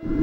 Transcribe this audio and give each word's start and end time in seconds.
Tonight, 0.00 0.14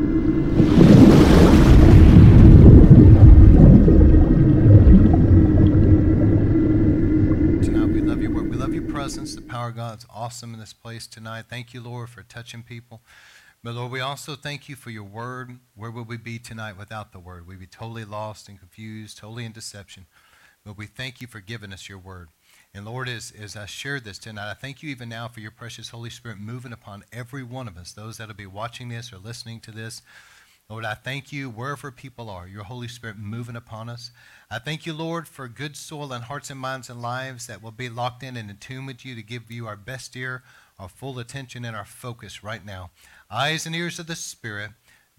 we 7.88 8.00
love 8.00 8.22
your 8.22 8.32
word. 8.32 8.50
We 8.50 8.56
love 8.56 8.74
your 8.74 8.84
presence. 8.84 9.36
The 9.36 9.42
power 9.42 9.68
of 9.68 9.76
God's 9.76 10.06
awesome 10.10 10.54
in 10.54 10.62
this 10.62 10.72
place 10.72 11.08
tonight. 11.08 11.48
Thank 11.50 11.74
you, 11.74 11.82
Lord, 11.82 12.10
for 12.10 12.24
touching 12.24 12.64
people. 12.64 13.02
But 13.66 13.76
Lord, 13.76 13.92
we 13.92 14.00
also 14.00 14.38
thank 14.38 14.70
you 14.70 14.78
for 14.78 14.92
your 14.92 15.04
word. 15.04 15.60
Where 15.76 15.92
would 15.92 16.08
we 16.08 16.16
be 16.16 16.40
tonight 16.40 16.78
without 16.78 17.12
the 17.12 17.20
word? 17.20 17.46
We'd 17.46 17.60
be 17.60 17.68
totally 17.68 18.06
lost 18.06 18.48
and 18.48 18.58
confused, 18.58 19.18
totally 19.18 19.44
in 19.44 19.52
deception. 19.52 20.06
But 20.66 20.78
we 20.78 20.86
thank 20.86 21.20
you 21.20 21.28
for 21.28 21.42
giving 21.42 21.74
us 21.74 21.90
your 21.90 22.00
word. 22.00 22.30
And 22.76 22.84
Lord, 22.84 23.08
as, 23.08 23.32
as 23.42 23.56
I 23.56 23.68
shared 23.68 24.04
this 24.04 24.18
tonight, 24.18 24.52
I 24.52 24.54
thank 24.54 24.84
you 24.84 24.90
even 24.90 25.08
now 25.08 25.30
for 25.30 25.40
your 25.40 25.50
precious 25.50 25.92
Holy 25.92 26.10
Spirit 26.10 26.40
moving 26.40 26.74
upon 26.74 27.06
every 27.14 27.42
one 27.42 27.70
of 27.70 27.78
us, 27.78 27.94
those 27.94 28.18
that 28.18 28.28
will 28.28 28.36
be 28.36 28.46
watching 28.46 28.90
this 28.90 29.14
or 29.14 29.18
listening 29.18 29.62
to 29.62 29.72
this. 29.72 30.02
Lord, 30.70 30.84
I 30.84 30.94
thank 30.94 31.32
you 31.32 31.50
wherever 31.50 31.90
people 31.90 32.30
are, 32.30 32.50
your 32.50 32.66
Holy 32.66 32.90
Spirit 32.90 33.18
moving 33.18 33.56
upon 33.56 33.88
us. 33.88 34.12
I 34.52 34.60
thank 34.60 34.86
you, 34.86 34.92
Lord, 34.92 35.26
for 35.26 35.48
good 35.48 35.78
soil 35.78 36.12
and 36.12 36.26
hearts 36.26 36.50
and 36.50 36.60
minds 36.60 36.90
and 36.90 37.02
lives 37.02 37.48
that 37.48 37.64
will 37.64 37.72
be 37.72 37.88
locked 37.88 38.24
in 38.24 38.36
and 38.36 38.50
in 38.50 38.58
tune 38.58 38.86
with 38.86 39.06
you 39.06 39.16
to 39.16 39.24
give 39.24 39.50
you 39.50 39.68
our 39.68 39.78
best 39.78 40.14
ear, 40.18 40.44
our 40.78 40.90
full 40.90 41.18
attention, 41.18 41.64
and 41.64 41.78
our 41.78 41.86
focus 41.86 42.44
right 42.44 42.66
now 42.66 42.90
eyes 43.32 43.66
and 43.66 43.74
ears 43.74 44.00
of 44.00 44.08
the 44.08 44.18
Spirit, 44.18 44.72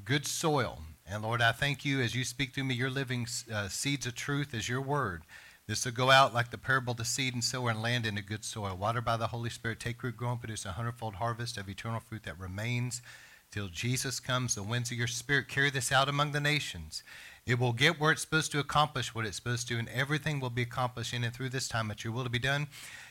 good 0.04 0.26
soil. 0.26 0.82
And 1.08 1.22
Lord, 1.22 1.40
I 1.40 1.52
thank 1.52 1.86
you 1.86 2.02
as 2.02 2.14
you 2.14 2.22
speak 2.22 2.52
through 2.52 2.64
me, 2.64 2.74
your 2.74 2.90
living 2.90 3.26
uh, 3.50 3.68
seeds 3.68 4.04
of 4.04 4.14
truth 4.14 4.52
as 4.52 4.68
your 4.68 4.82
word. 4.82 5.22
This 5.68 5.84
will 5.84 5.92
go 5.92 6.12
out 6.12 6.32
like 6.32 6.52
the 6.52 6.58
parable 6.58 6.92
of 6.92 6.98
the 6.98 7.04
seed 7.04 7.34
and 7.34 7.42
sower 7.42 7.70
and 7.70 7.82
land 7.82 8.06
into 8.06 8.22
good 8.22 8.44
soil. 8.44 8.76
Watered 8.76 9.04
by 9.04 9.16
the 9.16 9.28
Holy 9.28 9.50
Spirit, 9.50 9.80
take 9.80 10.00
root, 10.02 10.16
grow, 10.16 10.30
and 10.30 10.40
produce 10.40 10.64
a 10.64 10.72
hundredfold 10.72 11.16
harvest 11.16 11.58
of 11.58 11.68
eternal 11.68 11.98
fruit 11.98 12.22
that 12.22 12.38
remains 12.38 13.02
till 13.50 13.66
Jesus 13.66 14.20
comes. 14.20 14.54
The 14.54 14.62
winds 14.62 14.92
of 14.92 14.98
your 14.98 15.08
spirit 15.08 15.48
carry 15.48 15.70
this 15.70 15.90
out 15.90 16.08
among 16.08 16.30
the 16.30 16.40
nations. 16.40 17.02
It 17.46 17.58
will 17.58 17.72
get 17.72 17.98
where 17.98 18.12
it's 18.12 18.22
supposed 18.22 18.52
to 18.52 18.60
accomplish 18.60 19.12
what 19.12 19.26
it's 19.26 19.36
supposed 19.36 19.66
to, 19.68 19.78
and 19.78 19.88
everything 19.88 20.38
will 20.38 20.50
be 20.50 20.62
accomplished 20.62 21.12
in 21.12 21.24
and 21.24 21.34
through 21.34 21.48
this 21.48 21.68
time 21.68 21.88
that 21.88 22.04
your 22.04 22.12
will 22.12 22.24
to 22.24 22.30
be 22.30 22.38
done 22.38 22.68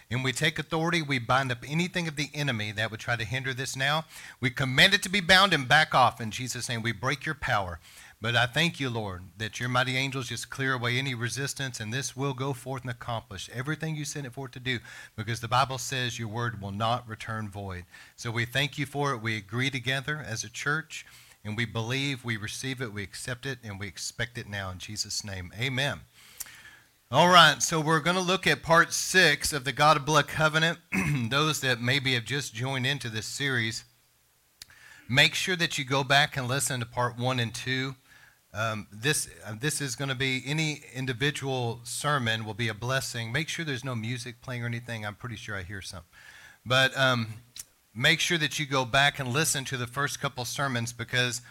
and 0.09 0.23
we 0.23 0.31
take 0.31 0.59
authority. 0.59 1.01
We 1.01 1.19
bind 1.19 1.51
up 1.51 1.63
anything 1.67 2.07
of 2.07 2.15
the 2.15 2.29
enemy 2.33 2.71
that 2.73 2.91
would 2.91 2.99
try 2.99 3.15
to 3.15 3.23
hinder 3.23 3.53
this 3.53 3.75
now. 3.75 4.05
We 4.39 4.49
command 4.49 4.93
it 4.93 5.03
to 5.03 5.09
be 5.09 5.21
bound 5.21 5.53
and 5.53 5.67
back 5.67 5.95
off 5.95 6.21
in 6.21 6.31
Jesus' 6.31 6.69
name. 6.69 6.81
We 6.81 6.91
break 6.91 7.25
your 7.25 7.35
power. 7.35 7.79
But 8.25 8.35
I 8.35 8.47
thank 8.47 8.79
you, 8.79 8.89
Lord, 8.89 9.21
that 9.37 9.59
your 9.59 9.69
mighty 9.69 9.95
angels 9.95 10.29
just 10.29 10.49
clear 10.49 10.73
away 10.73 10.97
any 10.97 11.13
resistance, 11.13 11.79
and 11.79 11.93
this 11.93 12.17
will 12.17 12.33
go 12.33 12.53
forth 12.53 12.81
and 12.81 12.89
accomplish 12.89 13.51
everything 13.53 13.95
you 13.95 14.03
sent 14.03 14.25
it 14.25 14.33
forth 14.33 14.49
to 14.53 14.59
do, 14.59 14.79
because 15.15 15.41
the 15.41 15.47
Bible 15.47 15.77
says 15.77 16.17
your 16.17 16.27
word 16.27 16.59
will 16.59 16.71
not 16.71 17.07
return 17.07 17.47
void. 17.47 17.85
So 18.15 18.31
we 18.31 18.45
thank 18.45 18.79
you 18.79 18.87
for 18.87 19.13
it. 19.13 19.21
We 19.21 19.37
agree 19.37 19.69
together 19.69 20.25
as 20.27 20.43
a 20.43 20.49
church, 20.49 21.05
and 21.43 21.55
we 21.55 21.65
believe, 21.65 22.25
we 22.25 22.35
receive 22.35 22.81
it, 22.81 22.91
we 22.91 23.03
accept 23.03 23.45
it, 23.45 23.59
and 23.63 23.79
we 23.79 23.85
expect 23.85 24.39
it 24.39 24.49
now 24.49 24.71
in 24.71 24.79
Jesus' 24.79 25.23
name. 25.23 25.53
Amen. 25.61 25.99
All 27.11 27.29
right, 27.29 27.61
so 27.61 27.79
we're 27.79 27.99
going 27.99 28.17
to 28.17 28.23
look 28.23 28.47
at 28.47 28.63
part 28.63 28.91
six 28.91 29.53
of 29.53 29.65
the 29.65 29.71
God 29.71 29.97
of 29.97 30.05
Blood 30.07 30.27
covenant. 30.27 30.79
Those 31.29 31.61
that 31.61 31.79
maybe 31.79 32.15
have 32.15 32.25
just 32.25 32.55
joined 32.55 32.87
into 32.87 33.07
this 33.07 33.27
series, 33.27 33.83
make 35.07 35.35
sure 35.35 35.55
that 35.57 35.77
you 35.77 35.85
go 35.85 36.03
back 36.03 36.35
and 36.35 36.47
listen 36.47 36.79
to 36.79 36.87
part 36.87 37.19
one 37.19 37.39
and 37.39 37.53
two. 37.53 37.93
Um, 38.55 38.87
this 38.89 39.27
uh, 39.45 39.55
this 39.59 39.81
is 39.81 39.97
going 39.97 40.07
to 40.07 40.15
be 40.15 40.41
any 40.45 40.81
individual 40.93 41.81
sermon 41.83 42.45
will 42.45 42.53
be 42.53 42.69
a 42.69 42.73
blessing. 42.73 43.33
Make 43.33 43.49
sure 43.49 43.65
there's 43.65 43.83
no 43.83 43.95
music 43.95 44.41
playing 44.41 44.63
or 44.63 44.65
anything. 44.65 45.05
I'm 45.05 45.15
pretty 45.15 45.35
sure 45.35 45.57
I 45.57 45.63
hear 45.63 45.81
some, 45.81 46.03
but 46.65 46.97
um, 46.97 47.27
make 47.93 48.21
sure 48.21 48.37
that 48.37 48.57
you 48.57 48.65
go 48.65 48.85
back 48.85 49.19
and 49.19 49.27
listen 49.27 49.65
to 49.65 49.77
the 49.77 49.87
first 49.87 50.21
couple 50.21 50.45
sermons 50.45 50.93
because 50.93 51.41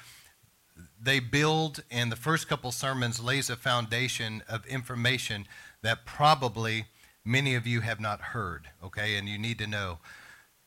they 0.98 1.20
build, 1.20 1.82
and 1.90 2.10
the 2.10 2.16
first 2.16 2.48
couple 2.48 2.72
sermons 2.72 3.22
lays 3.22 3.50
a 3.50 3.56
foundation 3.56 4.42
of 4.48 4.64
information 4.64 5.46
that 5.82 6.06
probably 6.06 6.86
many 7.22 7.54
of 7.54 7.66
you 7.66 7.82
have 7.82 8.00
not 8.00 8.20
heard, 8.20 8.68
okay, 8.82 9.16
and 9.16 9.28
you 9.28 9.38
need 9.38 9.58
to 9.58 9.66
know. 9.66 9.98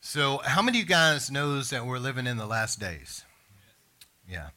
So, 0.01 0.41
how 0.45 0.62
many 0.62 0.78
of 0.78 0.83
you 0.83 0.88
guys 0.88 1.31
knows 1.31 1.72
that 1.72 1.88
we're 1.88 1.97
living 1.97 2.28
in 2.28 2.38
the 2.38 2.45
last 2.45 2.79
days? 2.79 3.23
Yeah. 4.29 4.50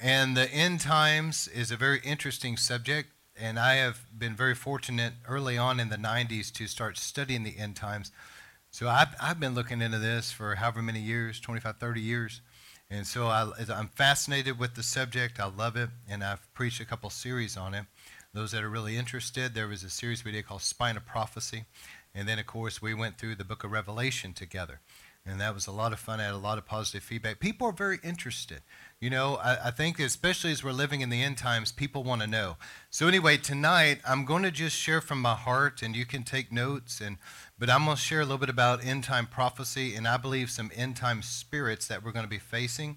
And 0.00 0.36
the 0.36 0.48
end 0.52 0.80
times 0.80 1.48
is 1.48 1.72
a 1.72 1.76
very 1.76 2.00
interesting 2.04 2.56
subject, 2.56 3.10
and 3.36 3.58
I 3.58 3.74
have 3.74 4.06
been 4.16 4.36
very 4.36 4.54
fortunate 4.54 5.14
early 5.26 5.58
on 5.58 5.80
in 5.80 5.88
the 5.88 5.96
90s 5.96 6.52
to 6.52 6.68
start 6.68 6.96
studying 6.96 7.42
the 7.42 7.58
end 7.58 7.74
times. 7.74 8.12
So 8.70 8.88
I've, 8.88 9.16
I've 9.20 9.40
been 9.40 9.54
looking 9.54 9.82
into 9.82 9.98
this 9.98 10.30
for 10.30 10.54
however 10.54 10.82
many 10.82 11.00
years 11.00 11.40
25, 11.40 11.78
30 11.78 12.00
years. 12.00 12.40
And 12.88 13.06
so 13.06 13.26
I, 13.26 13.50
am 13.58 13.88
fascinated 13.88 14.58
with 14.58 14.74
the 14.74 14.84
subject. 14.84 15.40
I 15.40 15.46
love 15.46 15.76
it, 15.76 15.90
and 16.08 16.22
I've 16.22 16.52
preached 16.54 16.80
a 16.80 16.84
couple 16.84 17.10
series 17.10 17.56
on 17.56 17.74
it. 17.74 17.84
Those 18.32 18.52
that 18.52 18.62
are 18.62 18.70
really 18.70 18.96
interested, 18.96 19.54
there 19.54 19.66
was 19.66 19.82
a 19.82 19.90
series 19.90 20.24
we 20.24 20.30
did 20.30 20.46
called 20.46 20.62
Spine 20.62 20.96
of 20.96 21.04
Prophecy. 21.04 21.64
And 22.14 22.28
then, 22.28 22.38
of 22.38 22.46
course, 22.46 22.80
we 22.80 22.94
went 22.94 23.18
through 23.18 23.34
the 23.34 23.44
book 23.44 23.64
of 23.64 23.72
Revelation 23.72 24.32
together. 24.32 24.80
And 25.26 25.40
that 25.40 25.54
was 25.54 25.66
a 25.66 25.72
lot 25.72 25.92
of 25.92 25.98
fun. 25.98 26.20
I 26.20 26.24
had 26.24 26.34
a 26.34 26.38
lot 26.38 26.56
of 26.56 26.64
positive 26.64 27.02
feedback. 27.02 27.40
People 27.40 27.66
are 27.66 27.72
very 27.72 27.98
interested. 28.02 28.62
You 29.00 29.10
know, 29.10 29.36
I, 29.36 29.68
I 29.68 29.70
think 29.70 30.00
especially 30.00 30.50
as 30.50 30.64
we're 30.64 30.72
living 30.72 31.02
in 31.02 31.08
the 31.08 31.22
end 31.22 31.38
times, 31.38 31.70
people 31.70 32.02
want 32.02 32.20
to 32.22 32.26
know. 32.26 32.56
So 32.90 33.06
anyway, 33.06 33.36
tonight 33.36 34.00
I'm 34.04 34.24
going 34.24 34.42
to 34.42 34.50
just 34.50 34.76
share 34.76 35.00
from 35.00 35.22
my 35.22 35.34
heart, 35.36 35.82
and 35.82 35.94
you 35.94 36.04
can 36.04 36.24
take 36.24 36.50
notes. 36.50 37.00
And 37.00 37.18
but 37.58 37.70
I'm 37.70 37.84
going 37.84 37.96
to 37.96 38.02
share 38.02 38.20
a 38.20 38.24
little 38.24 38.38
bit 38.38 38.48
about 38.48 38.84
end 38.84 39.04
time 39.04 39.26
prophecy, 39.26 39.94
and 39.94 40.08
I 40.08 40.16
believe 40.16 40.50
some 40.50 40.72
end 40.74 40.96
time 40.96 41.22
spirits 41.22 41.86
that 41.86 42.02
we're 42.02 42.10
going 42.10 42.24
to 42.24 42.30
be 42.30 42.38
facing. 42.38 42.96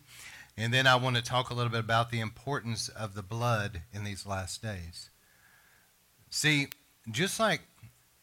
And 0.58 0.74
then 0.74 0.88
I 0.88 0.96
want 0.96 1.18
to 1.18 1.22
talk 1.22 1.52
a 1.52 1.54
little 1.54 1.72
bit 1.72 1.80
about 1.80 2.10
the 2.10 2.20
importance 2.20 2.90
of 2.90 3.14
the 3.14 3.24
blood 3.24 3.84
in 3.94 4.04
these 4.04 4.26
last 4.26 4.64
days. 4.64 5.12
See, 6.32 6.70
just 7.12 7.40
like 7.40 7.62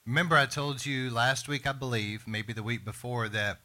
remember 0.05 0.35
I 0.35 0.47
told 0.47 0.85
you 0.85 1.11
last 1.11 1.47
week, 1.47 1.65
I 1.65 1.73
believe, 1.73 2.27
maybe 2.27 2.53
the 2.53 2.63
week 2.65 2.85
before, 2.85 3.29
that 3.29 3.61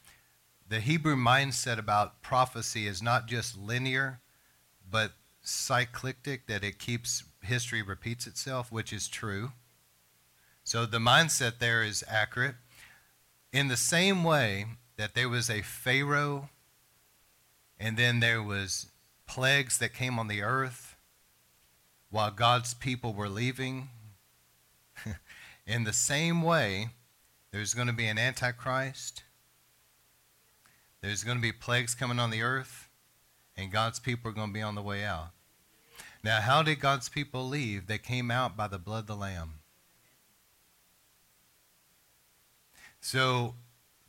the 0.74 0.80
Hebrew 0.80 1.16
mindset 1.16 1.78
about 1.78 2.24
prophecy 2.24 2.88
is 2.88 3.00
not 3.00 3.28
just 3.28 3.56
linear, 3.56 4.22
but 4.90 5.12
cyclic, 5.44 6.48
that 6.48 6.64
it 6.64 6.80
keeps 6.80 7.26
history 7.44 7.84
repeats 7.84 8.26
itself, 8.26 8.72
which 8.72 8.92
is 8.92 9.08
true. 9.08 9.52
So 10.64 10.88
the 10.88 10.98
mindset 10.98 11.60
there 11.60 11.84
is 11.84 12.04
accurate. 12.08 12.56
In 13.52 13.68
the 13.68 13.78
same 13.78 14.24
way 14.24 14.66
that 14.98 15.14
there 15.14 15.30
was 15.30 15.48
a 15.48 15.62
Pharaoh 15.62 16.50
and 17.80 17.96
then 17.96 18.20
there 18.20 18.42
was 18.42 18.88
plagues 19.28 19.78
that 19.78 19.94
came 19.94 20.18
on 20.18 20.28
the 20.28 20.42
earth 20.42 20.96
while 22.10 22.32
God's 22.32 22.74
people 22.74 23.14
were 23.14 23.30
leaving, 23.30 23.90
in 25.68 25.84
the 25.84 25.94
same 25.94 26.42
way, 26.42 26.90
there's 27.52 27.76
going 27.76 27.86
to 27.86 27.94
be 27.94 28.08
an 28.08 28.18
antichrist 28.18 29.22
there's 31.04 31.26
going 31.26 31.36
to 31.36 31.42
be 31.42 31.52
plagues 31.52 31.96
coming 31.96 32.18
on 32.18 32.32
the 32.32 32.42
earth, 32.42 32.88
and 33.58 33.74
God's 33.74 34.00
people 34.00 34.32
are 34.32 34.34
going 34.34 34.48
to 34.48 34.54
be 34.54 34.62
on 34.62 34.76
the 34.76 34.82
way 34.82 35.04
out. 35.04 35.32
Now, 36.24 36.40
how 36.40 36.64
did 36.64 36.80
God's 36.80 37.10
people 37.10 37.46
leave? 37.46 37.88
They 37.88 37.98
came 37.98 38.32
out 38.32 38.56
by 38.56 38.70
the 38.70 38.80
blood 38.80 39.02
of 39.02 39.08
the 39.08 39.16
Lamb. 39.18 39.56
So, 43.02 43.56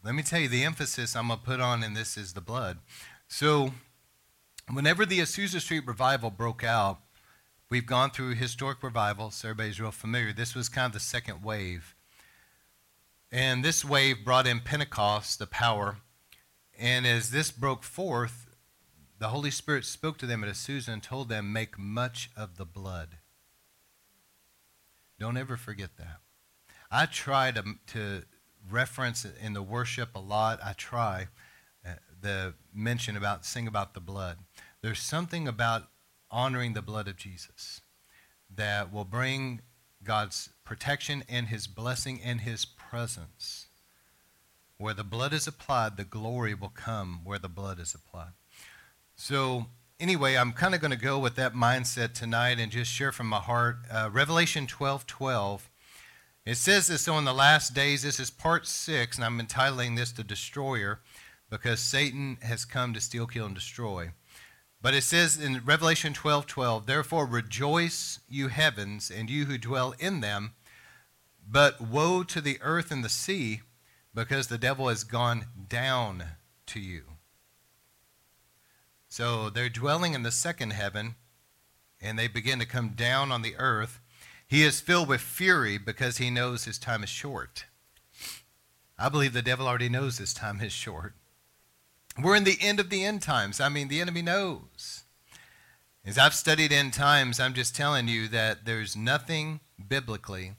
let 0.04 0.14
me 0.14 0.22
tell 0.22 0.38
you 0.38 0.48
the 0.48 0.62
emphasis 0.62 1.16
I'm 1.16 1.26
going 1.26 1.40
to 1.40 1.44
put 1.44 1.60
on 1.60 1.82
in 1.82 1.94
this 1.94 2.16
is 2.16 2.34
the 2.34 2.40
blood. 2.40 2.78
So, 3.26 3.72
whenever 4.72 5.04
the 5.04 5.18
Azusa 5.18 5.60
Street 5.60 5.88
revival 5.88 6.30
broke 6.30 6.62
out, 6.62 7.00
we've 7.70 7.86
gone 7.86 8.12
through 8.12 8.36
historic 8.36 8.84
revival, 8.84 9.32
so 9.32 9.48
everybody's 9.48 9.80
real 9.80 9.90
familiar. 9.90 10.32
This 10.32 10.54
was 10.54 10.68
kind 10.68 10.86
of 10.86 10.92
the 10.92 11.00
second 11.00 11.42
wave. 11.42 11.96
And 13.32 13.64
this 13.64 13.84
wave 13.84 14.24
brought 14.24 14.46
in 14.46 14.60
Pentecost, 14.60 15.40
the 15.40 15.48
power. 15.48 15.96
And 16.78 17.06
as 17.06 17.30
this 17.30 17.50
broke 17.50 17.82
forth, 17.82 18.46
the 19.18 19.28
Holy 19.28 19.50
Spirit 19.50 19.84
spoke 19.84 20.18
to 20.18 20.26
them 20.26 20.42
at 20.42 20.50
Azusa 20.50 20.88
and 20.88 21.02
told 21.02 21.28
them, 21.28 21.52
Make 21.52 21.78
much 21.78 22.30
of 22.36 22.56
the 22.56 22.64
blood. 22.64 23.18
Don't 25.18 25.36
ever 25.36 25.56
forget 25.56 25.96
that. 25.98 26.18
I 26.90 27.06
try 27.06 27.50
to, 27.52 27.62
to 27.88 28.22
reference 28.70 29.24
in 29.24 29.52
the 29.52 29.62
worship 29.62 30.10
a 30.14 30.20
lot. 30.20 30.58
I 30.64 30.72
try 30.72 31.28
uh, 31.86 31.92
the 32.20 32.54
mention 32.74 33.16
about, 33.16 33.44
sing 33.44 33.66
about 33.66 33.94
the 33.94 34.00
blood. 34.00 34.38
There's 34.82 35.00
something 35.00 35.46
about 35.46 35.88
honoring 36.30 36.72
the 36.72 36.82
blood 36.82 37.06
of 37.06 37.16
Jesus 37.16 37.80
that 38.54 38.92
will 38.92 39.04
bring 39.04 39.60
God's 40.02 40.50
protection 40.64 41.24
and 41.28 41.48
his 41.48 41.66
blessing 41.66 42.20
and 42.22 42.40
his 42.40 42.64
presence 42.64 43.63
where 44.78 44.94
the 44.94 45.04
blood 45.04 45.32
is 45.32 45.46
applied, 45.46 45.96
the 45.96 46.04
glory 46.04 46.54
will 46.54 46.68
come 46.68 47.20
where 47.24 47.38
the 47.38 47.48
blood 47.48 47.78
is 47.78 47.94
applied. 47.94 48.32
So, 49.14 49.66
anyway, 50.00 50.36
I'm 50.36 50.52
kind 50.52 50.74
of 50.74 50.80
going 50.80 50.90
to 50.90 50.96
go 50.96 51.18
with 51.18 51.36
that 51.36 51.54
mindset 51.54 52.14
tonight 52.14 52.58
and 52.58 52.72
just 52.72 52.90
share 52.90 53.12
from 53.12 53.28
my 53.28 53.38
heart. 53.38 53.78
Uh, 53.90 54.10
Revelation 54.12 54.66
12 54.66 55.06
12. 55.06 55.70
It 56.46 56.56
says 56.56 56.88
this 56.88 57.02
so 57.02 57.16
in 57.16 57.24
the 57.24 57.32
last 57.32 57.72
days, 57.72 58.02
this 58.02 58.20
is 58.20 58.30
part 58.30 58.66
six, 58.66 59.16
and 59.16 59.24
I'm 59.24 59.40
entitling 59.40 59.94
this 59.94 60.12
The 60.12 60.24
Destroyer 60.24 61.00
because 61.48 61.80
Satan 61.80 62.36
has 62.42 62.64
come 62.64 62.92
to 62.92 63.00
steal, 63.00 63.26
kill, 63.26 63.46
and 63.46 63.54
destroy. 63.54 64.10
But 64.82 64.92
it 64.92 65.02
says 65.02 65.40
in 65.40 65.64
Revelation 65.64 66.12
12 66.12 66.46
12, 66.46 66.84
Therefore 66.84 67.24
rejoice, 67.24 68.20
you 68.28 68.48
heavens, 68.48 69.10
and 69.10 69.30
you 69.30 69.46
who 69.46 69.56
dwell 69.56 69.94
in 69.98 70.20
them. 70.20 70.52
But 71.48 71.80
woe 71.80 72.22
to 72.24 72.40
the 72.40 72.58
earth 72.60 72.90
and 72.90 73.02
the 73.02 73.08
sea, 73.08 73.62
because 74.14 74.46
the 74.46 74.58
devil 74.58 74.88
has 74.88 75.04
gone 75.04 75.46
down 75.68 76.24
to 76.66 76.80
you. 76.80 77.02
So 79.08 79.50
they're 79.50 79.68
dwelling 79.68 80.14
in 80.14 80.22
the 80.22 80.30
second 80.30 80.72
heaven, 80.72 81.16
and 82.00 82.18
they 82.18 82.28
begin 82.28 82.58
to 82.58 82.66
come 82.66 82.90
down 82.90 83.32
on 83.32 83.42
the 83.42 83.56
earth. 83.56 84.00
He 84.46 84.62
is 84.62 84.80
filled 84.80 85.08
with 85.08 85.20
fury 85.20 85.78
because 85.78 86.18
he 86.18 86.30
knows 86.30 86.64
his 86.64 86.78
time 86.78 87.02
is 87.02 87.08
short. 87.08 87.64
I 88.98 89.08
believe 89.08 89.32
the 89.32 89.42
devil 89.42 89.66
already 89.66 89.88
knows 89.88 90.18
his 90.18 90.34
time 90.34 90.60
is 90.60 90.72
short. 90.72 91.14
We're 92.22 92.36
in 92.36 92.44
the 92.44 92.58
end 92.60 92.78
of 92.78 92.90
the 92.90 93.04
end 93.04 93.22
times. 93.22 93.60
I 93.60 93.68
mean, 93.68 93.88
the 93.88 94.00
enemy 94.00 94.22
knows. 94.22 95.04
As 96.04 96.18
I've 96.18 96.34
studied 96.34 96.72
end 96.72 96.92
times, 96.92 97.40
I'm 97.40 97.54
just 97.54 97.74
telling 97.74 98.08
you 98.08 98.28
that 98.28 98.66
there's 98.66 98.94
nothing 98.94 99.60
biblically 99.88 100.52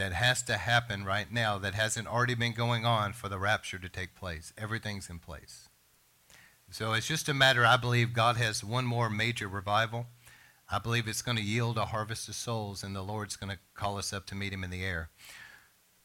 that 0.00 0.14
has 0.14 0.42
to 0.42 0.56
happen 0.56 1.04
right 1.04 1.30
now 1.30 1.58
that 1.58 1.74
hasn't 1.74 2.08
already 2.08 2.34
been 2.34 2.54
going 2.54 2.86
on 2.86 3.12
for 3.12 3.28
the 3.28 3.38
rapture 3.38 3.78
to 3.78 3.88
take 3.90 4.14
place. 4.14 4.50
Everything's 4.56 5.10
in 5.10 5.18
place. 5.18 5.68
So 6.70 6.94
it's 6.94 7.06
just 7.06 7.28
a 7.28 7.34
matter, 7.34 7.66
I 7.66 7.76
believe 7.76 8.14
God 8.14 8.38
has 8.38 8.64
one 8.64 8.86
more 8.86 9.10
major 9.10 9.46
revival. 9.46 10.06
I 10.70 10.78
believe 10.78 11.06
it's 11.06 11.20
going 11.20 11.36
to 11.36 11.42
yield 11.42 11.76
a 11.76 11.84
harvest 11.84 12.30
of 12.30 12.34
souls, 12.34 12.82
and 12.82 12.96
the 12.96 13.02
Lord's 13.02 13.36
going 13.36 13.50
to 13.50 13.58
call 13.74 13.98
us 13.98 14.14
up 14.14 14.24
to 14.28 14.34
meet 14.34 14.54
him 14.54 14.64
in 14.64 14.70
the 14.70 14.84
air. 14.84 15.10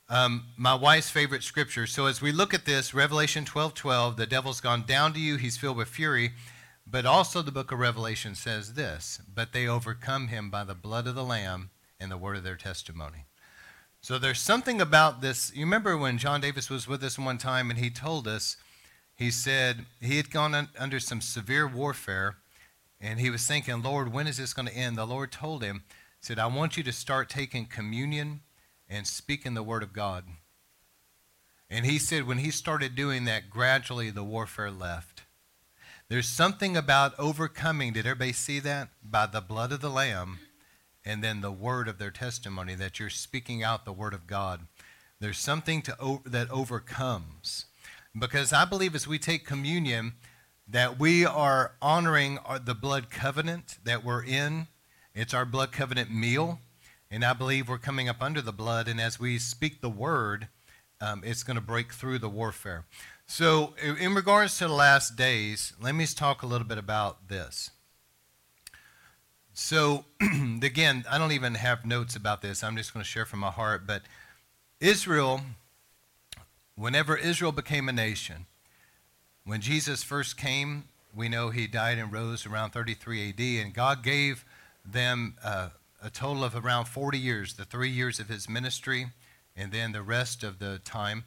Um, 0.09 0.47
my 0.57 0.75
wife's 0.75 1.09
favorite 1.09 1.43
scripture. 1.43 1.87
So 1.87 2.07
as 2.07 2.21
we 2.21 2.33
look 2.33 2.53
at 2.53 2.65
this, 2.65 2.93
Revelation 2.93 3.45
12 3.45 3.75
12, 3.75 4.17
the 4.17 4.27
devil's 4.27 4.59
gone 4.59 4.83
down 4.85 5.13
to 5.13 5.19
you, 5.21 5.37
he's 5.37 5.55
filled 5.55 5.77
with 5.77 5.87
fury. 5.87 6.31
But 6.85 7.05
also 7.05 7.41
the 7.41 7.51
book 7.51 7.71
of 7.71 7.79
Revelation 7.79 8.35
says 8.35 8.73
this, 8.73 9.21
but 9.33 9.53
they 9.53 9.67
overcome 9.67 10.27
him 10.27 10.49
by 10.49 10.65
the 10.65 10.75
blood 10.75 11.07
of 11.07 11.15
the 11.15 11.23
Lamb 11.23 11.69
and 11.97 12.11
the 12.11 12.17
word 12.17 12.35
of 12.35 12.43
their 12.43 12.57
testimony. 12.57 13.25
So 14.05 14.19
there's 14.19 14.39
something 14.39 14.81
about 14.81 15.21
this. 15.21 15.51
You 15.55 15.61
remember 15.61 15.97
when 15.97 16.19
John 16.19 16.39
Davis 16.39 16.69
was 16.69 16.87
with 16.87 17.03
us 17.03 17.17
one 17.17 17.39
time 17.39 17.71
and 17.71 17.79
he 17.79 17.89
told 17.89 18.27
us, 18.27 18.55
he 19.15 19.31
said 19.31 19.87
he 19.99 20.17
had 20.17 20.29
gone 20.29 20.69
under 20.77 20.99
some 20.99 21.21
severe 21.21 21.67
warfare 21.67 22.35
and 23.01 23.19
he 23.19 23.31
was 23.31 23.47
thinking, 23.47 23.81
Lord, 23.81 24.13
when 24.13 24.27
is 24.27 24.37
this 24.37 24.53
going 24.53 24.67
to 24.67 24.75
end? 24.75 24.95
The 24.95 25.07
Lord 25.07 25.31
told 25.31 25.63
him, 25.63 25.85
said, 26.19 26.37
I 26.37 26.45
want 26.45 26.77
you 26.77 26.83
to 26.83 26.91
start 26.91 27.29
taking 27.29 27.65
communion 27.65 28.41
and 28.87 29.07
speaking 29.07 29.55
the 29.55 29.63
word 29.63 29.81
of 29.81 29.91
God. 29.91 30.25
And 31.67 31.83
he 31.83 31.97
said 31.97 32.27
when 32.27 32.37
he 32.37 32.51
started 32.51 32.93
doing 32.93 33.25
that, 33.25 33.49
gradually 33.49 34.11
the 34.11 34.23
warfare 34.23 34.69
left. 34.69 35.23
There's 36.09 36.27
something 36.27 36.77
about 36.77 37.17
overcoming, 37.17 37.93
did 37.93 38.05
everybody 38.05 38.33
see 38.33 38.59
that? 38.59 38.89
By 39.03 39.25
the 39.25 39.41
blood 39.41 39.71
of 39.71 39.81
the 39.81 39.89
Lamb 39.89 40.41
and 41.05 41.23
then 41.23 41.41
the 41.41 41.51
word 41.51 41.87
of 41.87 41.99
their 41.99 42.11
testimony, 42.11 42.75
that 42.75 42.99
you're 42.99 43.09
speaking 43.09 43.63
out 43.63 43.85
the 43.85 43.93
word 43.93 44.13
of 44.13 44.27
God. 44.27 44.61
There's 45.19 45.37
something 45.37 45.81
to, 45.83 46.21
that 46.25 46.49
overcomes. 46.49 47.65
Because 48.17 48.51
I 48.51 48.65
believe 48.65 48.95
as 48.95 49.07
we 49.07 49.19
take 49.19 49.45
communion, 49.45 50.13
that 50.67 50.99
we 50.99 51.25
are 51.25 51.73
honoring 51.81 52.39
our, 52.39 52.59
the 52.59 52.73
blood 52.73 53.09
covenant 53.09 53.77
that 53.83 54.03
we're 54.03 54.23
in. 54.23 54.67
It's 55.13 55.33
our 55.33 55.45
blood 55.45 55.71
covenant 55.71 56.11
meal. 56.11 56.59
And 57.11 57.23
I 57.23 57.33
believe 57.33 57.69
we're 57.69 57.77
coming 57.77 58.09
up 58.09 58.21
under 58.21 58.41
the 58.41 58.51
blood, 58.51 58.87
and 58.87 58.99
as 58.99 59.19
we 59.19 59.37
speak 59.37 59.79
the 59.79 59.89
word, 59.89 60.47
um, 60.99 61.21
it's 61.23 61.43
going 61.43 61.55
to 61.55 61.61
break 61.61 61.93
through 61.93 62.19
the 62.19 62.29
warfare. 62.29 62.85
So, 63.27 63.73
in 63.79 64.15
regards 64.15 64.57
to 64.57 64.67
the 64.67 64.73
last 64.73 65.15
days, 65.15 65.73
let 65.81 65.95
me 65.95 66.05
talk 66.07 66.41
a 66.41 66.47
little 66.47 66.67
bit 66.67 66.77
about 66.77 67.27
this. 67.27 67.69
So, 69.67 70.05
again, 70.61 71.05
I 71.09 71.17
don't 71.17 71.31
even 71.31 71.55
have 71.55 71.87
notes 71.87 72.15
about 72.15 72.43
this. 72.43 72.63
I'm 72.63 72.77
just 72.77 72.93
going 72.93 73.03
to 73.03 73.09
share 73.09 73.25
from 73.25 73.39
my 73.39 73.49
heart. 73.49 73.87
But 73.87 74.03
Israel, 74.79 75.41
whenever 76.75 77.17
Israel 77.17 77.51
became 77.51 77.89
a 77.89 77.91
nation, 77.91 78.45
when 79.43 79.61
Jesus 79.61 80.03
first 80.03 80.37
came, 80.37 80.83
we 81.15 81.29
know 81.29 81.49
he 81.49 81.65
died 81.65 81.97
and 81.97 82.13
rose 82.13 82.45
around 82.45 82.73
33 82.73 83.29
AD, 83.29 83.39
and 83.65 83.73
God 83.73 84.03
gave 84.03 84.45
them 84.85 85.33
uh, 85.43 85.69
a 85.99 86.11
total 86.11 86.43
of 86.43 86.55
around 86.55 86.85
40 86.85 87.17
years, 87.17 87.55
the 87.55 87.65
three 87.65 87.89
years 87.89 88.19
of 88.19 88.29
his 88.29 88.47
ministry, 88.47 89.07
and 89.57 89.71
then 89.71 89.93
the 89.93 90.03
rest 90.03 90.43
of 90.43 90.59
the 90.59 90.77
time. 90.85 91.23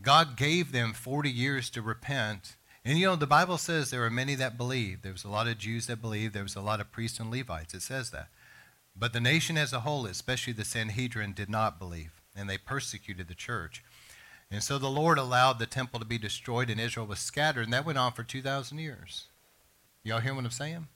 God 0.00 0.34
gave 0.34 0.72
them 0.72 0.94
40 0.94 1.28
years 1.28 1.68
to 1.68 1.82
repent. 1.82 2.56
And 2.86 3.00
you 3.00 3.06
know, 3.06 3.16
the 3.16 3.26
Bible 3.26 3.58
says 3.58 3.90
there 3.90 3.98
were 3.98 4.10
many 4.10 4.36
that 4.36 4.56
believed. 4.56 5.02
There 5.02 5.10
was 5.10 5.24
a 5.24 5.28
lot 5.28 5.48
of 5.48 5.58
Jews 5.58 5.88
that 5.88 6.00
believed. 6.00 6.32
There 6.32 6.44
was 6.44 6.54
a 6.54 6.60
lot 6.60 6.80
of 6.80 6.92
priests 6.92 7.18
and 7.18 7.32
Levites. 7.32 7.74
It 7.74 7.82
says 7.82 8.10
that. 8.10 8.28
But 8.94 9.12
the 9.12 9.18
nation 9.18 9.58
as 9.58 9.72
a 9.72 9.80
whole, 9.80 10.06
especially 10.06 10.52
the 10.52 10.64
Sanhedrin, 10.64 11.32
did 11.32 11.50
not 11.50 11.80
believe, 11.80 12.12
and 12.36 12.48
they 12.48 12.58
persecuted 12.58 13.26
the 13.26 13.34
church. 13.34 13.82
And 14.52 14.62
so 14.62 14.78
the 14.78 14.88
Lord 14.88 15.18
allowed 15.18 15.58
the 15.58 15.66
temple 15.66 15.98
to 15.98 16.06
be 16.06 16.16
destroyed, 16.16 16.70
and 16.70 16.80
Israel 16.80 17.06
was 17.06 17.18
scattered, 17.18 17.64
and 17.64 17.72
that 17.72 17.84
went 17.84 17.98
on 17.98 18.12
for 18.12 18.22
2,000 18.22 18.78
years. 18.78 19.24
Y'all 20.04 20.20
hear 20.20 20.32
what 20.32 20.44
I'm 20.44 20.52
saying? 20.52 20.86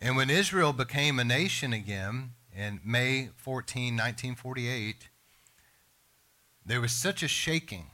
And 0.00 0.16
when 0.16 0.30
Israel 0.30 0.72
became 0.72 1.18
a 1.18 1.24
nation 1.24 1.74
again 1.74 2.30
in 2.56 2.80
May 2.82 3.28
14, 3.36 3.92
1948, 3.92 5.08
there 6.64 6.80
was 6.80 6.92
such 6.92 7.22
a 7.22 7.28
shaking. 7.28 7.90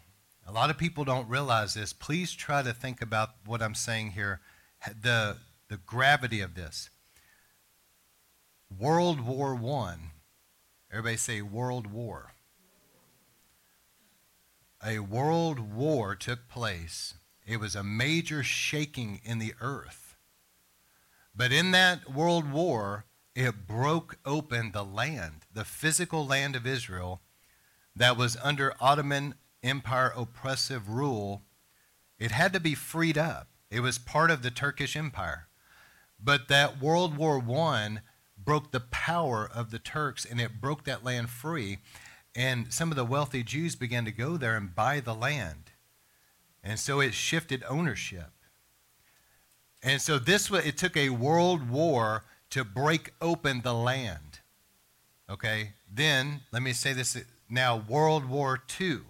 A 0.53 0.55
lot 0.55 0.69
of 0.69 0.77
people 0.77 1.05
don't 1.05 1.31
realize 1.31 1.73
this. 1.73 1.95
Please 1.95 2.35
try 2.35 2.63
to 2.63 2.75
think 2.75 3.01
about 3.01 3.31
what 3.47 3.63
I'm 3.63 3.75
saying 3.75 4.11
here, 4.11 4.41
the, 5.01 5.39
the 5.69 5.79
gravity 5.79 6.43
of 6.43 6.55
this. 6.55 6.91
World 8.79 9.23
War 9.23 9.55
I. 9.55 9.97
Everybody 10.91 11.17
say 11.17 11.41
World 11.41 11.87
War. 11.87 12.35
A 14.87 14.99
world 14.99 15.59
war 15.75 16.15
took 16.15 16.49
place. 16.49 17.15
It 17.47 17.59
was 17.59 17.75
a 17.75 17.83
major 17.83 18.43
shaking 18.43 19.21
in 19.25 19.39
the 19.39 19.55
earth 19.61 20.03
but 21.35 21.53
in 21.53 21.71
that 21.71 22.11
world 22.13 22.51
war, 22.51 23.07
it 23.35 23.67
broke 23.67 24.19
open 24.25 24.73
the 24.73 24.85
land, 24.85 25.47
the 25.53 25.65
physical 25.65 26.27
land 26.27 26.55
of 26.55 26.67
Israel 26.67 27.23
that 27.97 28.17
was 28.17 28.37
under 28.43 28.75
Ottoman 28.81 29.35
Empire 29.63 30.13
oppressive 30.17 30.89
rule. 30.89 31.43
It 32.19 32.31
had 32.31 32.53
to 32.53 32.61
be 32.61 32.75
freed 32.75 33.19
up. 33.19 33.49
It 33.71 33.81
was 33.81 33.99
part 33.99 34.31
of 34.31 34.43
the 34.43 34.51
Turkish 34.51 34.97
Empire. 34.97 35.49
But 36.23 36.49
that 36.49 36.81
World 36.81 37.17
War 37.17 37.43
I 37.67 37.99
broke 38.37 38.71
the 38.71 38.81
power 38.81 39.49
of 39.53 39.71
the 39.71 39.79
Turks 39.79 40.25
and 40.25 40.41
it 40.41 40.61
broke 40.61 40.85
that 40.85 41.05
land 41.05 41.31
free. 41.31 41.79
And 42.35 42.73
some 42.73 42.91
of 42.91 42.97
the 42.97 43.05
wealthy 43.05 43.43
Jews 43.43 43.77
began 43.77 44.05
to 44.05 44.13
go 44.13 44.37
there 44.37 44.57
and 44.57 44.75
buy 44.75 45.01
the 45.01 45.15
land. 45.15 45.73
And 46.63 46.79
so 46.79 47.01
it 47.01 47.15
shifted 47.15 47.65
ownership. 47.69 48.31
And 49.83 50.01
so 50.01 50.19
this 50.19 50.51
it 50.51 50.79
took 50.79 50.97
a 50.97 51.11
world 51.11 51.69
war 51.69 52.25
to 52.51 52.65
break 52.65 53.13
open 53.21 53.63
the 53.63 53.75
land. 53.75 54.41
Okay? 55.29 55.73
Then, 55.91 56.43
let 56.53 56.63
me 56.63 56.73
say 56.73 56.93
this 56.93 57.17
now 57.49 57.77
World 57.77 58.27
War 58.27 58.63
II. 58.81 59.01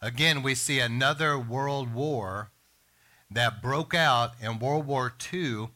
Again, 0.00 0.42
we 0.42 0.54
see 0.54 0.78
another 0.78 1.36
world 1.38 1.92
war 1.92 2.50
that 3.30 3.60
broke 3.60 3.94
out 3.94 4.32
in 4.40 4.58
World 4.60 4.86
War 4.86 5.12
II. 5.32 5.70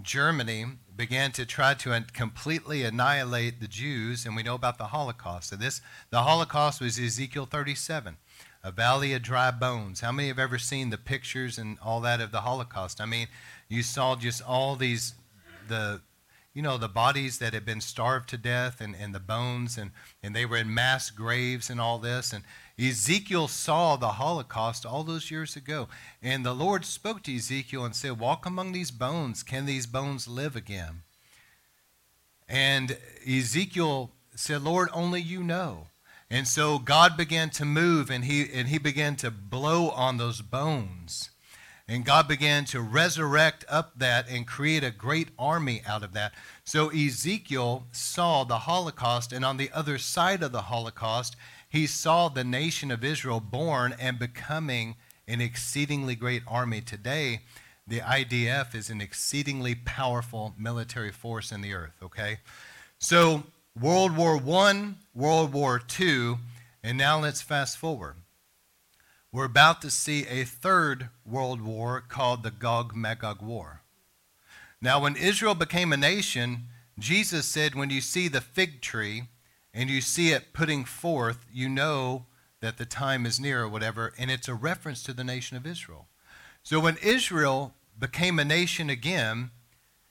Germany 0.00 0.64
began 0.94 1.30
to 1.32 1.44
try 1.44 1.74
to 1.74 2.04
completely 2.12 2.84
annihilate 2.84 3.60
the 3.60 3.68
Jews, 3.68 4.24
and 4.24 4.34
we 4.34 4.42
know 4.42 4.54
about 4.54 4.78
the 4.78 4.86
Holocaust. 4.86 5.50
So 5.50 5.56
this, 5.56 5.80
the 6.10 6.22
Holocaust 6.22 6.80
was 6.80 6.98
Ezekiel 6.98 7.46
37, 7.46 8.16
a 8.64 8.72
valley 8.72 9.12
of 9.12 9.22
dry 9.22 9.50
bones. 9.50 10.00
How 10.00 10.12
many 10.12 10.28
have 10.28 10.38
ever 10.38 10.58
seen 10.58 10.88
the 10.88 10.98
pictures 10.98 11.58
and 11.58 11.78
all 11.82 12.00
that 12.00 12.20
of 12.20 12.32
the 12.32 12.40
Holocaust? 12.40 13.00
I 13.00 13.06
mean, 13.06 13.28
you 13.68 13.82
saw 13.82 14.16
just 14.16 14.42
all 14.42 14.76
these, 14.76 15.14
the, 15.68 16.00
you 16.54 16.62
know, 16.62 16.78
the 16.78 16.88
bodies 16.88 17.38
that 17.38 17.52
had 17.52 17.66
been 17.66 17.82
starved 17.82 18.30
to 18.30 18.38
death 18.38 18.80
and, 18.80 18.96
and 18.98 19.14
the 19.14 19.20
bones, 19.20 19.76
and, 19.76 19.90
and 20.22 20.34
they 20.34 20.46
were 20.46 20.56
in 20.56 20.72
mass 20.72 21.10
graves 21.10 21.68
and 21.68 21.78
all 21.78 21.98
this. 21.98 22.32
And 22.32 22.42
Ezekiel 22.78 23.48
saw 23.48 23.96
the 23.96 24.12
Holocaust 24.12 24.84
all 24.84 25.02
those 25.02 25.30
years 25.30 25.56
ago. 25.56 25.88
And 26.22 26.44
the 26.44 26.54
Lord 26.54 26.84
spoke 26.84 27.22
to 27.22 27.34
Ezekiel 27.34 27.84
and 27.84 27.96
said, 27.96 28.18
Walk 28.18 28.44
among 28.44 28.72
these 28.72 28.90
bones. 28.90 29.42
Can 29.42 29.64
these 29.64 29.86
bones 29.86 30.28
live 30.28 30.54
again? 30.54 31.02
And 32.48 32.98
Ezekiel 33.26 34.10
said, 34.34 34.62
Lord, 34.62 34.88
only 34.92 35.20
you 35.20 35.42
know. 35.42 35.86
And 36.30 36.46
so 36.46 36.78
God 36.78 37.16
began 37.16 37.50
to 37.50 37.64
move 37.64 38.10
and 38.10 38.24
he, 38.24 38.46
and 38.52 38.68
he 38.68 38.78
began 38.78 39.16
to 39.16 39.30
blow 39.30 39.90
on 39.90 40.18
those 40.18 40.42
bones. 40.42 41.30
And 41.88 42.04
God 42.04 42.26
began 42.26 42.64
to 42.66 42.80
resurrect 42.80 43.64
up 43.68 43.92
that 43.98 44.28
and 44.28 44.44
create 44.44 44.82
a 44.82 44.90
great 44.90 45.28
army 45.38 45.82
out 45.86 46.02
of 46.02 46.14
that. 46.14 46.32
So 46.64 46.88
Ezekiel 46.88 47.86
saw 47.92 48.42
the 48.42 48.58
Holocaust, 48.58 49.32
and 49.32 49.44
on 49.44 49.56
the 49.56 49.70
other 49.72 49.96
side 49.96 50.42
of 50.42 50.50
the 50.50 50.62
Holocaust, 50.62 51.36
he 51.68 51.86
saw 51.86 52.28
the 52.28 52.44
nation 52.44 52.90
of 52.90 53.04
Israel 53.04 53.40
born 53.40 53.94
and 53.98 54.18
becoming 54.18 54.96
an 55.28 55.40
exceedingly 55.40 56.14
great 56.14 56.42
army. 56.46 56.80
Today, 56.80 57.40
the 57.86 58.00
IDF 58.00 58.74
is 58.74 58.90
an 58.90 59.00
exceedingly 59.00 59.74
powerful 59.74 60.54
military 60.58 61.12
force 61.12 61.52
in 61.52 61.60
the 61.60 61.74
earth, 61.74 61.94
okay? 62.02 62.38
So, 62.98 63.44
World 63.78 64.16
War 64.16 64.36
I, 64.36 64.94
World 65.14 65.52
War 65.52 65.82
II, 65.98 66.36
and 66.82 66.96
now 66.96 67.20
let's 67.20 67.42
fast 67.42 67.76
forward. 67.76 68.14
We're 69.32 69.44
about 69.44 69.82
to 69.82 69.90
see 69.90 70.26
a 70.26 70.44
third 70.44 71.10
world 71.24 71.60
war 71.60 72.02
called 72.08 72.42
the 72.42 72.50
Gog 72.50 72.96
Magog 72.96 73.42
War. 73.42 73.82
Now, 74.80 75.00
when 75.00 75.16
Israel 75.16 75.54
became 75.54 75.92
a 75.92 75.96
nation, 75.96 76.68
Jesus 76.98 77.44
said, 77.46 77.74
When 77.74 77.90
you 77.90 78.00
see 78.00 78.28
the 78.28 78.40
fig 78.40 78.80
tree 78.80 79.24
and 79.76 79.90
you 79.90 80.00
see 80.00 80.30
it 80.30 80.54
putting 80.54 80.86
forth, 80.86 81.44
you 81.52 81.68
know 81.68 82.24
that 82.62 82.78
the 82.78 82.86
time 82.86 83.26
is 83.26 83.38
near 83.38 83.62
or 83.62 83.68
whatever, 83.68 84.14
and 84.18 84.30
it's 84.30 84.48
a 84.48 84.54
reference 84.54 85.02
to 85.02 85.12
the 85.12 85.22
nation 85.22 85.54
of 85.54 85.66
Israel. 85.66 86.08
So 86.62 86.80
when 86.80 86.96
Israel 87.02 87.74
became 87.98 88.38
a 88.38 88.44
nation 88.44 88.88
again, 88.88 89.50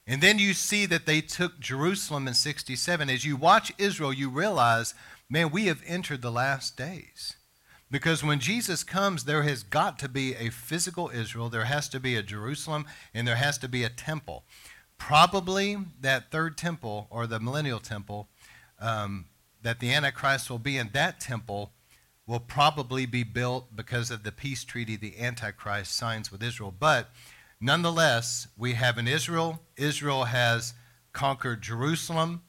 and 0.06 0.22
then 0.22 0.38
you 0.38 0.54
see 0.54 0.86
that 0.86 1.04
they 1.04 1.20
took 1.20 1.58
Jerusalem 1.58 2.28
in 2.28 2.34
67, 2.34 3.10
as 3.10 3.24
you 3.24 3.34
watch 3.34 3.72
Israel, 3.76 4.12
you 4.12 4.30
realize, 4.30 4.94
man, 5.28 5.50
we 5.50 5.66
have 5.66 5.82
entered 5.84 6.22
the 6.22 6.30
last 6.30 6.76
days. 6.76 7.34
Because 7.90 8.22
when 8.22 8.38
Jesus 8.38 8.84
comes, 8.84 9.24
there 9.24 9.42
has 9.42 9.64
got 9.64 9.98
to 9.98 10.08
be 10.08 10.36
a 10.36 10.50
physical 10.50 11.10
Israel, 11.12 11.48
there 11.48 11.64
has 11.64 11.88
to 11.88 11.98
be 11.98 12.14
a 12.14 12.22
Jerusalem, 12.22 12.86
and 13.12 13.26
there 13.26 13.34
has 13.34 13.58
to 13.58 13.68
be 13.68 13.82
a 13.82 13.88
temple. 13.88 14.44
Probably 14.96 15.76
that 16.00 16.30
third 16.30 16.56
temple, 16.56 17.08
or 17.10 17.26
the 17.26 17.40
millennial 17.40 17.80
temple, 17.80 18.28
um, 18.80 19.26
that 19.66 19.80
the 19.80 19.92
Antichrist 19.92 20.48
will 20.48 20.60
be 20.60 20.78
in, 20.78 20.90
that 20.92 21.18
temple 21.18 21.72
will 22.24 22.38
probably 22.38 23.04
be 23.04 23.24
built 23.24 23.74
because 23.74 24.12
of 24.12 24.22
the 24.22 24.30
peace 24.30 24.62
treaty 24.62 24.94
the 24.94 25.18
Antichrist 25.18 25.96
signs 25.96 26.30
with 26.30 26.40
Israel. 26.40 26.72
But 26.78 27.10
nonetheless, 27.60 28.46
we 28.56 28.74
have 28.74 28.96
in 28.96 29.08
Israel, 29.08 29.60
Israel 29.76 30.26
has 30.26 30.74
conquered 31.12 31.62
Jerusalem. 31.62 32.42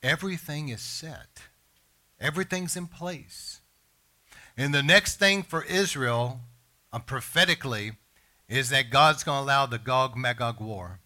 Everything 0.00 0.68
is 0.68 0.80
set, 0.80 1.42
everything's 2.20 2.76
in 2.76 2.86
place. 2.86 3.60
And 4.56 4.72
the 4.72 4.80
next 4.80 5.16
thing 5.16 5.42
for 5.42 5.64
Israel, 5.64 6.38
uh, 6.92 7.00
prophetically, 7.00 7.94
is 8.48 8.70
that 8.70 8.90
God's 8.90 9.24
going 9.24 9.40
to 9.40 9.44
allow 9.44 9.66
the 9.66 9.78
Gog 9.78 10.16
Magog 10.16 10.60
war. 10.60 11.00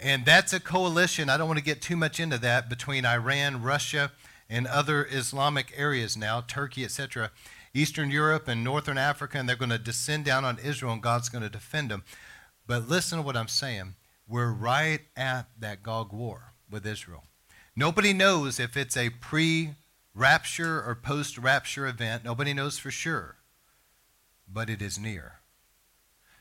And 0.00 0.24
that's 0.24 0.52
a 0.52 0.58
coalition, 0.58 1.28
I 1.28 1.36
don't 1.36 1.46
want 1.46 1.60
to 1.60 1.64
get 1.64 1.80
too 1.80 1.96
much 1.96 2.18
into 2.18 2.38
that, 2.38 2.68
between 2.68 3.06
Iran, 3.06 3.62
Russia, 3.62 4.10
and 4.50 4.66
other 4.66 5.06
Islamic 5.10 5.72
areas 5.76 6.16
now, 6.16 6.42
Turkey, 6.42 6.84
etc., 6.84 7.30
Eastern 7.72 8.10
Europe 8.10 8.48
and 8.48 8.64
Northern 8.64 8.98
Africa, 8.98 9.38
and 9.38 9.48
they're 9.48 9.54
going 9.54 9.70
to 9.70 9.78
descend 9.78 10.24
down 10.24 10.44
on 10.44 10.58
Israel, 10.58 10.92
and 10.92 11.02
God's 11.02 11.28
going 11.28 11.44
to 11.44 11.48
defend 11.48 11.88
them. 11.90 12.02
But 12.66 12.88
listen 12.88 13.18
to 13.18 13.22
what 13.22 13.36
I'm 13.36 13.48
saying. 13.48 13.94
We're 14.28 14.50
right 14.50 15.02
at 15.16 15.46
that 15.58 15.84
Gog 15.84 16.12
war 16.12 16.52
with 16.68 16.84
Israel. 16.84 17.24
Nobody 17.76 18.12
knows 18.12 18.58
if 18.58 18.76
it's 18.76 18.96
a 18.96 19.10
pre 19.10 19.70
rapture 20.14 20.82
or 20.82 20.96
post 20.96 21.38
rapture 21.38 21.86
event. 21.86 22.24
Nobody 22.24 22.52
knows 22.52 22.78
for 22.78 22.90
sure. 22.90 23.36
But 24.52 24.68
it 24.68 24.82
is 24.82 24.98
near. 24.98 25.34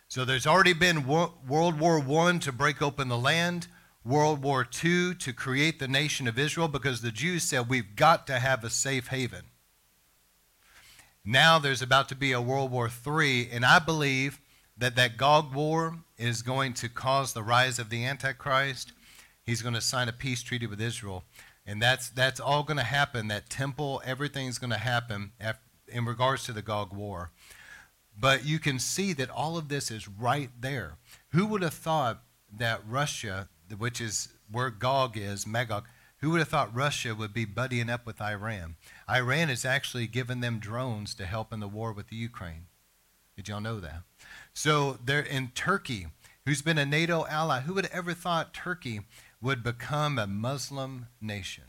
So 0.07 0.25
there's 0.25 0.47
already 0.47 0.73
been 0.73 1.05
World 1.05 1.79
War 1.79 1.99
I 1.99 2.37
to 2.39 2.51
break 2.51 2.81
open 2.81 3.09
the 3.09 3.17
land. 3.17 3.67
World 4.05 4.41
War 4.41 4.67
II 4.83 5.15
to 5.15 5.33
create 5.33 5.79
the 5.79 5.87
nation 5.87 6.27
of 6.27 6.39
Israel 6.39 6.67
because 6.67 7.01
the 7.01 7.11
Jews 7.11 7.43
said 7.43 7.69
we've 7.69 7.95
got 7.95 8.25
to 8.27 8.39
have 8.39 8.63
a 8.63 8.69
safe 8.69 9.07
haven. 9.07 9.45
Now 11.25 11.59
there's 11.59 11.81
about 11.81 12.09
to 12.09 12.15
be 12.15 12.31
a 12.31 12.41
World 12.41 12.71
War 12.71 12.89
III, 12.89 13.49
and 13.51 13.65
I 13.65 13.79
believe 13.79 14.39
that 14.77 14.95
that 14.95 15.17
Gog 15.17 15.53
war 15.53 15.99
is 16.17 16.41
going 16.41 16.73
to 16.75 16.89
cause 16.89 17.33
the 17.33 17.43
rise 17.43 17.77
of 17.77 17.89
the 17.89 18.05
Antichrist. 18.05 18.93
He's 19.43 19.61
going 19.61 19.75
to 19.75 19.81
sign 19.81 20.07
a 20.07 20.13
peace 20.13 20.41
treaty 20.41 20.65
with 20.65 20.79
Israel, 20.79 21.25
and 21.65 21.81
that's 21.81 22.09
that's 22.09 22.39
all 22.39 22.63
going 22.63 22.77
to 22.77 22.83
happen. 22.83 23.27
That 23.27 23.49
temple, 23.49 24.01
everything's 24.05 24.57
going 24.57 24.71
to 24.71 24.77
happen 24.77 25.33
in 25.87 26.05
regards 26.05 26.45
to 26.45 26.53
the 26.53 26.61
Gog 26.61 26.93
war. 26.93 27.31
But 28.17 28.45
you 28.45 28.59
can 28.59 28.79
see 28.79 29.13
that 29.13 29.29
all 29.29 29.57
of 29.57 29.69
this 29.69 29.91
is 29.91 30.07
right 30.07 30.49
there. 30.59 30.97
Who 31.29 31.45
would 31.47 31.61
have 31.61 31.73
thought 31.73 32.23
that 32.51 32.81
Russia 32.87 33.49
which 33.77 34.01
is 34.01 34.29
where 34.51 34.69
Gog 34.69 35.17
is, 35.17 35.45
Magog. 35.45 35.87
Who 36.17 36.31
would 36.31 36.39
have 36.39 36.49
thought 36.49 36.75
Russia 36.75 37.15
would 37.15 37.33
be 37.33 37.45
buddying 37.45 37.89
up 37.89 38.05
with 38.05 38.21
Iran? 38.21 38.75
Iran 39.09 39.47
has 39.49 39.63
actually 39.63 40.07
given 40.07 40.41
them 40.41 40.59
drones 40.59 41.15
to 41.15 41.25
help 41.25 41.53
in 41.53 41.61
the 41.61 41.67
war 41.67 41.93
with 41.93 42.09
the 42.09 42.17
Ukraine. 42.17 42.65
Did 43.35 43.47
y'all 43.47 43.61
know 43.61 43.79
that? 43.79 44.01
So 44.53 44.97
they're 45.03 45.21
in 45.21 45.51
Turkey, 45.55 46.07
who's 46.45 46.61
been 46.61 46.77
a 46.77 46.85
NATO 46.85 47.25
ally. 47.27 47.61
Who 47.61 47.73
would 47.73 47.85
have 47.85 47.93
ever 47.93 48.13
thought 48.13 48.53
Turkey 48.53 49.01
would 49.41 49.63
become 49.63 50.19
a 50.19 50.27
Muslim 50.27 51.07
nation? 51.21 51.63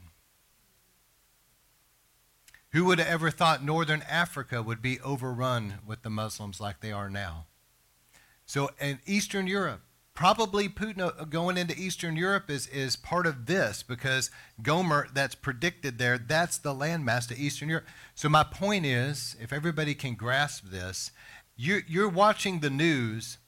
Who 2.73 2.85
would 2.87 2.99
have 2.99 3.09
ever 3.09 3.31
thought 3.31 3.65
Northern 3.65 4.03
Africa 4.03 4.63
would 4.63 4.83
be 4.83 5.01
overrun 5.01 5.75
with 5.87 6.03
the 6.03 6.11
Muslims 6.11 6.61
like 6.61 6.81
they 6.81 6.93
are 6.93 7.11
now? 7.11 7.47
So 8.47 8.71
in 8.81 8.99
Eastern 9.07 9.47
Europe, 9.47 9.83
Probably 10.21 10.69
Putin 10.69 11.01
uh, 11.01 11.25
going 11.25 11.57
into 11.57 11.75
Eastern 11.75 12.15
Europe 12.15 12.51
is, 12.51 12.67
is 12.67 12.95
part 12.95 13.27
of 13.27 13.47
this 13.47 13.83
because 13.83 14.31
Gomer, 14.61 15.09
that's 15.15 15.35
predicted 15.35 15.97
there, 15.97 16.19
that's 16.19 16.59
the 16.59 16.75
landmass 16.75 17.27
to 17.29 17.39
Eastern 17.39 17.71
Europe. 17.71 17.87
So, 18.15 18.29
my 18.29 18.45
point 18.45 18.85
is 18.85 19.35
if 19.41 19.51
everybody 19.51 19.95
can 19.95 20.17
grasp 20.17 20.67
this, 20.67 21.11
you're, 21.57 21.81
you're 21.89 22.07
watching 22.07 22.61
the 22.61 22.69
news, 22.69 23.39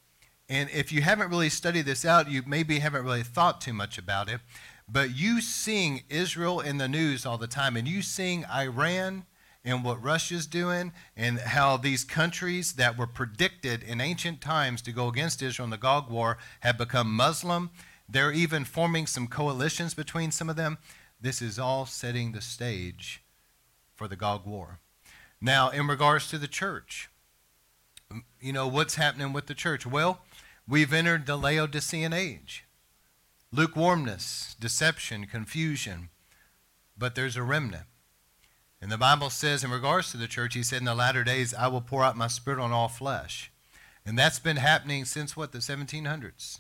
and 0.48 0.70
if 0.70 0.90
you 0.90 1.02
haven't 1.02 1.28
really 1.28 1.50
studied 1.50 1.84
this 1.84 2.06
out, 2.06 2.30
you 2.30 2.42
maybe 2.46 2.78
haven't 2.78 3.04
really 3.04 3.22
thought 3.22 3.60
too 3.60 3.74
much 3.74 3.98
about 3.98 4.30
it, 4.30 4.40
but 4.88 5.14
you 5.14 5.42
seeing 5.42 6.04
Israel 6.08 6.58
in 6.58 6.78
the 6.78 6.88
news 6.88 7.26
all 7.26 7.36
the 7.36 7.46
time, 7.46 7.76
and 7.76 7.86
you 7.86 8.00
seeing 8.00 8.46
Iran 8.46 9.26
and 9.64 9.84
what 9.84 10.02
Russia's 10.02 10.46
doing 10.46 10.92
and 11.16 11.38
how 11.38 11.76
these 11.76 12.04
countries 12.04 12.74
that 12.74 12.98
were 12.98 13.06
predicted 13.06 13.82
in 13.82 14.00
ancient 14.00 14.40
times 14.40 14.82
to 14.82 14.92
go 14.92 15.08
against 15.08 15.42
Israel 15.42 15.64
in 15.64 15.70
the 15.70 15.76
Gog 15.76 16.10
War 16.10 16.38
have 16.60 16.78
become 16.78 17.14
Muslim. 17.14 17.70
They're 18.08 18.32
even 18.32 18.64
forming 18.64 19.06
some 19.06 19.28
coalitions 19.28 19.94
between 19.94 20.30
some 20.30 20.50
of 20.50 20.56
them. 20.56 20.78
This 21.20 21.40
is 21.40 21.58
all 21.58 21.86
setting 21.86 22.32
the 22.32 22.40
stage 22.40 23.22
for 23.94 24.08
the 24.08 24.16
Gog 24.16 24.44
War. 24.44 24.80
Now, 25.40 25.70
in 25.70 25.86
regards 25.86 26.28
to 26.30 26.38
the 26.38 26.48
church, 26.48 27.08
you 28.40 28.52
know, 28.52 28.66
what's 28.66 28.96
happening 28.96 29.32
with 29.32 29.46
the 29.46 29.54
church? 29.54 29.86
Well, 29.86 30.20
we've 30.68 30.92
entered 30.92 31.26
the 31.26 31.36
Laodicean 31.36 32.12
age 32.12 32.64
lukewarmness, 33.54 34.56
deception, 34.58 35.26
confusion, 35.26 36.08
but 36.96 37.14
there's 37.14 37.36
a 37.36 37.42
remnant. 37.42 37.84
And 38.82 38.90
the 38.90 38.98
Bible 38.98 39.30
says, 39.30 39.62
in 39.62 39.70
regards 39.70 40.10
to 40.10 40.16
the 40.16 40.26
church, 40.26 40.54
he 40.54 40.64
said, 40.64 40.80
In 40.80 40.86
the 40.86 40.94
latter 40.96 41.22
days, 41.22 41.54
I 41.54 41.68
will 41.68 41.80
pour 41.80 42.02
out 42.02 42.16
my 42.16 42.26
spirit 42.26 42.58
on 42.58 42.72
all 42.72 42.88
flesh. 42.88 43.52
And 44.04 44.18
that's 44.18 44.40
been 44.40 44.56
happening 44.56 45.04
since 45.04 45.36
what, 45.36 45.52
the 45.52 45.58
1700s. 45.58 46.58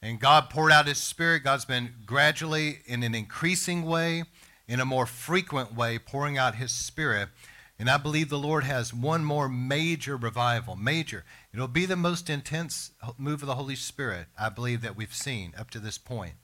And 0.00 0.20
God 0.20 0.50
poured 0.50 0.70
out 0.70 0.86
his 0.86 0.98
spirit. 0.98 1.42
God's 1.42 1.64
been 1.64 1.94
gradually, 2.06 2.78
in 2.86 3.02
an 3.02 3.12
increasing 3.12 3.84
way, 3.84 4.22
in 4.68 4.78
a 4.78 4.84
more 4.84 5.04
frequent 5.04 5.74
way, 5.74 5.98
pouring 5.98 6.38
out 6.38 6.54
his 6.54 6.70
spirit. 6.70 7.30
And 7.76 7.90
I 7.90 7.96
believe 7.96 8.28
the 8.28 8.38
Lord 8.38 8.62
has 8.62 8.94
one 8.94 9.24
more 9.24 9.48
major 9.48 10.16
revival, 10.16 10.76
major. 10.76 11.24
It'll 11.52 11.66
be 11.66 11.86
the 11.86 11.96
most 11.96 12.30
intense 12.30 12.92
move 13.18 13.42
of 13.42 13.48
the 13.48 13.56
Holy 13.56 13.74
Spirit, 13.74 14.28
I 14.38 14.48
believe, 14.48 14.80
that 14.82 14.96
we've 14.96 15.12
seen 15.12 15.54
up 15.58 15.70
to 15.70 15.80
this 15.80 15.98
point. 15.98 16.34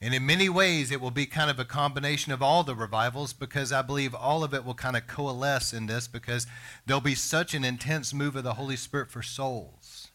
And 0.00 0.14
in 0.14 0.24
many 0.24 0.48
ways, 0.48 0.92
it 0.92 1.00
will 1.00 1.10
be 1.10 1.26
kind 1.26 1.50
of 1.50 1.58
a 1.58 1.64
combination 1.64 2.32
of 2.32 2.40
all 2.40 2.62
the 2.62 2.76
revivals 2.76 3.32
because 3.32 3.72
I 3.72 3.82
believe 3.82 4.14
all 4.14 4.44
of 4.44 4.54
it 4.54 4.64
will 4.64 4.74
kind 4.74 4.96
of 4.96 5.08
coalesce 5.08 5.72
in 5.72 5.86
this 5.86 6.06
because 6.06 6.46
there'll 6.86 7.00
be 7.00 7.16
such 7.16 7.52
an 7.52 7.64
intense 7.64 8.14
move 8.14 8.36
of 8.36 8.44
the 8.44 8.54
Holy 8.54 8.76
Spirit 8.76 9.10
for 9.10 9.22
souls. 9.22 10.08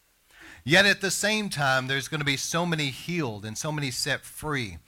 Yet 0.64 0.86
at 0.86 1.02
the 1.02 1.10
same 1.10 1.50
time, 1.50 1.86
there's 1.86 2.08
going 2.08 2.22
to 2.22 2.24
be 2.24 2.38
so 2.38 2.64
many 2.64 2.86
healed 2.86 3.44
and 3.44 3.58
so 3.58 3.70
many 3.70 3.90
set 3.90 4.24
free. 4.24 4.78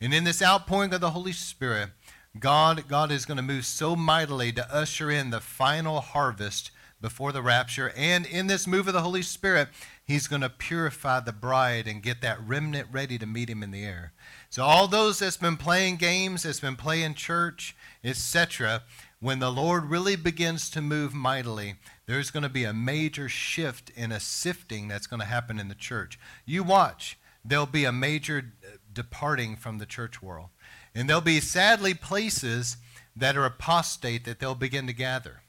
And 0.00 0.14
in 0.14 0.22
this 0.22 0.40
outpouring 0.40 0.94
of 0.94 1.00
the 1.00 1.10
Holy 1.10 1.32
Spirit, 1.32 1.90
God, 2.38 2.84
God 2.86 3.10
is 3.10 3.24
going 3.24 3.38
to 3.38 3.42
move 3.42 3.66
so 3.66 3.96
mightily 3.96 4.52
to 4.52 4.74
usher 4.74 5.10
in 5.10 5.30
the 5.30 5.40
final 5.40 6.00
harvest 6.00 6.70
before 7.00 7.32
the 7.32 7.42
rapture. 7.42 7.92
And 7.96 8.24
in 8.26 8.46
this 8.46 8.66
move 8.66 8.86
of 8.86 8.94
the 8.94 9.02
Holy 9.02 9.22
Spirit, 9.22 9.68
He's 10.06 10.28
going 10.28 10.42
to 10.42 10.48
purify 10.48 11.18
the 11.18 11.32
bride 11.32 11.88
and 11.88 12.02
get 12.02 12.20
that 12.22 12.40
remnant 12.40 12.86
ready 12.92 13.18
to 13.18 13.26
meet 13.26 13.50
Him 13.50 13.64
in 13.64 13.72
the 13.72 13.84
air. 13.84 14.12
So 14.48 14.62
all 14.62 14.86
those 14.86 15.18
that's 15.18 15.36
been 15.36 15.56
playing 15.56 15.96
games, 15.96 16.44
that's 16.44 16.60
been 16.60 16.76
playing 16.76 17.14
church, 17.14 17.76
etc., 18.04 18.82
when 19.18 19.40
the 19.40 19.50
Lord 19.50 19.86
really 19.86 20.14
begins 20.14 20.70
to 20.70 20.80
move 20.80 21.12
mightily, 21.12 21.76
there's 22.06 22.30
going 22.30 22.44
to 22.44 22.48
be 22.48 22.64
a 22.64 22.72
major 22.72 23.28
shift 23.28 23.90
in 23.96 24.12
a 24.12 24.20
sifting 24.20 24.86
that's 24.86 25.06
going 25.08 25.20
to 25.20 25.26
happen 25.26 25.58
in 25.58 25.68
the 25.68 25.74
church. 25.74 26.18
You 26.44 26.62
watch, 26.62 27.18
there'll 27.44 27.66
be 27.66 27.84
a 27.84 27.92
major 27.92 28.52
uh, 28.62 28.76
departing 28.92 29.56
from 29.56 29.78
the 29.78 29.86
church 29.86 30.22
world. 30.22 30.50
And 30.94 31.08
there'll 31.08 31.20
be 31.22 31.40
sadly 31.40 31.94
places 31.94 32.76
that 33.16 33.36
are 33.36 33.44
apostate 33.44 34.24
that 34.26 34.38
they'll 34.38 34.54
begin 34.54 34.86
to 34.86 34.92
gather. 34.92 35.40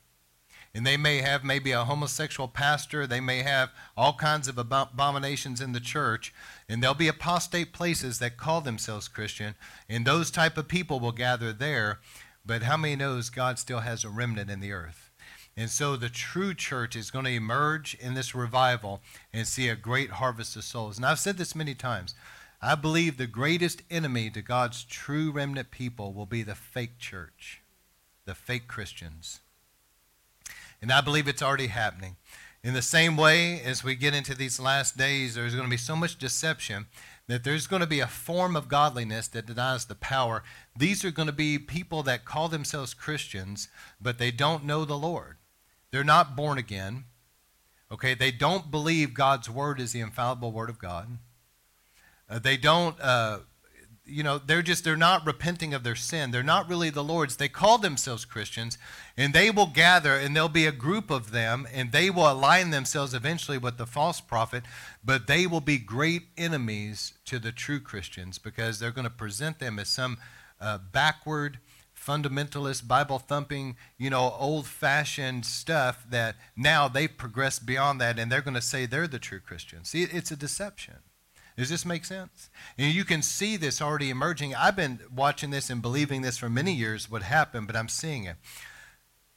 And 0.78 0.86
they 0.86 0.96
may 0.96 1.22
have 1.22 1.44
maybe 1.44 1.72
a 1.72 1.86
homosexual 1.86 2.48
pastor. 2.48 3.08
They 3.08 3.20
may 3.20 3.42
have 3.42 3.72
all 3.98 4.14
kinds 4.14 4.48
of 4.48 4.60
abominations 4.60 5.60
in 5.60 5.72
the 5.72 5.80
church, 5.80 6.32
and 6.70 6.84
there'll 6.84 6.94
be 6.94 7.08
apostate 7.08 7.74
places 7.74 8.20
that 8.20 8.38
call 8.38 8.62
themselves 8.62 9.08
Christian, 9.08 9.56
and 9.90 10.06
those 10.06 10.30
type 10.30 10.56
of 10.56 10.68
people 10.68 11.00
will 11.00 11.14
gather 11.14 11.52
there. 11.52 11.98
But 12.46 12.62
how 12.62 12.78
many 12.78 12.96
knows 12.96 13.32
God 13.32 13.58
still 13.58 13.80
has 13.80 14.04
a 14.04 14.10
remnant 14.10 14.52
in 14.52 14.60
the 14.60 14.72
earth? 14.72 15.10
And 15.58 15.72
so 15.72 15.96
the 15.96 16.10
true 16.10 16.54
church 16.54 16.96
is 16.96 17.10
going 17.10 17.26
to 17.26 17.32
emerge 17.32 17.96
in 18.00 18.14
this 18.14 18.36
revival 18.36 19.02
and 19.34 19.48
see 19.48 19.70
a 19.70 19.76
great 19.76 20.12
harvest 20.12 20.56
of 20.56 20.64
souls. 20.64 20.98
And 20.98 21.08
I've 21.08 21.18
said 21.18 21.40
this 21.40 21.56
many 21.56 21.74
times. 21.74 22.14
I 22.62 22.76
believe 22.76 23.18
the 23.18 23.26
greatest 23.26 23.82
enemy 23.90 24.30
to 24.30 24.44
God's 24.44 24.84
true 24.84 25.32
remnant 25.32 25.72
people 25.72 26.14
will 26.14 26.28
be 26.28 26.44
the 26.44 26.54
fake 26.54 27.00
church, 27.00 27.64
the 28.26 28.36
fake 28.36 28.68
Christians. 28.68 29.40
And 30.82 30.92
I 30.92 31.02
believe 31.02 31.28
it's 31.28 31.42
already 31.42 31.68
happening. 31.68 32.18
In 32.64 32.74
the 32.74 32.82
same 32.82 33.18
way, 33.18 33.62
as 33.62 33.84
we 33.84 33.96
get 33.96 34.14
into 34.14 34.36
these 34.36 34.60
last 34.60 34.98
days, 34.98 35.36
there's 35.36 35.54
going 35.54 35.66
to 35.66 35.70
be 35.70 35.78
so 35.78 35.96
much 35.96 36.18
deception 36.18 36.88
that 37.28 37.44
there's 37.44 37.68
going 37.68 37.82
to 37.82 37.88
be 37.88 38.00
a 38.00 38.08
form 38.08 38.56
of 38.56 38.68
godliness 38.68 39.28
that 39.30 39.46
denies 39.46 39.86
the 39.86 39.96
power. 39.96 40.44
These 40.76 41.04
are 41.04 41.12
going 41.12 41.28
to 41.28 41.34
be 41.34 41.60
people 41.60 42.04
that 42.04 42.26
call 42.26 42.48
themselves 42.48 42.94
Christians, 42.94 43.68
but 44.02 44.18
they 44.18 44.32
don't 44.32 44.64
know 44.64 44.86
the 44.86 44.98
Lord. 44.98 45.38
They're 45.92 46.04
not 46.04 46.36
born 46.36 46.58
again. 46.58 47.06
Okay, 47.92 48.14
they 48.14 48.32
don't 48.32 48.72
believe 48.72 49.14
God's 49.14 49.50
word 49.50 49.80
is 49.80 49.94
the 49.94 50.00
infallible 50.00 50.52
word 50.52 50.70
of 50.70 50.80
God. 50.80 51.20
Uh, 52.30 52.40
they 52.40 52.58
don't, 52.58 53.00
uh, 53.00 53.40
you 54.08 54.24
know, 54.24 54.38
they're 54.38 54.62
just, 54.62 54.84
they're 54.84 54.96
not 54.96 55.26
repenting 55.26 55.74
of 55.74 55.84
their 55.84 55.96
sin. 55.96 56.32
They're 56.32 56.44
not 56.44 56.70
really 56.70 56.90
the 56.90 57.04
Lord's. 57.04 57.36
They 57.36 57.50
call 57.50 57.78
themselves 57.78 58.26
Christians, 58.26 58.78
and 59.16 59.34
they 59.34 59.52
will 59.52 59.68
gather, 59.68 60.14
and 60.14 60.36
there'll 60.36 60.50
be 60.50 60.66
a 60.66 60.72
group 60.72 61.12
of 61.12 61.32
them, 61.32 61.68
and 61.74 61.92
they 61.92 62.10
will 62.10 62.32
align 62.32 62.70
themselves 62.70 63.14
eventually 63.14 63.58
with 63.58 63.78
the 63.78 63.86
false 63.86 64.22
prophet, 64.22 64.64
but 65.04 65.28
they 65.28 65.46
will 65.46 65.62
be 65.62 65.78
great 65.78 66.24
enemies 66.38 67.14
to 67.26 67.40
the 67.40 67.52
true 67.52 67.80
Christians 67.80 68.38
because 68.38 68.80
they're 68.80 68.92
going 68.92 69.04
to 69.04 69.10
present 69.10 69.60
them 69.60 69.80
as 69.80 69.90
some 69.90 70.18
uh, 70.60 70.78
backward, 70.78 71.60
fundamentalist, 71.96 72.88
Bible 72.88 73.20
thumping, 73.20 73.76
you 73.98 74.10
know, 74.10 74.36
old 74.40 74.66
fashioned 74.68 75.46
stuff 75.46 76.06
that 76.10 76.36
now 76.56 76.88
they've 76.88 77.18
progressed 77.18 77.66
beyond 77.66 78.00
that 78.02 78.18
and 78.18 78.32
they're 78.32 78.42
going 78.42 78.54
to 78.54 78.62
say 78.62 78.86
they're 78.86 79.08
the 79.08 79.20
true 79.20 79.40
Christians. 79.40 79.90
See, 79.90 80.04
it's 80.04 80.32
a 80.32 80.36
deception. 80.36 80.96
Does 81.58 81.70
this 81.70 81.86
make 81.86 82.06
sense? 82.06 82.52
And 82.78 82.94
you 82.94 83.04
can 83.04 83.24
see 83.24 83.58
this 83.58 83.82
already 83.82 84.12
emerging. 84.12 84.54
I've 84.54 84.76
been 84.76 85.00
watching 85.14 85.50
this 85.50 85.72
and 85.72 85.82
believing 85.82 86.22
this 86.22 86.38
for 86.38 86.50
many 86.50 86.72
years 86.72 87.10
would 87.10 87.24
happen, 87.24 87.66
but 87.66 87.76
I'm 87.76 87.90
seeing 87.90 88.26
it. 88.26 88.36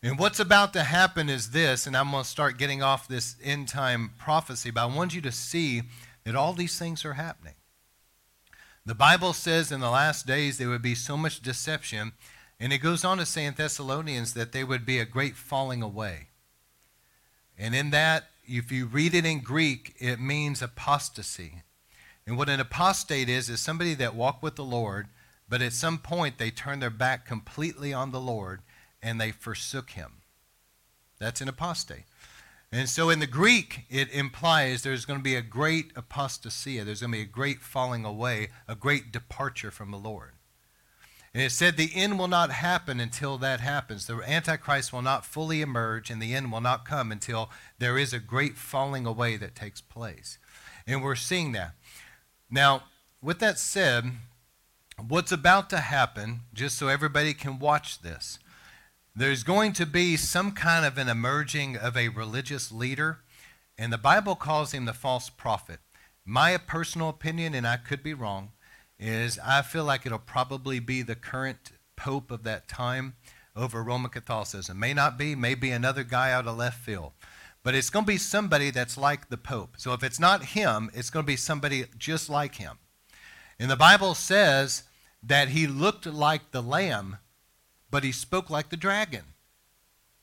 And 0.02 0.18
what's 0.18 0.38
about 0.38 0.74
to 0.74 0.82
happen 0.82 1.30
is 1.30 1.50
this, 1.50 1.86
and 1.86 1.96
I'm 1.96 2.10
going 2.10 2.22
to 2.22 2.28
start 2.28 2.58
getting 2.58 2.82
off 2.82 3.08
this 3.08 3.36
end 3.42 3.68
time 3.68 4.12
prophecy, 4.18 4.70
but 4.70 4.82
I 4.82 4.94
want 4.94 5.14
you 5.14 5.22
to 5.22 5.32
see 5.32 5.82
that 6.24 6.34
all 6.34 6.52
these 6.52 6.78
things 6.78 7.06
are 7.06 7.14
happening. 7.14 7.54
The 8.84 8.94
Bible 8.94 9.32
says 9.32 9.72
in 9.72 9.80
the 9.80 9.90
last 9.90 10.26
days 10.26 10.58
there 10.58 10.68
would 10.68 10.82
be 10.82 10.94
so 10.94 11.16
much 11.16 11.40
deception, 11.40 12.12
and 12.58 12.72
it 12.72 12.78
goes 12.78 13.04
on 13.04 13.16
to 13.16 13.26
say 13.26 13.46
in 13.46 13.54
Thessalonians 13.54 14.34
that 14.34 14.52
there 14.52 14.66
would 14.66 14.84
be 14.84 14.98
a 14.98 15.06
great 15.06 15.36
falling 15.36 15.82
away. 15.82 16.28
And 17.58 17.74
in 17.74 17.90
that, 17.90 18.24
if 18.46 18.72
you 18.72 18.86
read 18.86 19.14
it 19.14 19.24
in 19.24 19.40
Greek, 19.40 19.94
it 19.98 20.20
means 20.20 20.60
apostasy. 20.60 21.62
And 22.30 22.38
what 22.38 22.48
an 22.48 22.60
apostate 22.60 23.28
is, 23.28 23.50
is 23.50 23.58
somebody 23.58 23.92
that 23.94 24.14
walked 24.14 24.40
with 24.40 24.54
the 24.54 24.62
Lord, 24.62 25.08
but 25.48 25.60
at 25.60 25.72
some 25.72 25.98
point 25.98 26.38
they 26.38 26.52
turned 26.52 26.80
their 26.80 26.88
back 26.88 27.26
completely 27.26 27.92
on 27.92 28.12
the 28.12 28.20
Lord 28.20 28.60
and 29.02 29.20
they 29.20 29.32
forsook 29.32 29.90
him. 29.90 30.18
That's 31.18 31.40
an 31.40 31.48
apostate. 31.48 32.04
And 32.70 32.88
so 32.88 33.10
in 33.10 33.18
the 33.18 33.26
Greek, 33.26 33.80
it 33.90 34.12
implies 34.12 34.82
there's 34.84 35.06
going 35.06 35.18
to 35.18 35.24
be 35.24 35.34
a 35.34 35.42
great 35.42 35.92
apostasia. 35.94 36.84
There's 36.84 37.00
going 37.00 37.10
to 37.10 37.18
be 37.18 37.24
a 37.24 37.26
great 37.26 37.62
falling 37.62 38.04
away, 38.04 38.50
a 38.68 38.76
great 38.76 39.10
departure 39.10 39.72
from 39.72 39.90
the 39.90 39.98
Lord. 39.98 40.34
And 41.34 41.42
it 41.42 41.50
said 41.50 41.76
the 41.76 41.90
end 41.96 42.16
will 42.16 42.28
not 42.28 42.52
happen 42.52 43.00
until 43.00 43.38
that 43.38 43.58
happens. 43.58 44.06
The 44.06 44.22
Antichrist 44.24 44.92
will 44.92 45.02
not 45.02 45.26
fully 45.26 45.62
emerge, 45.62 46.10
and 46.10 46.22
the 46.22 46.34
end 46.36 46.52
will 46.52 46.60
not 46.60 46.84
come 46.84 47.10
until 47.10 47.50
there 47.80 47.98
is 47.98 48.12
a 48.12 48.20
great 48.20 48.56
falling 48.56 49.04
away 49.04 49.36
that 49.36 49.56
takes 49.56 49.80
place. 49.80 50.38
And 50.86 51.02
we're 51.02 51.16
seeing 51.16 51.52
that. 51.52 51.74
Now, 52.50 52.84
with 53.22 53.38
that 53.38 53.58
said, 53.58 54.12
what's 54.98 55.32
about 55.32 55.70
to 55.70 55.78
happen, 55.78 56.40
just 56.52 56.76
so 56.76 56.88
everybody 56.88 57.32
can 57.32 57.58
watch 57.58 58.02
this, 58.02 58.38
there's 59.14 59.42
going 59.42 59.72
to 59.74 59.86
be 59.86 60.16
some 60.16 60.52
kind 60.52 60.84
of 60.84 60.98
an 60.98 61.08
emerging 61.08 61.76
of 61.76 61.96
a 61.96 62.08
religious 62.08 62.72
leader, 62.72 63.18
and 63.78 63.92
the 63.92 63.98
Bible 63.98 64.34
calls 64.34 64.72
him 64.72 64.84
the 64.84 64.92
false 64.92 65.30
prophet. 65.30 65.80
My 66.24 66.56
personal 66.56 67.08
opinion, 67.08 67.54
and 67.54 67.66
I 67.66 67.76
could 67.76 68.02
be 68.02 68.14
wrong, 68.14 68.50
is 68.98 69.38
I 69.44 69.62
feel 69.62 69.84
like 69.84 70.04
it'll 70.04 70.18
probably 70.18 70.78
be 70.78 71.02
the 71.02 71.14
current 71.14 71.72
pope 71.96 72.30
of 72.30 72.42
that 72.44 72.68
time 72.68 73.14
over 73.56 73.82
Roman 73.82 74.10
Catholicism. 74.10 74.78
May 74.78 74.94
not 74.94 75.18
be, 75.18 75.34
may 75.34 75.54
be 75.54 75.70
another 75.70 76.04
guy 76.04 76.32
out 76.32 76.46
of 76.46 76.56
left 76.56 76.80
field. 76.80 77.12
But 77.62 77.74
it's 77.74 77.90
going 77.90 78.04
to 78.04 78.12
be 78.12 78.16
somebody 78.16 78.70
that's 78.70 78.96
like 78.96 79.28
the 79.28 79.36
Pope. 79.36 79.74
So 79.76 79.92
if 79.92 80.02
it's 80.02 80.18
not 80.18 80.44
him, 80.44 80.90
it's 80.94 81.10
going 81.10 81.24
to 81.24 81.26
be 81.26 81.36
somebody 81.36 81.84
just 81.98 82.30
like 82.30 82.54
him. 82.54 82.78
And 83.58 83.70
the 83.70 83.76
Bible 83.76 84.14
says 84.14 84.84
that 85.22 85.48
he 85.48 85.66
looked 85.66 86.06
like 86.06 86.50
the 86.50 86.62
lamb, 86.62 87.18
but 87.90 88.04
he 88.04 88.12
spoke 88.12 88.48
like 88.48 88.70
the 88.70 88.76
dragon. 88.76 89.24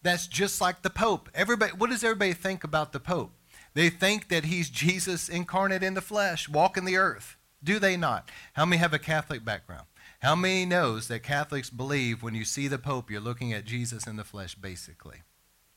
That's 0.02 0.26
just 0.26 0.62
like 0.62 0.82
the 0.82 0.90
Pope. 0.90 1.30
Everybody, 1.36 1.74
what 1.74 1.90
does 1.90 2.04
everybody 2.04 2.34
think 2.34 2.64
about 2.64 2.94
the 2.94 3.00
Pope? 3.00 3.34
They 3.74 3.90
think 3.90 4.30
that 4.30 4.46
he's 4.46 4.70
Jesus 4.72 5.30
incarnate 5.30 5.84
in 5.84 5.94
the 5.94 6.02
flesh, 6.02 6.50
walking 6.50 6.86
the 6.86 6.98
earth. 6.98 7.36
Do 7.64 7.80
they 7.80 7.98
not? 7.98 8.30
How 8.54 8.66
many 8.66 8.80
have 8.80 8.94
a 8.94 9.00
Catholic 9.00 9.44
background? 9.44 9.86
How 10.22 10.36
many 10.36 10.66
knows 10.66 11.08
that 11.08 11.22
Catholics 11.22 11.70
believe 11.70 12.24
when 12.24 12.34
you 12.34 12.44
see 12.44 12.68
the 12.68 12.80
Pope, 12.80 13.12
you're 13.12 13.22
looking 13.22 13.54
at 13.54 13.66
Jesus 13.66 14.08
in 14.08 14.16
the 14.16 14.24
flesh, 14.24 14.56
basically? 14.56 15.18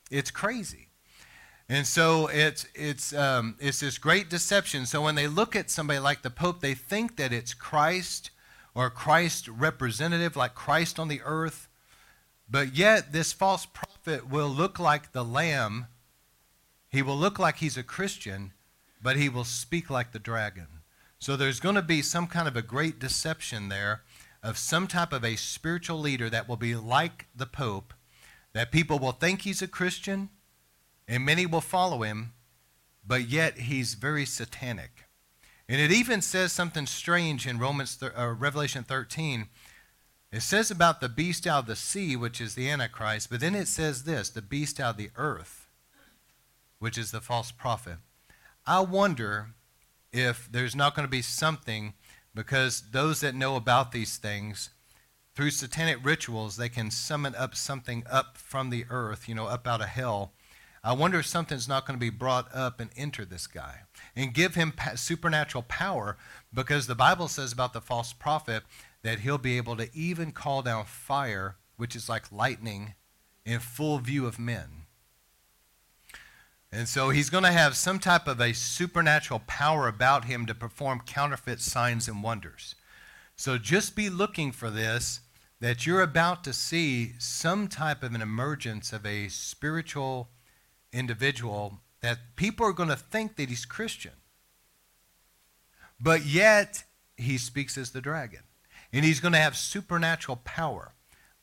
It's 0.09 0.31
crazy. 0.31 0.90
And 1.69 1.87
so 1.87 2.27
it's, 2.27 2.67
it's, 2.75 3.13
um, 3.13 3.55
it's 3.59 3.79
this 3.79 3.97
great 3.97 4.29
deception. 4.29 4.85
So 4.85 5.01
when 5.01 5.15
they 5.15 5.27
look 5.27 5.55
at 5.55 5.69
somebody 5.69 5.99
like 5.99 6.21
the 6.21 6.29
Pope, 6.29 6.59
they 6.59 6.73
think 6.73 7.15
that 7.15 7.31
it's 7.31 7.53
Christ 7.53 8.31
or 8.75 8.89
Christ 8.89 9.47
representative, 9.47 10.35
like 10.35 10.55
Christ 10.55 10.99
on 10.99 11.07
the 11.07 11.21
earth. 11.23 11.69
But 12.49 12.75
yet, 12.75 13.13
this 13.13 13.31
false 13.31 13.65
prophet 13.65 14.29
will 14.29 14.49
look 14.49 14.79
like 14.79 15.13
the 15.13 15.23
Lamb. 15.23 15.87
He 16.89 17.01
will 17.01 17.17
look 17.17 17.39
like 17.39 17.57
he's 17.57 17.77
a 17.77 17.83
Christian, 17.83 18.51
but 19.01 19.15
he 19.15 19.29
will 19.29 19.45
speak 19.45 19.89
like 19.89 20.11
the 20.11 20.19
dragon. 20.19 20.67
So 21.19 21.37
there's 21.37 21.61
going 21.61 21.75
to 21.75 21.81
be 21.81 22.01
some 22.01 22.27
kind 22.27 22.47
of 22.47 22.57
a 22.57 22.61
great 22.61 22.99
deception 22.99 23.69
there 23.69 24.01
of 24.43 24.57
some 24.57 24.87
type 24.87 25.13
of 25.13 25.23
a 25.23 25.35
spiritual 25.35 25.99
leader 25.99 26.29
that 26.29 26.49
will 26.49 26.57
be 26.57 26.75
like 26.75 27.27
the 27.35 27.45
Pope, 27.45 27.93
that 28.53 28.71
people 28.71 28.99
will 28.99 29.11
think 29.11 29.41
he's 29.41 29.61
a 29.61 29.67
Christian 29.67 30.29
and 31.11 31.25
many 31.25 31.45
will 31.45 31.61
follow 31.61 32.03
him, 32.03 32.31
but 33.05 33.27
yet 33.27 33.57
he's 33.57 33.95
very 33.95 34.25
satanic. 34.25 35.03
And 35.67 35.81
it 35.81 35.91
even 35.91 36.21
says 36.21 36.53
something 36.53 36.85
strange 36.85 37.45
in 37.45 37.59
Romans 37.59 38.01
uh, 38.01 38.27
Revelation 38.29 38.85
13. 38.85 39.49
It 40.31 40.41
says 40.41 40.71
about 40.71 41.01
the 41.01 41.09
beast 41.09 41.45
out 41.45 41.63
of 41.63 41.65
the 41.65 41.75
sea, 41.75 42.15
which 42.15 42.39
is 42.39 42.55
the 42.55 42.69
Antichrist, 42.69 43.29
but 43.29 43.41
then 43.41 43.55
it 43.55 43.67
says 43.67 44.05
this 44.05 44.29
the 44.29 44.41
beast 44.41 44.79
out 44.79 44.91
of 44.91 44.97
the 44.97 45.09
earth, 45.17 45.67
which 46.79 46.97
is 46.97 47.11
the 47.11 47.19
false 47.19 47.51
prophet. 47.51 47.97
I 48.65 48.79
wonder 48.79 49.49
if 50.13 50.49
there's 50.49 50.77
not 50.77 50.95
going 50.95 51.05
to 51.05 51.11
be 51.11 51.21
something 51.21 51.93
because 52.33 52.83
those 52.91 53.19
that 53.19 53.35
know 53.35 53.57
about 53.57 53.91
these 53.91 54.15
things, 54.15 54.69
through 55.35 55.51
satanic 55.51 55.97
rituals, 56.05 56.55
they 56.55 56.69
can 56.69 56.89
summon 56.89 57.35
up 57.35 57.53
something 57.53 58.05
up 58.09 58.37
from 58.37 58.69
the 58.69 58.85
earth, 58.89 59.27
you 59.27 59.35
know, 59.35 59.47
up 59.47 59.67
out 59.67 59.81
of 59.81 59.87
hell, 59.87 60.31
I 60.83 60.93
wonder 60.93 61.19
if 61.19 61.27
something's 61.27 61.67
not 61.67 61.85
going 61.85 61.99
to 61.99 62.03
be 62.03 62.09
brought 62.09 62.53
up 62.55 62.79
and 62.79 62.89
enter 62.97 63.23
this 63.23 63.45
guy 63.45 63.81
and 64.15 64.33
give 64.33 64.55
him 64.55 64.73
supernatural 64.95 65.63
power 65.63 66.17
because 66.51 66.87
the 66.87 66.95
Bible 66.95 67.27
says 67.27 67.53
about 67.53 67.73
the 67.73 67.81
false 67.81 68.13
prophet 68.13 68.63
that 69.03 69.19
he'll 69.19 69.37
be 69.37 69.57
able 69.57 69.75
to 69.77 69.89
even 69.93 70.31
call 70.31 70.63
down 70.63 70.85
fire, 70.85 71.57
which 71.77 71.95
is 71.95 72.09
like 72.09 72.31
lightning, 72.31 72.95
in 73.45 73.59
full 73.59 73.99
view 73.99 74.25
of 74.25 74.39
men. 74.39 74.85
And 76.71 76.87
so 76.87 77.09
he's 77.09 77.29
going 77.29 77.43
to 77.43 77.51
have 77.51 77.75
some 77.75 77.99
type 77.99 78.27
of 78.27 78.39
a 78.39 78.53
supernatural 78.53 79.41
power 79.45 79.87
about 79.87 80.25
him 80.25 80.45
to 80.45 80.55
perform 80.55 81.01
counterfeit 81.05 81.59
signs 81.59 82.07
and 82.07 82.23
wonders. 82.23 82.75
So 83.35 83.57
just 83.57 83.95
be 83.95 84.09
looking 84.09 84.51
for 84.51 84.69
this 84.69 85.19
that 85.59 85.85
you're 85.85 86.01
about 86.01 86.43
to 86.45 86.53
see 86.53 87.13
some 87.19 87.67
type 87.67 88.01
of 88.03 88.15
an 88.15 88.21
emergence 88.21 88.93
of 88.93 89.05
a 89.05 89.27
spiritual 89.27 90.29
individual 90.93 91.79
that 92.01 92.35
people 92.35 92.65
are 92.65 92.73
going 92.73 92.89
to 92.89 92.95
think 92.95 93.35
that 93.35 93.49
he's 93.49 93.65
Christian. 93.65 94.13
But 95.99 96.25
yet, 96.25 96.83
he 97.15 97.37
speaks 97.37 97.77
as 97.77 97.91
the 97.91 98.01
dragon. 98.01 98.41
And 98.91 99.05
he's 99.05 99.19
going 99.19 99.33
to 99.33 99.39
have 99.39 99.55
supernatural 99.55 100.41
power, 100.43 100.93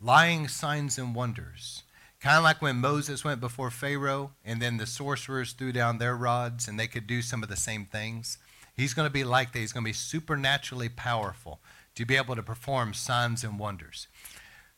lying 0.00 0.48
signs 0.48 0.98
and 0.98 1.14
wonders, 1.14 1.84
Kind 2.20 2.36
of 2.36 2.42
like 2.42 2.60
when 2.60 2.76
Moses 2.76 3.24
went 3.24 3.40
before 3.40 3.70
Pharaoh 3.70 4.32
and 4.44 4.60
then 4.60 4.76
the 4.76 4.86
sorcerers 4.86 5.52
threw 5.52 5.70
down 5.70 5.98
their 5.98 6.16
rods 6.16 6.66
and 6.66 6.78
they 6.78 6.88
could 6.88 7.06
do 7.06 7.22
some 7.22 7.44
of 7.44 7.48
the 7.48 7.56
same 7.56 7.84
things. 7.84 8.38
He's 8.74 8.92
going 8.92 9.06
to 9.06 9.12
be 9.12 9.22
like 9.22 9.52
that. 9.52 9.60
He's 9.60 9.72
going 9.72 9.84
to 9.84 9.88
be 9.88 9.92
supernaturally 9.92 10.88
powerful 10.88 11.60
to 11.94 12.04
be 12.04 12.16
able 12.16 12.34
to 12.34 12.42
perform 12.42 12.92
signs 12.92 13.44
and 13.44 13.58
wonders. 13.58 14.08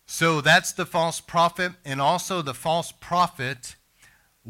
So 0.07 0.43
that's 0.43 0.73
the 0.73 0.85
false 0.85 1.21
prophet. 1.21 1.73
And 1.83 2.01
also, 2.01 2.43
the 2.43 2.53
false 2.53 2.93
prophet 2.93 3.77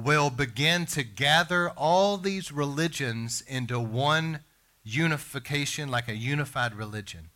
will 0.04 0.30
begin 0.30 0.86
to 0.86 1.02
gather 1.02 1.70
all 1.70 2.16
these 2.16 2.52
religions 2.52 3.42
into 3.46 3.78
one 3.78 4.40
unification, 4.82 5.90
like 5.90 6.08
a 6.08 6.16
unified 6.16 6.74
religion. 6.74 7.30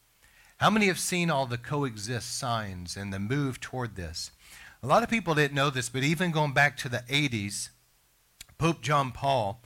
How 0.59 0.71
many 0.71 0.87
have 0.87 0.99
seen 0.99 1.31
all 1.31 1.47
the 1.47 1.59
coexist 1.59 2.39
signs 2.39 2.97
and 2.97 3.13
the 3.13 3.19
move 3.19 3.61
toward 3.61 3.97
this? 3.97 4.31
A 4.83 4.87
lot 4.87 5.03
of 5.03 5.11
people 5.11 5.35
didn't 5.35 5.55
know 5.55 5.71
this, 5.71 5.89
but 5.89 6.05
even 6.05 6.31
going 6.31 6.53
back 6.53 6.77
to 6.79 6.89
the 6.89 7.05
80s, 7.09 7.71
Pope 8.59 8.83
John 8.83 9.13
Paul, 9.13 9.63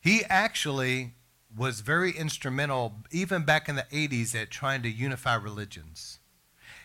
he 0.00 0.24
actually 0.28 1.14
was 1.56 1.80
very 1.80 2.10
instrumental, 2.10 3.04
even 3.10 3.44
back 3.44 3.68
in 3.68 3.76
the 3.76 3.86
80s, 3.92 4.34
at 4.34 4.50
trying 4.50 4.82
to 4.82 4.90
unify 4.90 5.34
religions. 5.34 6.18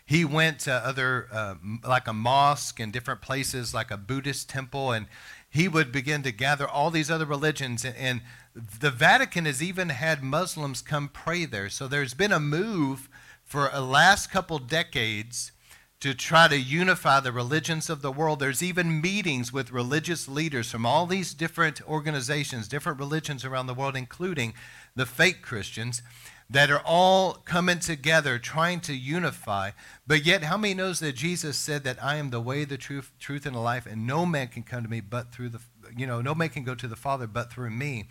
He 0.05 0.25
went 0.25 0.59
to 0.61 0.73
other, 0.73 1.27
uh, 1.31 1.55
like 1.83 2.07
a 2.07 2.13
mosque 2.13 2.79
and 2.79 2.91
different 2.91 3.21
places, 3.21 3.73
like 3.73 3.91
a 3.91 3.97
Buddhist 3.97 4.49
temple, 4.49 4.91
and 4.91 5.05
he 5.49 5.67
would 5.67 5.91
begin 5.91 6.21
to 6.23 6.31
gather 6.31 6.67
all 6.67 6.91
these 6.91 7.09
other 7.09 7.25
religions. 7.25 7.83
And, 7.83 7.95
and 7.97 8.21
the 8.53 8.91
Vatican 8.91 9.45
has 9.45 9.63
even 9.63 9.89
had 9.89 10.23
Muslims 10.23 10.81
come 10.81 11.09
pray 11.09 11.45
there. 11.45 11.69
So 11.69 11.87
there's 11.87 12.13
been 12.13 12.31
a 12.31 12.39
move 12.39 13.09
for 13.43 13.69
a 13.73 13.81
last 13.81 14.29
couple 14.29 14.59
decades 14.59 15.51
to 15.99 16.13
try 16.13 16.47
to 16.47 16.57
unify 16.57 17.19
the 17.19 17.31
religions 17.31 17.89
of 17.89 18.01
the 18.01 18.11
world. 18.11 18.39
There's 18.39 18.63
even 18.63 19.01
meetings 19.01 19.51
with 19.51 19.71
religious 19.71 20.29
leaders 20.29 20.71
from 20.71 20.85
all 20.85 21.05
these 21.05 21.33
different 21.33 21.81
organizations, 21.87 22.69
different 22.69 22.99
religions 22.99 23.43
around 23.43 23.67
the 23.67 23.73
world, 23.73 23.97
including 23.97 24.53
the 24.95 25.05
fake 25.05 25.41
Christians, 25.41 26.01
that 26.49 26.71
are 26.71 26.81
all 26.83 27.33
coming 27.33 27.79
together 27.79 28.39
trying 28.39 28.79
to 28.81 28.95
unify. 28.95 29.71
But 30.07 30.25
yet, 30.25 30.43
how 30.43 30.57
many 30.57 30.73
knows 30.73 30.99
that 30.99 31.15
Jesus 31.15 31.57
said 31.57 31.83
that 31.83 32.03
I 32.03 32.15
am 32.15 32.31
the 32.31 32.41
way, 32.41 32.65
the 32.65 32.77
truth, 32.77 33.11
truth, 33.19 33.45
and 33.45 33.55
the 33.55 33.59
life, 33.59 33.85
and 33.85 34.07
no 34.07 34.25
man 34.25 34.47
can 34.47 34.63
come 34.63 34.83
to 34.83 34.89
me 34.89 35.01
but 35.01 35.31
through 35.31 35.49
the, 35.49 35.61
you 35.95 36.07
know, 36.07 36.21
no 36.21 36.33
man 36.33 36.49
can 36.49 36.63
go 36.63 36.75
to 36.75 36.87
the 36.87 36.95
Father 36.95 37.27
but 37.27 37.51
through 37.51 37.69
me. 37.69 38.07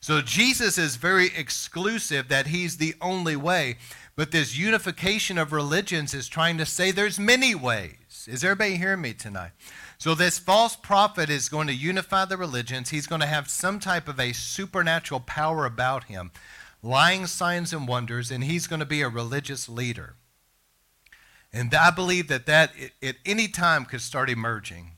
So 0.00 0.20
Jesus 0.20 0.78
is 0.78 0.96
very 0.96 1.26
exclusive 1.36 2.28
that 2.28 2.48
he's 2.48 2.76
the 2.76 2.94
only 3.00 3.34
way. 3.36 3.78
But 4.14 4.32
this 4.32 4.56
unification 4.56 5.38
of 5.38 5.52
religions 5.52 6.12
is 6.12 6.28
trying 6.28 6.58
to 6.58 6.66
say 6.66 6.90
there's 6.90 7.18
many 7.18 7.54
ways. 7.54 8.26
Is 8.28 8.44
everybody 8.44 8.76
hearing 8.76 9.00
me 9.00 9.12
tonight? 9.14 9.52
So 9.96 10.14
this 10.14 10.38
false 10.38 10.76
prophet 10.76 11.30
is 11.30 11.48
going 11.48 11.66
to 11.68 11.74
unify 11.74 12.24
the 12.24 12.36
religions. 12.36 12.90
He's 12.90 13.06
going 13.06 13.20
to 13.20 13.26
have 13.26 13.48
some 13.48 13.80
type 13.80 14.08
of 14.08 14.20
a 14.20 14.32
supernatural 14.32 15.20
power 15.20 15.66
about 15.66 16.04
him, 16.04 16.30
lying 16.82 17.26
signs 17.26 17.72
and 17.72 17.88
wonders, 17.88 18.30
and 18.30 18.44
he's 18.44 18.66
going 18.66 18.80
to 18.80 18.86
be 18.86 19.02
a 19.02 19.08
religious 19.08 19.68
leader. 19.68 20.14
And 21.52 21.74
I 21.74 21.90
believe 21.90 22.28
that 22.28 22.46
that 22.46 22.72
at 23.02 23.16
any 23.24 23.48
time 23.48 23.84
could 23.84 24.02
start 24.02 24.28
emerging. 24.28 24.92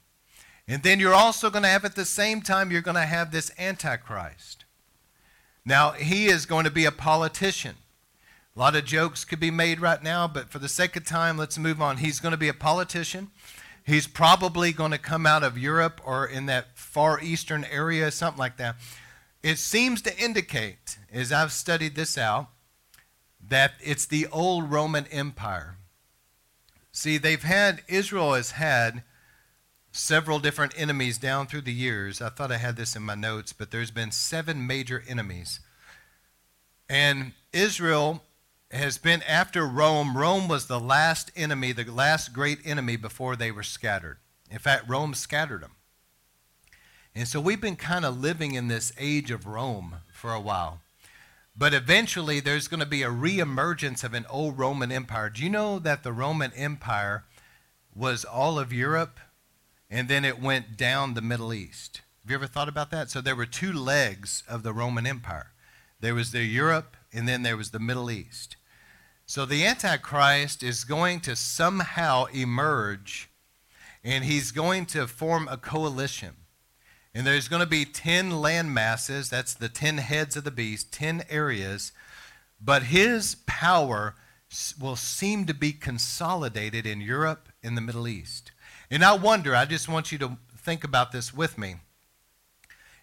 And 0.66 0.83
then 0.83 1.01
you're 1.01 1.14
also 1.14 1.51
going 1.51 1.62
to 1.62 1.69
have 1.69 1.85
at 1.85 1.97
the 1.97 2.05
same 2.05 2.43
time, 2.43 2.71
you're 2.71 2.81
going 2.81 2.97
to 2.97 3.03
have 3.03 3.31
this 3.31 3.51
Antichrist. 3.59 4.64
Now, 5.64 5.93
he 5.93 6.27
is 6.27 6.47
going 6.47 6.64
to 6.64 6.71
be 6.71 6.85
a 6.85 6.93
politician. 6.93 7.77
A 8.57 8.59
lot 8.59 8.77
of 8.77 8.85
jokes 8.85 9.25
could 9.25 9.40
be 9.40 9.51
made 9.51 9.81
right 9.81 10.03
now, 10.03 10.27
but 10.27 10.51
for 10.51 10.59
the 10.59 10.69
sake 10.69 10.97
of 10.97 11.05
time, 11.05 11.37
let's 11.37 11.59
move 11.59 11.81
on. 11.81 11.99
He's 11.99 12.21
going 12.21 12.33
to 12.33 12.38
be 12.38 12.49
a 12.49 12.55
politician. 12.55 13.31
He's 13.85 14.07
probably 14.07 14.73
going 14.73 14.90
to 14.90 14.99
come 14.99 15.27
out 15.27 15.43
of 15.43 15.59
Europe 15.59 16.01
or 16.05 16.27
in 16.27 16.47
that 16.47 16.77
far 16.77 17.21
eastern 17.21 17.64
area, 17.64 18.11
something 18.11 18.38
like 18.38 18.57
that. 18.57 18.77
It 19.42 19.59
seems 19.59 20.03
to 20.03 20.18
indicate, 20.18 20.98
as 21.11 21.33
I've 21.33 21.53
studied 21.53 21.94
this 21.94 22.18
out, 22.18 22.48
that 23.48 23.72
it's 23.81 24.07
the 24.07 24.26
old 24.26 24.70
Roman 24.70 25.07
Empire. 25.07 25.76
See, 26.92 27.16
they've 27.16 27.42
had, 27.42 27.83
Israel 27.88 28.35
has 28.35 28.53
had 28.53 29.03
several 29.92 30.38
different 30.38 30.74
enemies 30.76 31.18
down 31.18 31.46
through 31.46 31.62
the 31.62 31.72
years. 31.72 32.20
I 32.20 32.29
thought 32.29 32.53
I 32.53 32.59
had 32.59 32.76
this 32.76 32.94
in 32.94 33.03
my 33.03 33.14
notes, 33.14 33.53
but 33.53 33.70
there's 33.70 33.90
been 33.90 34.12
seven 34.12 34.66
major 34.66 35.03
enemies. 35.09 35.61
And 36.88 37.33
Israel 37.53 38.22
has 38.70 38.98
been 38.98 39.22
after 39.22 39.66
Rome. 39.66 40.16
Rome 40.16 40.48
was 40.48 40.66
the 40.66 40.81
last 40.81 41.31
enemy, 41.35 41.72
the 41.72 41.90
last 41.90 42.33
great 42.33 42.59
enemy 42.64 42.96
before 42.96 43.37
they 43.37 43.50
were 43.50 43.62
scattered. 43.62 44.18
In 44.50 44.59
fact, 44.59 44.88
Rome 44.88 45.14
scattered 45.14 45.62
them. 45.62 45.76
And 47.21 47.29
so 47.29 47.39
we've 47.39 47.61
been 47.61 47.77
kind 47.77 48.07
of 48.07 48.19
living 48.19 48.55
in 48.55 48.69
this 48.69 48.95
age 48.99 49.31
of 49.31 49.47
Rome 49.47 49.97
for 50.11 50.33
a 50.33 50.41
while. 50.41 50.81
But 51.55 51.75
eventually 51.75 52.41
there's 52.41 52.67
going 52.67 52.81
to 52.81 52.87
be 52.87 53.03
a 53.03 53.11
reemergence 53.11 54.03
of 54.03 54.15
an 54.15 54.25
old 54.31 54.59
Roman 54.59 54.91
Empire. 54.91 55.29
Do 55.29 55.43
you 55.43 55.51
know 55.51 55.79
that 55.81 56.03
the 56.03 56.15
Roman 56.15 56.51
Empire 56.55 57.25
was 57.95 58.25
all 58.25 58.59
of 58.59 58.73
Europe 58.73 59.21
and 59.91 60.09
then 60.09 60.25
it 60.25 60.41
went 60.41 60.79
down 60.79 61.13
the 61.13 61.21
Middle 61.21 61.53
East? 61.53 62.01
Have 62.23 62.31
you 62.31 62.37
ever 62.37 62.47
thought 62.47 62.71
about 62.71 62.91
that? 62.91 63.11
So 63.11 63.21
there 63.21 63.37
were 63.37 63.45
two 63.45 63.75
legs 63.75 64.43
of 64.49 64.63
the 64.63 64.73
Roman 64.73 65.07
Empire. 65.07 65.51
There 66.01 66.15
was 66.15 66.33
the 66.33 66.45
Europe 66.45 66.97
and 67.13 67.29
then 67.29 67.43
there 67.43 67.59
was 67.59 67.71
the 67.71 67.79
Middle 67.79 68.11
East. 68.11 68.57
So 69.27 69.45
the 69.45 69.67
Antichrist 69.67 70.63
is 70.63 70.85
going 70.85 71.21
to 71.21 71.37
somehow 71.37 72.25
emerge 72.33 73.29
and 74.03 74.25
he's 74.25 74.53
going 74.53 74.87
to 74.87 75.07
form 75.07 75.49
a 75.49 75.59
coalition. 75.59 76.37
And 77.14 77.27
there's 77.27 77.49
going 77.49 77.61
to 77.61 77.68
be 77.68 77.85
10 77.85 78.40
land 78.40 78.73
masses, 78.73 79.31
that's 79.31 79.55
the 79.55 79.68
10 79.68 79.99
heads 79.99 80.37
of 80.37 80.44
the 80.44 80.51
beast, 80.51 80.92
10 80.92 81.25
areas, 81.29 81.92
but 82.61 82.85
his 82.85 83.37
power 83.46 84.14
will 84.81 84.96
seem 84.96 85.44
to 85.46 85.55
be 85.55 85.73
consolidated 85.73 86.87
in 86.87 87.01
Europe 87.01 87.49
and 87.62 87.77
the 87.77 87.81
Middle 87.81 88.07
East. 88.07 88.53
And 88.90 89.05
I 89.05 89.14
wonder, 89.16 89.55
I 89.55 89.64
just 89.64 89.88
want 89.88 90.12
you 90.12 90.18
to 90.18 90.38
think 90.57 90.85
about 90.85 91.12
this 91.12 91.35
with 91.35 91.59
me. 91.59 91.77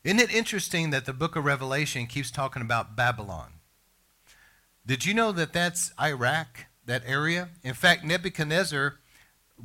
Isn't 0.03 0.19
it 0.19 0.33
interesting 0.33 0.91
that 0.91 1.05
the 1.05 1.13
book 1.13 1.35
of 1.35 1.45
Revelation 1.45 2.05
keeps 2.05 2.31
talking 2.31 2.61
about 2.61 2.95
Babylon? 2.95 3.53
Did 4.85 5.05
you 5.05 5.13
know 5.13 5.33
that 5.33 5.51
that's 5.51 5.91
Iraq, 5.99 6.67
that 6.85 7.03
area? 7.05 7.49
In 7.63 7.73
fact, 7.73 8.05
Nebuchadnezzar 8.05 8.99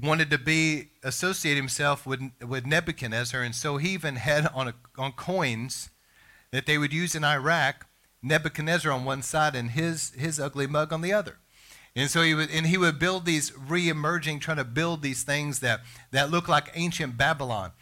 wanted 0.00 0.30
to 0.30 0.38
be 0.38 0.88
associate 1.02 1.56
himself 1.56 2.06
with, 2.06 2.20
with 2.46 2.66
Nebuchadnezzar, 2.66 3.42
and 3.42 3.54
so 3.54 3.76
he 3.76 3.90
even 3.90 4.16
had 4.16 4.46
on, 4.54 4.68
a, 4.68 4.74
on 4.96 5.12
coins 5.12 5.90
that 6.50 6.66
they 6.66 6.78
would 6.78 6.92
use 6.92 7.14
in 7.14 7.24
Iraq, 7.24 7.86
Nebuchadnezzar 8.22 8.92
on 8.92 9.04
one 9.04 9.22
side 9.22 9.54
and 9.54 9.70
his, 9.70 10.12
his 10.16 10.38
ugly 10.38 10.66
mug 10.66 10.92
on 10.92 11.00
the 11.00 11.12
other. 11.12 11.38
And 11.94 12.08
so 12.08 12.22
he 12.22 12.34
would, 12.34 12.50
and 12.50 12.66
he 12.66 12.78
would 12.78 12.98
build 12.98 13.26
these 13.26 13.52
re-emerging, 13.56 14.40
trying 14.40 14.56
to 14.56 14.64
build 14.64 15.02
these 15.02 15.24
things 15.24 15.60
that, 15.60 15.80
that 16.10 16.30
look 16.30 16.48
like 16.48 16.70
ancient 16.74 17.16
Babylon. 17.16 17.72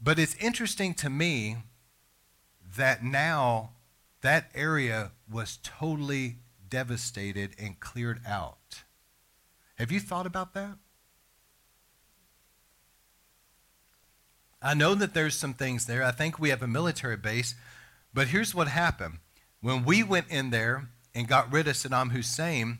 But 0.00 0.18
it's 0.18 0.36
interesting 0.36 0.94
to 0.94 1.10
me 1.10 1.56
that 2.76 3.02
now 3.02 3.70
that 4.20 4.50
area 4.54 5.12
was 5.30 5.58
totally 5.62 6.36
devastated 6.68 7.54
and 7.58 7.80
cleared 7.80 8.20
out. 8.26 8.82
Have 9.76 9.90
you 9.90 10.00
thought 10.00 10.26
about 10.26 10.54
that? 10.54 10.76
I 14.64 14.72
know 14.72 14.94
that 14.94 15.12
there's 15.12 15.36
some 15.36 15.52
things 15.52 15.84
there. 15.84 16.02
I 16.02 16.10
think 16.10 16.38
we 16.38 16.48
have 16.48 16.62
a 16.62 16.66
military 16.66 17.18
base, 17.18 17.54
but 18.14 18.28
here's 18.28 18.54
what 18.54 18.68
happened. 18.68 19.18
When 19.60 19.84
we 19.84 20.02
went 20.02 20.28
in 20.30 20.48
there 20.48 20.88
and 21.14 21.28
got 21.28 21.52
rid 21.52 21.68
of 21.68 21.74
Saddam 21.74 22.12
Hussein 22.12 22.78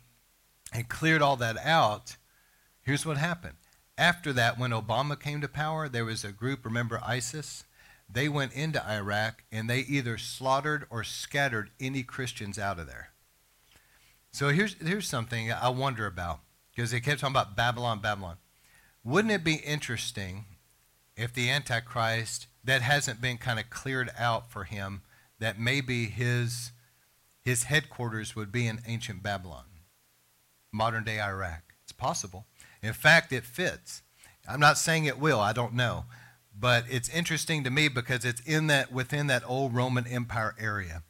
and 0.73 0.89
cleared 0.89 1.21
all 1.21 1.37
that 1.37 1.59
out, 1.59 2.17
here's 2.81 3.05
what 3.05 3.19
happened. 3.19 3.57
After 3.99 4.33
that, 4.33 4.59
when 4.59 4.71
Obama 4.71 5.21
came 5.21 5.43
to 5.43 5.47
power, 5.47 5.87
there 5.87 6.07
was 6.07 6.25
a 6.25 6.33
group, 6.33 6.65
remember 6.65 7.03
ISIS? 7.05 7.65
They 8.11 8.31
went 8.31 8.55
into 8.55 8.85
Iraq 8.89 9.45
and 9.53 9.69
they 9.69 9.81
either 9.81 10.17
slaughtered 10.17 10.87
or 10.89 11.05
scattered 11.05 11.71
any 11.79 12.03
Christians 12.03 12.59
out 12.59 12.79
of 12.79 12.87
there. 12.87 13.11
So 14.33 14.49
here's, 14.49 14.75
here's 14.83 15.07
something 15.07 15.53
I 15.53 15.69
wonder 15.69 16.07
about, 16.07 16.41
because 16.75 16.93
they 16.93 17.01
kept 17.01 17.21
talking 17.21 17.35
about 17.35 17.57
Babylon, 17.57 18.01
Babylon. 18.01 18.39
Wouldn't 19.05 19.35
it 19.35 19.45
be 19.45 19.57
interesting 19.57 20.47
if 21.17 21.33
the 21.33 21.51
Antichrist, 21.51 22.47
that 22.65 22.83
hasn't 22.83 23.21
been 23.21 23.39
kind 23.39 23.59
of 23.59 23.71
cleared 23.71 24.11
out 24.19 24.51
for 24.51 24.65
him, 24.65 25.03
that 25.39 25.59
maybe 25.59 26.07
his, 26.07 26.73
his 27.41 27.65
headquarters 27.65 28.35
would 28.35 28.51
be 28.51 28.67
in 28.67 28.81
ancient 28.87 29.23
Babylon, 29.23 29.65
modern 30.73 31.05
day 31.05 31.21
Iraq? 31.21 31.75
It's 31.83 31.93
possible. 31.93 32.47
In 32.83 32.93
fact, 32.93 33.33
it 33.33 33.45
fits. 33.45 34.03
I'm 34.49 34.61
not 34.61 34.79
saying 34.79 35.05
it 35.05 35.19
will, 35.19 35.41
I 35.41 35.53
don't 35.53 35.75
know. 35.75 36.05
But 36.59 36.85
it's 36.89 37.09
interesting 37.09 37.65
to 37.65 37.71
me 37.71 37.89
because 37.89 38.25
it's 38.25 38.41
in 38.43 38.69
that 38.69 38.93
within 38.93 39.27
that 39.27 39.43
old 39.47 39.75
Roman 39.75 40.07
Empire 40.07 40.55
area. 40.59 41.03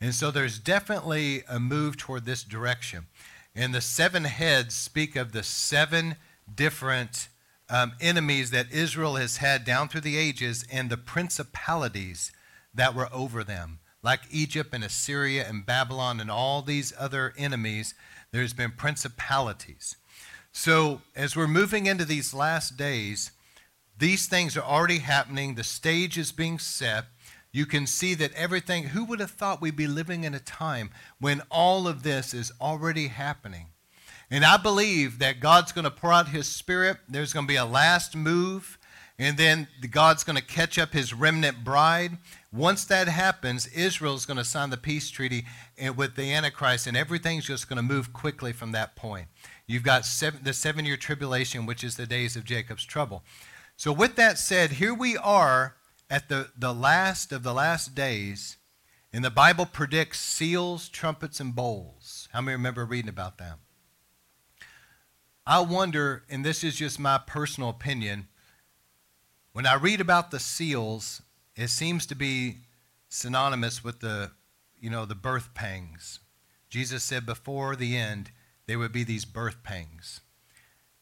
And 0.00 0.14
so 0.14 0.30
there's 0.30 0.58
definitely 0.58 1.42
a 1.48 1.58
move 1.58 1.96
toward 1.96 2.24
this 2.24 2.42
direction. 2.42 3.06
And 3.54 3.74
the 3.74 3.80
seven 3.80 4.24
heads 4.24 4.74
speak 4.74 5.16
of 5.16 5.32
the 5.32 5.42
seven 5.42 6.16
different 6.52 7.28
um, 7.68 7.92
enemies 8.00 8.50
that 8.50 8.70
Israel 8.72 9.16
has 9.16 9.38
had 9.38 9.64
down 9.64 9.88
through 9.88 10.02
the 10.02 10.16
ages 10.16 10.64
and 10.70 10.88
the 10.88 10.96
principalities 10.96 12.32
that 12.72 12.94
were 12.94 13.08
over 13.12 13.42
them, 13.42 13.80
like 14.02 14.20
Egypt 14.30 14.70
and 14.72 14.84
Assyria 14.84 15.46
and 15.48 15.66
Babylon 15.66 16.20
and 16.20 16.30
all 16.30 16.62
these 16.62 16.92
other 16.98 17.32
enemies. 17.36 17.94
There's 18.30 18.52
been 18.52 18.72
principalities. 18.72 19.96
So, 20.52 21.02
as 21.14 21.36
we're 21.36 21.48
moving 21.48 21.86
into 21.86 22.04
these 22.04 22.32
last 22.32 22.76
days, 22.76 23.32
these 23.98 24.26
things 24.26 24.56
are 24.56 24.64
already 24.64 24.98
happening. 24.98 25.54
The 25.54 25.64
stage 25.64 26.16
is 26.16 26.32
being 26.32 26.58
set. 26.58 27.06
You 27.52 27.66
can 27.66 27.86
see 27.86 28.14
that 28.14 28.32
everything, 28.34 28.84
who 28.88 29.04
would 29.04 29.20
have 29.20 29.30
thought 29.30 29.62
we'd 29.62 29.76
be 29.76 29.86
living 29.86 30.24
in 30.24 30.34
a 30.34 30.38
time 30.38 30.90
when 31.18 31.42
all 31.50 31.88
of 31.88 32.02
this 32.02 32.34
is 32.34 32.52
already 32.60 33.08
happening? 33.08 33.68
And 34.30 34.44
I 34.44 34.56
believe 34.56 35.18
that 35.20 35.40
God's 35.40 35.72
going 35.72 35.84
to 35.84 35.90
pour 35.90 36.12
out 36.12 36.28
His 36.28 36.48
Spirit. 36.48 36.98
There's 37.08 37.32
going 37.32 37.46
to 37.46 37.52
be 37.52 37.56
a 37.56 37.64
last 37.64 38.16
move, 38.16 38.78
and 39.18 39.36
then 39.36 39.68
God's 39.90 40.24
going 40.24 40.36
to 40.36 40.44
catch 40.44 40.78
up 40.78 40.92
His 40.92 41.14
remnant 41.14 41.62
bride. 41.62 42.18
Once 42.52 42.84
that 42.86 43.06
happens, 43.06 43.66
Israel's 43.68 44.26
going 44.26 44.36
to 44.36 44.44
sign 44.44 44.70
the 44.70 44.76
peace 44.76 45.10
treaty 45.10 45.44
with 45.94 46.16
the 46.16 46.32
Antichrist, 46.32 46.86
and 46.86 46.96
everything's 46.96 47.46
just 47.46 47.68
going 47.68 47.76
to 47.76 47.82
move 47.82 48.12
quickly 48.12 48.52
from 48.52 48.72
that 48.72 48.96
point. 48.96 49.28
You've 49.66 49.82
got 49.84 50.04
seven, 50.04 50.40
the 50.42 50.52
seven 50.52 50.84
year 50.84 50.96
tribulation, 50.96 51.66
which 51.66 51.84
is 51.84 51.96
the 51.96 52.06
days 52.06 52.34
of 52.36 52.44
Jacob's 52.44 52.84
trouble. 52.84 53.22
So, 53.76 53.92
with 53.92 54.16
that 54.16 54.38
said, 54.38 54.72
here 54.72 54.94
we 54.94 55.16
are 55.16 55.76
at 56.08 56.28
the, 56.28 56.50
the 56.56 56.72
last 56.72 57.30
of 57.30 57.42
the 57.42 57.54
last 57.54 57.94
days, 57.94 58.56
and 59.12 59.24
the 59.24 59.30
Bible 59.30 59.66
predicts 59.66 60.18
seals, 60.18 60.88
trumpets, 60.88 61.40
and 61.40 61.54
bowls. 61.54 62.28
How 62.32 62.40
many 62.40 62.56
remember 62.56 62.84
reading 62.84 63.08
about 63.08 63.38
that? 63.38 63.58
I 65.46 65.60
wonder, 65.60 66.24
and 66.28 66.44
this 66.44 66.64
is 66.64 66.74
just 66.74 66.98
my 66.98 67.18
personal 67.24 67.68
opinion, 67.68 68.26
when 69.52 69.64
I 69.64 69.74
read 69.74 70.00
about 70.00 70.32
the 70.32 70.40
seals, 70.40 71.22
it 71.54 71.68
seems 71.68 72.04
to 72.06 72.16
be 72.16 72.58
synonymous 73.08 73.84
with 73.84 74.00
the, 74.00 74.32
you 74.80 74.90
know, 74.90 75.06
the 75.06 75.14
birth 75.14 75.54
pangs. 75.54 76.18
Jesus 76.68 77.04
said 77.04 77.24
before 77.24 77.76
the 77.76 77.96
end, 77.96 78.32
there 78.66 78.80
would 78.80 78.92
be 78.92 79.04
these 79.04 79.24
birth 79.24 79.62
pangs. 79.62 80.20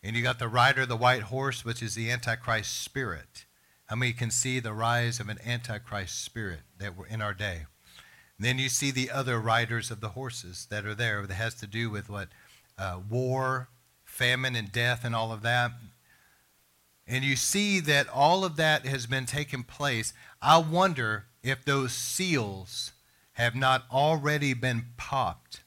And 0.02 0.14
you 0.14 0.22
got 0.22 0.38
the 0.38 0.48
rider 0.48 0.82
of 0.82 0.90
the 0.90 0.96
white 0.96 1.22
horse, 1.22 1.64
which 1.64 1.82
is 1.82 1.94
the 1.94 2.10
Antichrist 2.10 2.82
spirit. 2.82 3.46
How 3.86 3.96
many 3.96 4.12
can 4.12 4.30
see 4.30 4.60
the 4.60 4.74
rise 4.74 5.20
of 5.20 5.30
an 5.30 5.38
Antichrist 5.44 6.22
spirit 6.22 6.60
that 6.78 6.96
were 6.96 7.06
in 7.06 7.22
our 7.22 7.32
day? 7.32 7.62
And 8.36 8.46
then 8.46 8.58
you 8.58 8.68
see 8.68 8.90
the 8.90 9.10
other 9.10 9.40
riders 9.40 9.90
of 9.90 10.00
the 10.00 10.10
horses 10.10 10.66
that 10.70 10.84
are 10.84 10.94
there 10.94 11.26
that 11.26 11.34
has 11.34 11.54
to 11.56 11.66
do 11.66 11.88
with 11.88 12.10
what? 12.10 12.28
Uh, 12.76 13.00
war, 13.08 13.68
famine, 14.14 14.56
and 14.56 14.72
death, 14.72 15.04
and 15.04 15.14
all 15.14 15.32
of 15.32 15.42
that. 15.42 15.72
And 17.06 17.24
you 17.24 17.36
see 17.36 17.80
that 17.80 18.08
all 18.08 18.44
of 18.44 18.56
that 18.56 18.86
has 18.86 19.06
been 19.06 19.26
taking 19.26 19.62
place. 19.62 20.14
I 20.40 20.58
wonder 20.58 21.26
if 21.42 21.64
those 21.64 21.92
seals 21.92 22.92
have 23.34 23.54
not 23.54 23.84
already 23.90 24.54
been 24.54 24.86
popped 24.96 25.64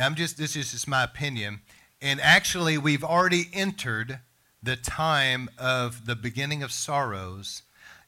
I'm 0.00 0.14
just, 0.14 0.38
this 0.38 0.56
is 0.56 0.72
just 0.72 0.88
my 0.88 1.04
opinion. 1.04 1.60
And 2.00 2.20
actually, 2.20 2.78
we've 2.78 3.04
already 3.04 3.48
entered 3.52 4.20
the 4.62 4.76
time 4.76 5.50
of 5.58 6.06
the 6.06 6.16
beginning 6.16 6.62
of 6.62 6.72
sorrows. 6.72 7.62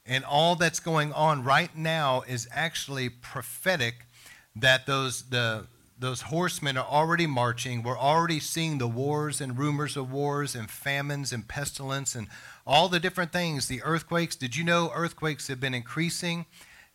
And 0.05 0.23
all 0.23 0.55
that's 0.55 0.79
going 0.79 1.13
on 1.13 1.43
right 1.43 1.75
now 1.75 2.23
is 2.27 2.47
actually 2.51 3.09
prophetic 3.09 4.07
that 4.55 4.85
those, 4.85 5.23
the, 5.29 5.67
those 5.97 6.21
horsemen 6.21 6.77
are 6.77 6.85
already 6.85 7.27
marching. 7.27 7.83
We're 7.83 7.97
already 7.97 8.39
seeing 8.39 8.77
the 8.77 8.87
wars 8.87 9.39
and 9.39 9.57
rumors 9.57 9.95
of 9.95 10.11
wars 10.11 10.55
and 10.55 10.69
famines 10.69 11.31
and 11.31 11.47
pestilence 11.47 12.15
and 12.15 12.27
all 12.65 12.89
the 12.89 12.99
different 12.99 13.31
things. 13.31 13.67
The 13.67 13.81
earthquakes. 13.83 14.35
Did 14.35 14.55
you 14.55 14.63
know 14.63 14.91
earthquakes 14.93 15.47
have 15.47 15.59
been 15.59 15.73
increasing 15.73 16.45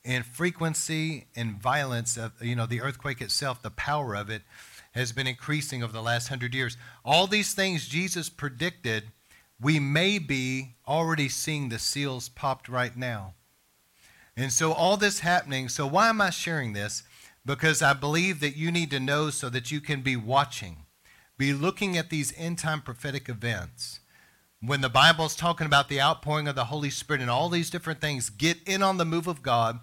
in 0.05 0.23
frequency 0.23 1.27
and 1.37 1.61
violence 1.61 2.17
of 2.17 2.33
you 2.41 2.57
know 2.57 2.67
the 2.67 2.81
earthquake 2.81 3.21
itself, 3.21 3.63
the 3.63 3.71
power 3.71 4.15
of 4.15 4.31
it 4.31 4.43
has 4.93 5.13
been 5.13 5.27
increasing 5.27 5.83
over 5.83 5.93
the 5.93 6.03
last 6.03 6.29
hundred 6.29 6.55
years. 6.55 6.77
All 7.05 7.27
these 7.27 7.55
things 7.55 7.87
Jesus 7.87 8.29
predicted, 8.29 9.05
we 9.61 9.79
may 9.79 10.19
be 10.19 10.77
already 10.87 11.29
seeing 11.29 11.69
the 11.69 11.79
seals 11.79 12.29
popped 12.29 12.69
right 12.69 12.97
now. 12.97 13.35
And 14.37 14.53
so, 14.53 14.73
all 14.73 14.97
this 14.97 15.21
happening, 15.21 15.69
so 15.69 15.87
why 15.87 16.09
am 16.09 16.21
I 16.21 16.31
sharing 16.31 16.73
this? 16.73 17.03
Because 17.49 17.83
I 17.83 17.95
believe 17.95 18.41
that 18.41 18.57
you 18.57 18.71
need 18.71 18.91
to 18.91 19.01
know 19.01 19.31
so 19.31 19.49
that 19.49 19.73
you 19.73 19.81
can 19.81 20.03
be 20.03 20.17
watching, 20.17 20.85
be 21.37 21.53
looking 21.53 21.97
at 21.97 22.11
these 22.11 22.33
end 22.37 22.59
time 22.59 22.83
prophetic 22.83 23.29
events. 23.29 24.01
When 24.61 24.83
the 24.83 24.89
Bible's 24.89 25.35
talking 25.35 25.67
about 25.67 25.89
the 25.89 26.01
outpouring 26.01 26.47
of 26.47 26.55
the 26.57 26.67
Holy 26.67 26.91
Spirit 26.91 27.23
and 27.23 27.31
all 27.31 27.49
these 27.49 27.71
different 27.71 28.01
things, 28.01 28.29
get 28.29 28.59
in 28.67 28.83
on 28.83 28.99
the 28.99 29.05
move 29.05 29.27
of 29.27 29.43
God 29.43 29.81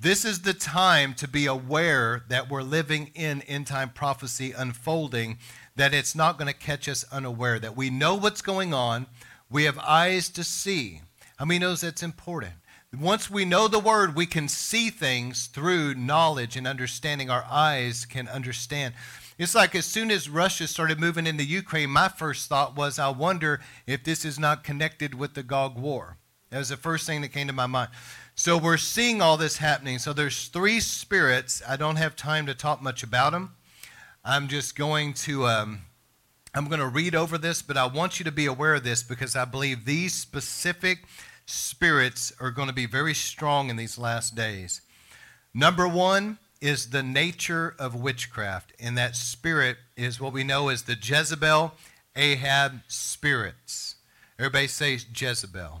this 0.00 0.24
is 0.24 0.42
the 0.42 0.54
time 0.54 1.12
to 1.14 1.26
be 1.26 1.46
aware 1.46 2.22
that 2.28 2.48
we're 2.48 2.62
living 2.62 3.10
in 3.16 3.42
end 3.42 3.66
time 3.66 3.90
prophecy 3.90 4.52
unfolding, 4.52 5.38
that 5.74 5.92
it's 5.92 6.14
not 6.14 6.38
going 6.38 6.46
to 6.46 6.56
catch 6.56 6.88
us 6.88 7.04
unaware, 7.10 7.58
that 7.58 7.76
we 7.76 7.90
know 7.90 8.14
what's 8.14 8.40
going 8.40 8.72
on, 8.72 9.06
we 9.50 9.64
have 9.64 9.76
eyes 9.80 10.28
to 10.28 10.44
see. 10.44 11.00
How 11.36 11.46
many 11.46 11.58
knows 11.58 11.80
that's 11.80 12.04
important? 12.04 12.54
Once 12.96 13.28
we 13.28 13.44
know 13.44 13.68
the 13.68 13.78
word, 13.78 14.16
we 14.16 14.24
can 14.24 14.48
see 14.48 14.88
things 14.88 15.46
through 15.48 15.94
knowledge 15.94 16.56
and 16.56 16.66
understanding. 16.66 17.28
Our 17.28 17.44
eyes 17.44 18.06
can 18.06 18.26
understand. 18.28 18.94
It's 19.36 19.54
like 19.54 19.74
as 19.74 19.84
soon 19.84 20.10
as 20.10 20.30
Russia 20.30 20.66
started 20.66 20.98
moving 20.98 21.26
into 21.26 21.44
Ukraine, 21.44 21.90
my 21.90 22.08
first 22.08 22.48
thought 22.48 22.76
was, 22.76 22.98
I 22.98 23.10
wonder 23.10 23.60
if 23.86 24.04
this 24.04 24.24
is 24.24 24.38
not 24.38 24.64
connected 24.64 25.14
with 25.14 25.34
the 25.34 25.42
Gog 25.42 25.78
War. 25.78 26.16
That 26.48 26.58
was 26.58 26.70
the 26.70 26.78
first 26.78 27.06
thing 27.06 27.20
that 27.20 27.28
came 27.28 27.46
to 27.48 27.52
my 27.52 27.66
mind. 27.66 27.90
So 28.34 28.56
we're 28.56 28.78
seeing 28.78 29.20
all 29.20 29.36
this 29.36 29.58
happening. 29.58 29.98
So 29.98 30.14
there's 30.14 30.48
three 30.48 30.80
spirits. 30.80 31.60
I 31.68 31.76
don't 31.76 31.96
have 31.96 32.16
time 32.16 32.46
to 32.46 32.54
talk 32.54 32.80
much 32.80 33.02
about 33.02 33.32
them. 33.32 33.54
I'm 34.24 34.48
just 34.48 34.76
going 34.76 35.12
to 35.14 35.46
um, 35.46 35.82
I'm 36.54 36.68
going 36.68 36.80
to 36.80 36.88
read 36.88 37.14
over 37.14 37.36
this, 37.36 37.60
but 37.60 37.76
I 37.76 37.86
want 37.86 38.18
you 38.18 38.24
to 38.24 38.32
be 38.32 38.46
aware 38.46 38.76
of 38.76 38.82
this 38.82 39.02
because 39.02 39.36
I 39.36 39.44
believe 39.44 39.84
these 39.84 40.14
specific 40.14 41.00
spirits 41.48 42.32
are 42.40 42.50
going 42.50 42.68
to 42.68 42.74
be 42.74 42.86
very 42.86 43.14
strong 43.14 43.70
in 43.70 43.76
these 43.76 43.98
last 43.98 44.34
days. 44.34 44.80
Number 45.54 45.88
one 45.88 46.38
is 46.60 46.90
the 46.90 47.02
nature 47.02 47.74
of 47.78 47.94
witchcraft, 47.94 48.72
and 48.80 48.98
that 48.98 49.16
spirit 49.16 49.76
is 49.96 50.20
what 50.20 50.32
we 50.32 50.44
know 50.44 50.68
as 50.68 50.82
the 50.82 50.96
Jezebel, 51.00 51.72
Ahab 52.16 52.80
spirits. 52.88 53.96
Everybody 54.38 54.66
say 54.66 54.98
Jezebel. 55.14 55.80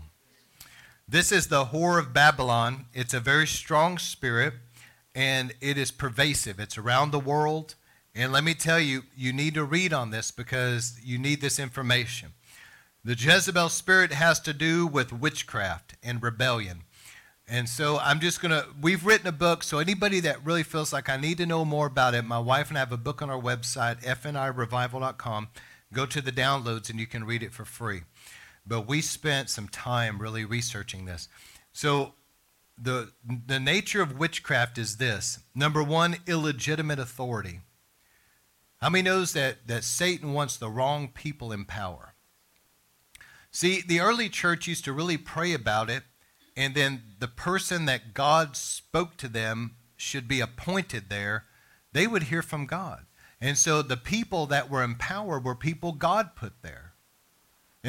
This 1.06 1.32
is 1.32 1.48
the 1.48 1.66
whore 1.66 1.98
of 1.98 2.12
Babylon. 2.12 2.86
It's 2.92 3.14
a 3.14 3.20
very 3.20 3.46
strong 3.46 3.98
spirit 3.98 4.54
and 5.14 5.52
it 5.60 5.78
is 5.78 5.90
pervasive. 5.90 6.60
It's 6.60 6.78
around 6.78 7.10
the 7.10 7.18
world. 7.18 7.74
And 8.14 8.30
let 8.30 8.44
me 8.44 8.54
tell 8.54 8.78
you, 8.78 9.02
you 9.16 9.32
need 9.32 9.54
to 9.54 9.64
read 9.64 9.92
on 9.92 10.10
this 10.10 10.30
because 10.30 10.98
you 11.02 11.18
need 11.18 11.40
this 11.40 11.58
information. 11.58 12.30
The 13.04 13.14
Jezebel 13.14 13.68
spirit 13.68 14.12
has 14.12 14.40
to 14.40 14.52
do 14.52 14.86
with 14.86 15.12
witchcraft 15.12 15.94
and 16.02 16.22
rebellion. 16.22 16.82
And 17.46 17.68
so 17.68 17.98
I'm 17.98 18.20
just 18.20 18.42
going 18.42 18.50
to, 18.50 18.66
we've 18.80 19.06
written 19.06 19.26
a 19.26 19.32
book, 19.32 19.62
so 19.62 19.78
anybody 19.78 20.20
that 20.20 20.44
really 20.44 20.62
feels 20.62 20.92
like 20.92 21.08
I 21.08 21.16
need 21.16 21.38
to 21.38 21.46
know 21.46 21.64
more 21.64 21.86
about 21.86 22.14
it, 22.14 22.22
my 22.24 22.38
wife 22.38 22.68
and 22.68 22.76
I 22.76 22.80
have 22.80 22.92
a 22.92 22.98
book 22.98 23.22
on 23.22 23.30
our 23.30 23.40
website, 23.40 24.02
fnirevival.com. 24.02 25.48
Go 25.92 26.04
to 26.04 26.20
the 26.20 26.32
downloads 26.32 26.90
and 26.90 27.00
you 27.00 27.06
can 27.06 27.24
read 27.24 27.42
it 27.42 27.54
for 27.54 27.64
free 27.64 28.02
but 28.68 28.86
we 28.86 29.00
spent 29.00 29.48
some 29.48 29.66
time 29.68 30.20
really 30.20 30.44
researching 30.44 31.06
this. 31.06 31.28
So 31.72 32.14
the 32.80 33.12
the 33.24 33.58
nature 33.58 34.02
of 34.02 34.18
witchcraft 34.18 34.78
is 34.78 34.98
this. 34.98 35.38
Number 35.54 35.82
one, 35.82 36.16
illegitimate 36.26 36.98
authority. 36.98 37.60
How 38.80 38.90
many 38.90 39.02
knows 39.02 39.32
that, 39.32 39.66
that 39.66 39.82
Satan 39.82 40.34
wants 40.34 40.56
the 40.56 40.68
wrong 40.68 41.08
people 41.08 41.50
in 41.50 41.64
power? 41.64 42.14
See, 43.50 43.82
the 43.86 44.00
early 44.00 44.28
church 44.28 44.66
used 44.66 44.84
to 44.84 44.92
really 44.92 45.16
pray 45.16 45.52
about 45.52 45.90
it, 45.90 46.04
and 46.56 46.74
then 46.74 47.02
the 47.18 47.28
person 47.28 47.86
that 47.86 48.14
God 48.14 48.56
spoke 48.56 49.16
to 49.18 49.28
them 49.28 49.76
should 49.96 50.28
be 50.28 50.40
appointed 50.40 51.08
there. 51.08 51.44
They 51.92 52.06
would 52.06 52.24
hear 52.24 52.42
from 52.42 52.66
God. 52.66 53.06
And 53.40 53.56
so 53.56 53.82
the 53.82 53.96
people 53.96 54.46
that 54.46 54.68
were 54.68 54.82
in 54.82 54.96
power 54.96 55.38
were 55.38 55.54
people 55.54 55.92
God 55.92 56.34
put 56.36 56.62
there 56.62 56.88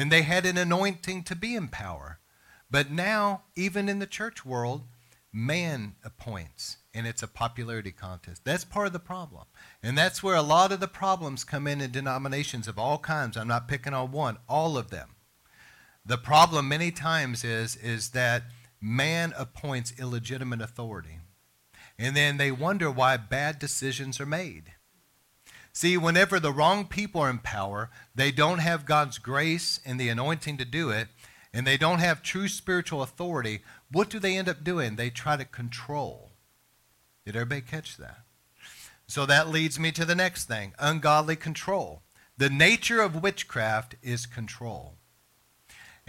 and 0.00 0.10
they 0.10 0.22
had 0.22 0.46
an 0.46 0.56
anointing 0.56 1.24
to 1.24 1.36
be 1.36 1.54
in 1.54 1.68
power. 1.68 2.20
But 2.70 2.90
now, 2.90 3.42
even 3.56 3.88
in 3.88 3.98
the 3.98 4.06
church 4.06 4.46
world, 4.46 4.84
man 5.32 5.96
appoints, 6.04 6.78
and 6.94 7.06
it's 7.06 7.22
a 7.22 7.28
popularity 7.28 7.90
contest. 7.90 8.44
That's 8.44 8.64
part 8.64 8.86
of 8.86 8.92
the 8.92 8.98
problem. 8.98 9.44
And 9.82 9.98
that's 9.98 10.22
where 10.22 10.36
a 10.36 10.42
lot 10.42 10.72
of 10.72 10.80
the 10.80 10.88
problems 10.88 11.44
come 11.44 11.66
in 11.66 11.80
in 11.80 11.90
denominations 11.90 12.68
of 12.68 12.78
all 12.78 12.98
kinds. 12.98 13.36
I'm 13.36 13.48
not 13.48 13.68
picking 13.68 13.94
on 13.94 14.12
one, 14.12 14.38
all 14.48 14.78
of 14.78 14.90
them. 14.90 15.10
The 16.04 16.18
problem 16.18 16.68
many 16.68 16.90
times 16.90 17.44
is, 17.44 17.76
is 17.76 18.10
that 18.10 18.44
man 18.80 19.34
appoints 19.36 19.92
illegitimate 19.98 20.62
authority. 20.62 21.18
And 21.98 22.16
then 22.16 22.38
they 22.38 22.50
wonder 22.50 22.90
why 22.90 23.16
bad 23.16 23.58
decisions 23.58 24.20
are 24.20 24.26
made. 24.26 24.72
See, 25.72 25.96
whenever 25.96 26.40
the 26.40 26.52
wrong 26.52 26.86
people 26.86 27.20
are 27.20 27.30
in 27.30 27.38
power, 27.38 27.90
they 28.14 28.32
don't 28.32 28.58
have 28.58 28.86
God's 28.86 29.18
grace 29.18 29.80
and 29.84 30.00
the 30.00 30.08
anointing 30.08 30.56
to 30.56 30.64
do 30.64 30.90
it, 30.90 31.08
and 31.52 31.66
they 31.66 31.76
don't 31.76 32.00
have 32.00 32.22
true 32.22 32.48
spiritual 32.48 33.02
authority, 33.02 33.60
what 33.90 34.08
do 34.08 34.18
they 34.18 34.36
end 34.36 34.48
up 34.48 34.64
doing? 34.64 34.96
They 34.96 35.10
try 35.10 35.36
to 35.36 35.44
control. 35.44 36.32
Did 37.24 37.36
everybody 37.36 37.60
catch 37.60 37.96
that? 37.98 38.24
So 39.06 39.26
that 39.26 39.48
leads 39.48 39.78
me 39.78 39.92
to 39.92 40.04
the 40.04 40.14
next 40.14 40.46
thing 40.46 40.72
ungodly 40.78 41.36
control. 41.36 42.02
The 42.36 42.50
nature 42.50 43.00
of 43.00 43.22
witchcraft 43.22 43.96
is 44.02 44.24
control. 44.26 44.99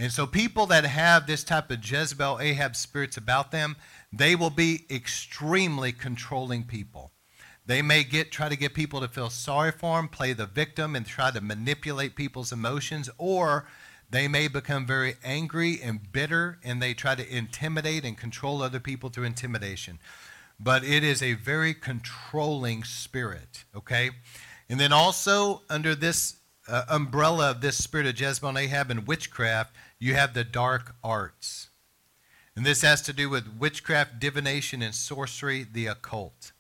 And 0.02 0.12
so 0.12 0.26
people 0.26 0.66
that 0.66 0.84
have 0.84 1.28
this 1.28 1.44
type 1.44 1.70
of 1.70 1.88
Jezebel, 1.88 2.40
Ahab 2.40 2.76
spirits 2.76 3.18
about 3.18 3.52
them, 3.52 3.76
they 4.12 4.36
will 4.36 4.50
be 4.50 4.88
extremely 4.90 5.92
controlling 5.92 6.64
people. 6.64 7.12
They 7.68 7.84
may 7.84 8.04
get 8.04 8.32
try 8.32 8.50
to 8.50 8.56
get 8.56 8.74
people 8.74 9.00
to 9.02 9.08
feel 9.08 9.30
sorry 9.30 9.72
for 9.72 9.98
them, 9.98 10.08
play 10.08 10.34
the 10.34 10.48
victim, 10.48 10.96
and 10.96 11.06
try 11.06 11.30
to 11.30 11.40
manipulate 11.40 12.16
people's 12.16 12.52
emotions, 12.52 13.12
or 13.20 13.68
they 14.10 14.28
may 14.28 14.48
become 14.48 14.88
very 14.88 15.18
angry 15.24 15.80
and 15.84 16.12
bitter, 16.12 16.58
and 16.64 16.82
they 16.82 16.96
try 16.96 17.14
to 17.14 17.38
intimidate 17.38 18.04
and 18.04 18.18
control 18.18 18.64
other 18.64 18.80
people 18.80 19.12
through 19.12 19.26
intimidation. 19.26 20.00
But 20.60 20.84
it 20.84 21.04
is 21.04 21.22
a 21.22 21.36
very 21.36 21.76
controlling 21.76 22.86
spirit, 22.86 23.66
okay? 23.76 24.10
And 24.68 24.80
then 24.80 24.94
also 24.94 25.62
under 25.70 25.94
this 25.94 26.38
uh, 26.68 26.86
umbrella 26.90 27.52
of 27.52 27.62
this 27.62 27.78
spirit 27.78 28.08
of 28.08 28.20
Jezebel 28.20 28.50
and 28.50 28.58
Ahab 28.58 28.90
and 28.90 29.06
witchcraft, 29.06 29.76
you 30.02 30.16
have 30.16 30.34
the 30.34 30.44
dark 30.44 30.96
arts. 31.04 31.70
And 32.56 32.66
this 32.66 32.82
has 32.82 33.04
to 33.04 33.14
do 33.14 33.30
with 33.30 33.56
witchcraft, 33.60 34.20
divination, 34.20 34.82
and 34.82 34.96
sorcery, 34.96 35.64
the 35.72 35.86
occult. 35.86 36.52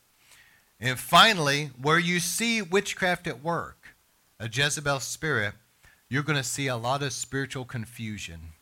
And 0.79 0.97
finally, 0.97 1.71
where 1.81 1.97
you 1.97 2.19
see 2.19 2.61
witchcraft 2.61 3.25
at 3.25 3.43
work, 3.43 3.95
a 4.39 4.47
Jezebel 4.47 4.99
spirit, 4.99 5.55
you're 6.07 6.21
going 6.21 6.37
to 6.37 6.43
see 6.43 6.67
a 6.67 6.77
lot 6.77 7.01
of 7.01 7.13
spiritual 7.13 7.65
confusion. 7.65 8.53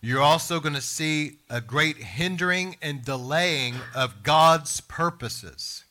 You're 0.00 0.20
also 0.20 0.58
going 0.58 0.74
to 0.74 0.80
see 0.80 1.38
a 1.48 1.60
great 1.60 1.98
hindering 1.98 2.76
and 2.82 3.04
delaying 3.04 3.76
of 3.94 4.24
God's 4.24 4.80
purposes. 4.80 5.84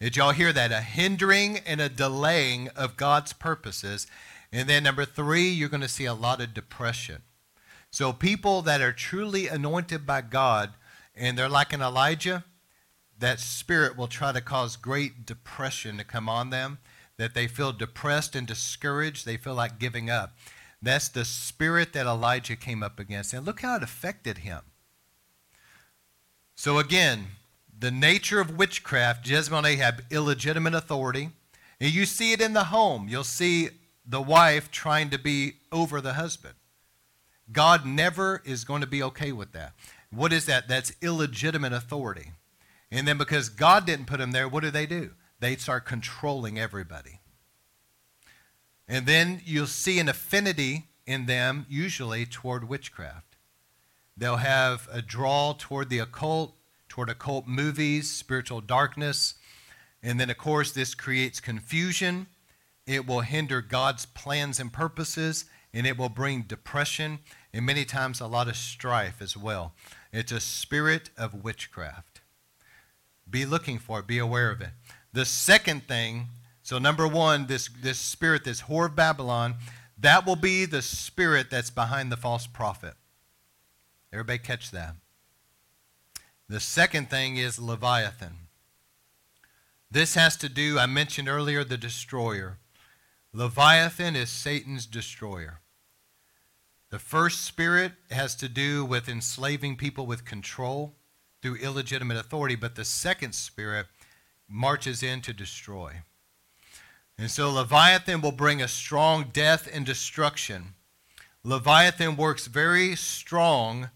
Did 0.00 0.16
y'all 0.16 0.32
hear 0.32 0.52
that? 0.52 0.72
A 0.72 0.80
hindering 0.80 1.58
and 1.66 1.80
a 1.80 1.88
delaying 1.88 2.68
of 2.74 2.96
God's 2.96 3.32
purposes. 3.32 4.08
And 4.52 4.68
then 4.68 4.82
number 4.82 5.04
three, 5.04 5.48
you're 5.48 5.68
going 5.68 5.80
to 5.80 5.88
see 5.88 6.06
a 6.06 6.14
lot 6.14 6.40
of 6.40 6.54
depression. 6.54 7.22
So 7.90 8.12
people 8.12 8.62
that 8.62 8.80
are 8.80 8.92
truly 8.92 9.48
anointed 9.48 10.06
by 10.06 10.22
God 10.22 10.74
and 11.14 11.36
they're 11.36 11.48
like 11.48 11.72
an 11.72 11.82
Elijah, 11.82 12.44
that 13.18 13.40
spirit 13.40 13.96
will 13.96 14.08
try 14.08 14.32
to 14.32 14.40
cause 14.40 14.76
great 14.76 15.26
depression 15.26 15.98
to 15.98 16.04
come 16.04 16.28
on 16.28 16.50
them, 16.50 16.78
that 17.16 17.34
they 17.34 17.46
feel 17.46 17.72
depressed 17.72 18.34
and 18.34 18.46
discouraged, 18.46 19.26
they 19.26 19.36
feel 19.36 19.54
like 19.54 19.78
giving 19.78 20.08
up. 20.08 20.32
That's 20.80 21.08
the 21.08 21.26
spirit 21.26 21.92
that 21.92 22.06
Elijah 22.06 22.56
came 22.56 22.82
up 22.82 22.98
against. 22.98 23.34
And 23.34 23.44
look 23.44 23.60
how 23.60 23.76
it 23.76 23.82
affected 23.82 24.38
him. 24.38 24.60
So, 26.54 26.78
again, 26.78 27.26
the 27.78 27.90
nature 27.90 28.40
of 28.40 28.56
witchcraft, 28.56 29.26
Jezebel 29.28 29.58
and 29.58 29.66
Ahab, 29.66 30.02
illegitimate 30.10 30.74
authority. 30.74 31.30
And 31.78 31.92
you 31.92 32.06
see 32.06 32.32
it 32.32 32.40
in 32.40 32.52
the 32.52 32.64
home. 32.64 33.08
You'll 33.08 33.24
see 33.24 33.68
the 34.10 34.20
wife 34.20 34.70
trying 34.70 35.08
to 35.10 35.18
be 35.18 35.54
over 35.70 36.00
the 36.00 36.14
husband. 36.14 36.54
God 37.52 37.86
never 37.86 38.42
is 38.44 38.64
going 38.64 38.80
to 38.80 38.86
be 38.86 39.02
okay 39.04 39.30
with 39.30 39.52
that. 39.52 39.72
What 40.10 40.32
is 40.32 40.46
that? 40.46 40.66
That's 40.66 40.92
illegitimate 41.00 41.72
authority. 41.72 42.32
And 42.90 43.06
then 43.06 43.18
because 43.18 43.48
God 43.48 43.86
didn't 43.86 44.06
put 44.06 44.18
them 44.18 44.32
there, 44.32 44.48
what 44.48 44.64
do 44.64 44.70
they 44.70 44.86
do? 44.86 45.12
They 45.38 45.54
start 45.56 45.84
controlling 45.84 46.58
everybody. 46.58 47.20
And 48.88 49.06
then 49.06 49.40
you'll 49.44 49.68
see 49.68 50.00
an 50.00 50.08
affinity 50.08 50.88
in 51.06 51.26
them, 51.26 51.66
usually 51.68 52.26
toward 52.26 52.68
witchcraft. 52.68 53.36
They'll 54.16 54.38
have 54.38 54.88
a 54.92 55.00
draw 55.00 55.54
toward 55.56 55.88
the 55.88 56.00
occult, 56.00 56.56
toward 56.88 57.08
occult 57.08 57.46
movies, 57.46 58.10
spiritual 58.10 58.60
darkness. 58.60 59.34
And 60.02 60.18
then, 60.18 60.30
of 60.30 60.38
course, 60.38 60.72
this 60.72 60.96
creates 60.96 61.38
confusion. 61.38 62.26
It 62.90 63.06
will 63.06 63.20
hinder 63.20 63.62
God's 63.62 64.04
plans 64.04 64.58
and 64.58 64.72
purposes, 64.72 65.44
and 65.72 65.86
it 65.86 65.96
will 65.96 66.08
bring 66.08 66.42
depression 66.42 67.20
and 67.52 67.64
many 67.64 67.84
times 67.84 68.20
a 68.20 68.26
lot 68.26 68.48
of 68.48 68.56
strife 68.56 69.22
as 69.22 69.36
well. 69.36 69.74
It's 70.12 70.32
a 70.32 70.40
spirit 70.40 71.10
of 71.16 71.44
witchcraft. 71.44 72.20
Be 73.30 73.46
looking 73.46 73.78
for 73.78 74.00
it, 74.00 74.08
be 74.08 74.18
aware 74.18 74.50
of 74.50 74.60
it. 74.60 74.70
The 75.12 75.24
second 75.24 75.84
thing, 75.86 76.30
so 76.64 76.80
number 76.80 77.06
one, 77.06 77.46
this, 77.46 77.70
this 77.80 78.00
spirit, 78.00 78.42
this 78.42 78.62
whore 78.62 78.86
of 78.86 78.96
Babylon, 78.96 79.54
that 79.96 80.26
will 80.26 80.34
be 80.34 80.64
the 80.64 80.82
spirit 80.82 81.48
that's 81.48 81.70
behind 81.70 82.10
the 82.10 82.16
false 82.16 82.48
prophet. 82.48 82.94
Everybody 84.12 84.40
catch 84.40 84.72
that. 84.72 84.96
The 86.48 86.58
second 86.58 87.08
thing 87.08 87.36
is 87.36 87.60
Leviathan. 87.60 88.48
This 89.88 90.16
has 90.16 90.36
to 90.38 90.48
do, 90.48 90.76
I 90.76 90.86
mentioned 90.86 91.28
earlier, 91.28 91.62
the 91.62 91.76
destroyer. 91.76 92.58
Leviathan 93.32 94.16
is 94.16 94.28
Satan's 94.28 94.86
destroyer. 94.86 95.60
The 96.90 96.98
first 96.98 97.44
spirit 97.44 97.92
has 98.10 98.34
to 98.36 98.48
do 98.48 98.84
with 98.84 99.08
enslaving 99.08 99.76
people 99.76 100.04
with 100.04 100.24
control 100.24 100.96
through 101.40 101.56
illegitimate 101.56 102.16
authority, 102.16 102.56
but 102.56 102.74
the 102.74 102.84
second 102.84 103.34
spirit 103.34 103.86
marches 104.48 105.00
in 105.02 105.20
to 105.20 105.32
destroy. 105.32 106.02
And 107.16 107.30
so 107.30 107.52
Leviathan 107.52 108.20
will 108.20 108.32
bring 108.32 108.60
a 108.60 108.66
strong 108.66 109.26
death 109.32 109.68
and 109.72 109.86
destruction. 109.86 110.74
Leviathan 111.44 112.16
works 112.16 112.48
very 112.48 112.96
strong 112.96 113.90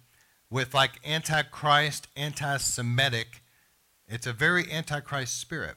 with 0.48 0.74
like 0.74 1.00
antichrist, 1.04 2.06
anti 2.14 2.58
Semitic. 2.58 3.42
It's 4.06 4.28
a 4.28 4.32
very 4.32 4.70
antichrist 4.70 5.40
spirit. 5.40 5.76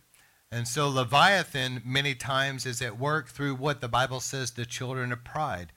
And 0.51 0.67
so 0.67 0.87
Leviathan 0.87 1.81
many 1.83 2.15
times 2.15 2.65
is 2.65 2.81
at 2.81 2.97
work 2.97 3.27
through 3.27 3.55
what 3.55 3.81
the 3.81 3.89
Bible 3.89 4.21
says 4.21 4.51
the 4.51 4.65
children 4.65 5.11
of 5.11 5.23
pride. 5.23 5.73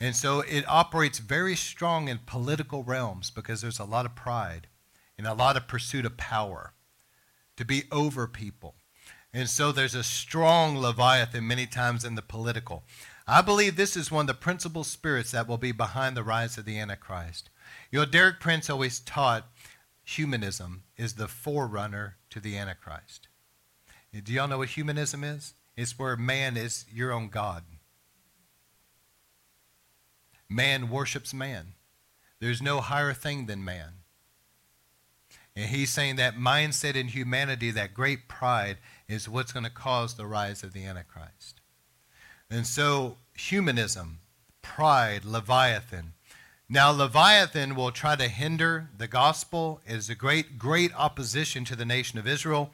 And 0.00 0.16
so 0.16 0.40
it 0.40 0.64
operates 0.68 1.18
very 1.18 1.54
strong 1.54 2.08
in 2.08 2.20
political 2.26 2.82
realms 2.82 3.30
because 3.30 3.60
there's 3.60 3.78
a 3.78 3.84
lot 3.84 4.06
of 4.06 4.14
pride 4.14 4.68
and 5.18 5.26
a 5.26 5.34
lot 5.34 5.56
of 5.56 5.68
pursuit 5.68 6.04
of 6.04 6.16
power, 6.16 6.74
to 7.56 7.64
be 7.64 7.84
over 7.90 8.26
people. 8.26 8.74
And 9.32 9.48
so 9.48 9.72
there's 9.72 9.94
a 9.94 10.02
strong 10.02 10.78
Leviathan 10.78 11.46
many 11.46 11.66
times 11.66 12.04
in 12.04 12.14
the 12.14 12.22
political. 12.22 12.84
I 13.26 13.42
believe 13.42 13.76
this 13.76 13.96
is 13.96 14.10
one 14.10 14.22
of 14.22 14.26
the 14.28 14.34
principal 14.34 14.84
spirits 14.84 15.32
that 15.32 15.48
will 15.48 15.58
be 15.58 15.72
behind 15.72 16.16
the 16.16 16.22
rise 16.22 16.56
of 16.58 16.64
the 16.64 16.78
Antichrist. 16.78 17.50
You 17.90 18.00
know, 18.00 18.04
Derek 18.04 18.40
Prince 18.40 18.70
always 18.70 19.00
taught 19.00 19.48
humanism 20.04 20.84
is 20.96 21.14
the 21.14 21.28
forerunner 21.28 22.16
to 22.30 22.40
the 22.40 22.56
Antichrist. 22.56 23.28
Do 24.24 24.32
y'all 24.32 24.48
know 24.48 24.58
what 24.58 24.70
humanism 24.70 25.24
is? 25.24 25.54
It's 25.76 25.98
where 25.98 26.16
man 26.16 26.56
is 26.56 26.86
your 26.92 27.12
own 27.12 27.28
God. 27.28 27.64
Man 30.48 30.88
worships 30.90 31.34
man. 31.34 31.74
There's 32.40 32.62
no 32.62 32.80
higher 32.80 33.12
thing 33.12 33.46
than 33.46 33.64
man. 33.64 33.92
And 35.54 35.70
he's 35.70 35.90
saying 35.90 36.16
that 36.16 36.36
mindset 36.36 36.96
in 36.96 37.08
humanity, 37.08 37.70
that 37.70 37.94
great 37.94 38.28
pride, 38.28 38.76
is 39.08 39.28
what's 39.28 39.52
going 39.52 39.64
to 39.64 39.70
cause 39.70 40.14
the 40.14 40.26
rise 40.26 40.62
of 40.62 40.74
the 40.74 40.84
Antichrist. 40.84 41.60
And 42.50 42.66
so, 42.66 43.16
humanism, 43.34 44.20
pride, 44.60 45.24
Leviathan. 45.24 46.12
Now, 46.68 46.90
Leviathan 46.90 47.74
will 47.74 47.90
try 47.90 48.16
to 48.16 48.28
hinder 48.28 48.90
the 48.96 49.08
gospel, 49.08 49.80
it 49.86 49.94
is 49.94 50.10
a 50.10 50.14
great, 50.14 50.58
great 50.58 50.92
opposition 50.94 51.64
to 51.64 51.76
the 51.76 51.84
nation 51.84 52.18
of 52.18 52.26
Israel. 52.26 52.70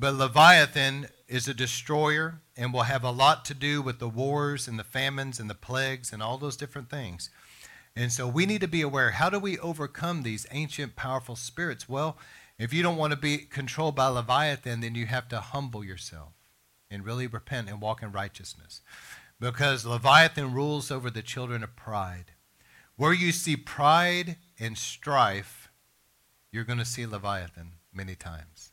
But 0.00 0.14
Leviathan 0.14 1.08
is 1.28 1.46
a 1.46 1.52
destroyer 1.52 2.40
and 2.56 2.72
will 2.72 2.84
have 2.84 3.04
a 3.04 3.10
lot 3.10 3.44
to 3.44 3.54
do 3.54 3.82
with 3.82 3.98
the 3.98 4.08
wars 4.08 4.66
and 4.66 4.78
the 4.78 4.82
famines 4.82 5.38
and 5.38 5.50
the 5.50 5.54
plagues 5.54 6.10
and 6.10 6.22
all 6.22 6.38
those 6.38 6.56
different 6.56 6.88
things. 6.88 7.28
And 7.94 8.10
so 8.10 8.26
we 8.26 8.46
need 8.46 8.62
to 8.62 8.66
be 8.66 8.80
aware 8.80 9.10
how 9.10 9.28
do 9.28 9.38
we 9.38 9.58
overcome 9.58 10.22
these 10.22 10.46
ancient, 10.52 10.96
powerful 10.96 11.36
spirits? 11.36 11.86
Well, 11.86 12.16
if 12.58 12.72
you 12.72 12.82
don't 12.82 12.96
want 12.96 13.10
to 13.10 13.18
be 13.18 13.36
controlled 13.36 13.94
by 13.94 14.06
Leviathan, 14.06 14.80
then 14.80 14.94
you 14.94 15.04
have 15.04 15.28
to 15.28 15.40
humble 15.40 15.84
yourself 15.84 16.32
and 16.90 17.04
really 17.04 17.26
repent 17.26 17.68
and 17.68 17.78
walk 17.78 18.02
in 18.02 18.10
righteousness. 18.10 18.80
Because 19.38 19.84
Leviathan 19.84 20.54
rules 20.54 20.90
over 20.90 21.10
the 21.10 21.20
children 21.20 21.62
of 21.62 21.76
pride. 21.76 22.32
Where 22.96 23.12
you 23.12 23.32
see 23.32 23.54
pride 23.54 24.36
and 24.58 24.78
strife, 24.78 25.68
you're 26.50 26.64
going 26.64 26.78
to 26.78 26.86
see 26.86 27.04
Leviathan 27.04 27.72
many 27.92 28.14
times. 28.14 28.69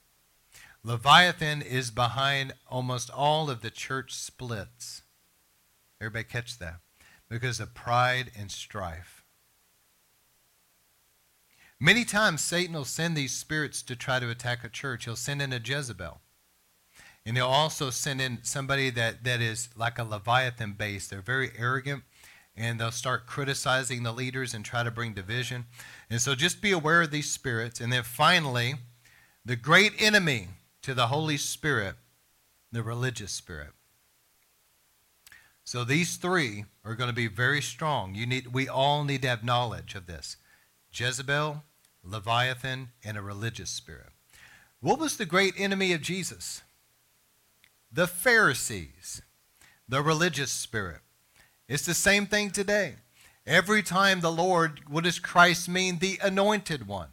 Leviathan 0.87 1.61
is 1.61 1.91
behind 1.91 2.53
almost 2.65 3.09
all 3.09 3.49
of 3.49 3.59
the 3.59 3.69
church 3.69 4.13
splits. 4.13 5.01
Everybody 5.99 6.23
catch 6.23 6.59
that? 6.59 6.75
Because 7.27 7.59
of 7.59 7.73
pride 7.73 8.31
and 8.39 8.49
strife. 8.49 9.25
Many 11.77 12.05
times, 12.05 12.39
Satan 12.39 12.73
will 12.73 12.85
send 12.85 13.17
these 13.17 13.33
spirits 13.33 13.81
to 13.81 13.97
try 13.97 14.21
to 14.21 14.29
attack 14.29 14.63
a 14.63 14.69
church. 14.69 15.03
He'll 15.03 15.17
send 15.17 15.41
in 15.41 15.51
a 15.51 15.59
Jezebel. 15.61 16.21
And 17.25 17.35
he'll 17.35 17.47
also 17.47 17.89
send 17.89 18.21
in 18.21 18.39
somebody 18.43 18.89
that, 18.91 19.25
that 19.25 19.41
is 19.41 19.67
like 19.75 19.99
a 19.99 20.05
Leviathan 20.05 20.71
base. 20.71 21.09
They're 21.09 21.19
very 21.19 21.51
arrogant 21.57 22.03
and 22.55 22.79
they'll 22.79 22.91
start 22.91 23.27
criticizing 23.27 24.03
the 24.03 24.13
leaders 24.13 24.53
and 24.53 24.63
try 24.63 24.83
to 24.83 24.91
bring 24.91 25.13
division. 25.13 25.65
And 26.09 26.21
so 26.21 26.33
just 26.33 26.61
be 26.61 26.71
aware 26.71 27.01
of 27.01 27.11
these 27.11 27.29
spirits. 27.29 27.81
And 27.81 27.91
then 27.91 28.03
finally, 28.03 28.75
the 29.43 29.57
great 29.57 29.91
enemy 29.99 30.47
to 30.87 30.93
the 30.93 31.07
Holy 31.07 31.35
Spirit, 31.35 31.95
the 32.71 32.81
religious 32.81 33.33
spirit. 33.33 33.71
So 35.65 35.83
these 35.83 36.15
three 36.15 36.63
are 36.85 36.95
going 36.95 37.09
to 37.09 37.13
be 37.13 37.27
very 37.27 37.61
strong. 37.61 38.15
You 38.15 38.25
need, 38.25 38.53
we 38.53 38.69
all 38.69 39.03
need 39.03 39.21
to 39.23 39.27
have 39.27 39.43
knowledge 39.43 39.95
of 39.95 40.05
this 40.05 40.37
Jezebel, 40.93 41.65
Leviathan, 42.05 42.91
and 43.03 43.17
a 43.17 43.21
religious 43.21 43.69
spirit. 43.69 44.11
What 44.79 44.97
was 44.97 45.17
the 45.17 45.25
great 45.25 45.55
enemy 45.57 45.91
of 45.91 46.01
Jesus? 46.01 46.61
The 47.91 48.07
Pharisees, 48.07 49.21
the 49.89 50.01
religious 50.01 50.51
spirit. 50.51 51.01
It's 51.67 51.85
the 51.85 51.93
same 51.93 52.27
thing 52.27 52.49
today. 52.49 52.95
Every 53.45 53.83
time 53.83 54.21
the 54.21 54.31
Lord, 54.31 54.79
what 54.87 55.03
does 55.03 55.19
Christ 55.19 55.67
mean? 55.67 55.99
The 55.99 56.17
anointed 56.23 56.87
one. 56.87 57.09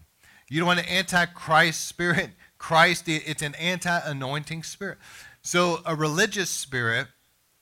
You 0.48 0.60
don't 0.60 0.68
want 0.68 0.78
an 0.78 0.88
antichrist 0.88 1.84
spirit. 1.88 2.30
Christ, 2.64 3.10
it's 3.10 3.42
an 3.42 3.54
anti 3.56 3.98
anointing 3.98 4.62
spirit. 4.62 4.96
So 5.42 5.82
a 5.84 5.94
religious 5.94 6.48
spirit 6.48 7.08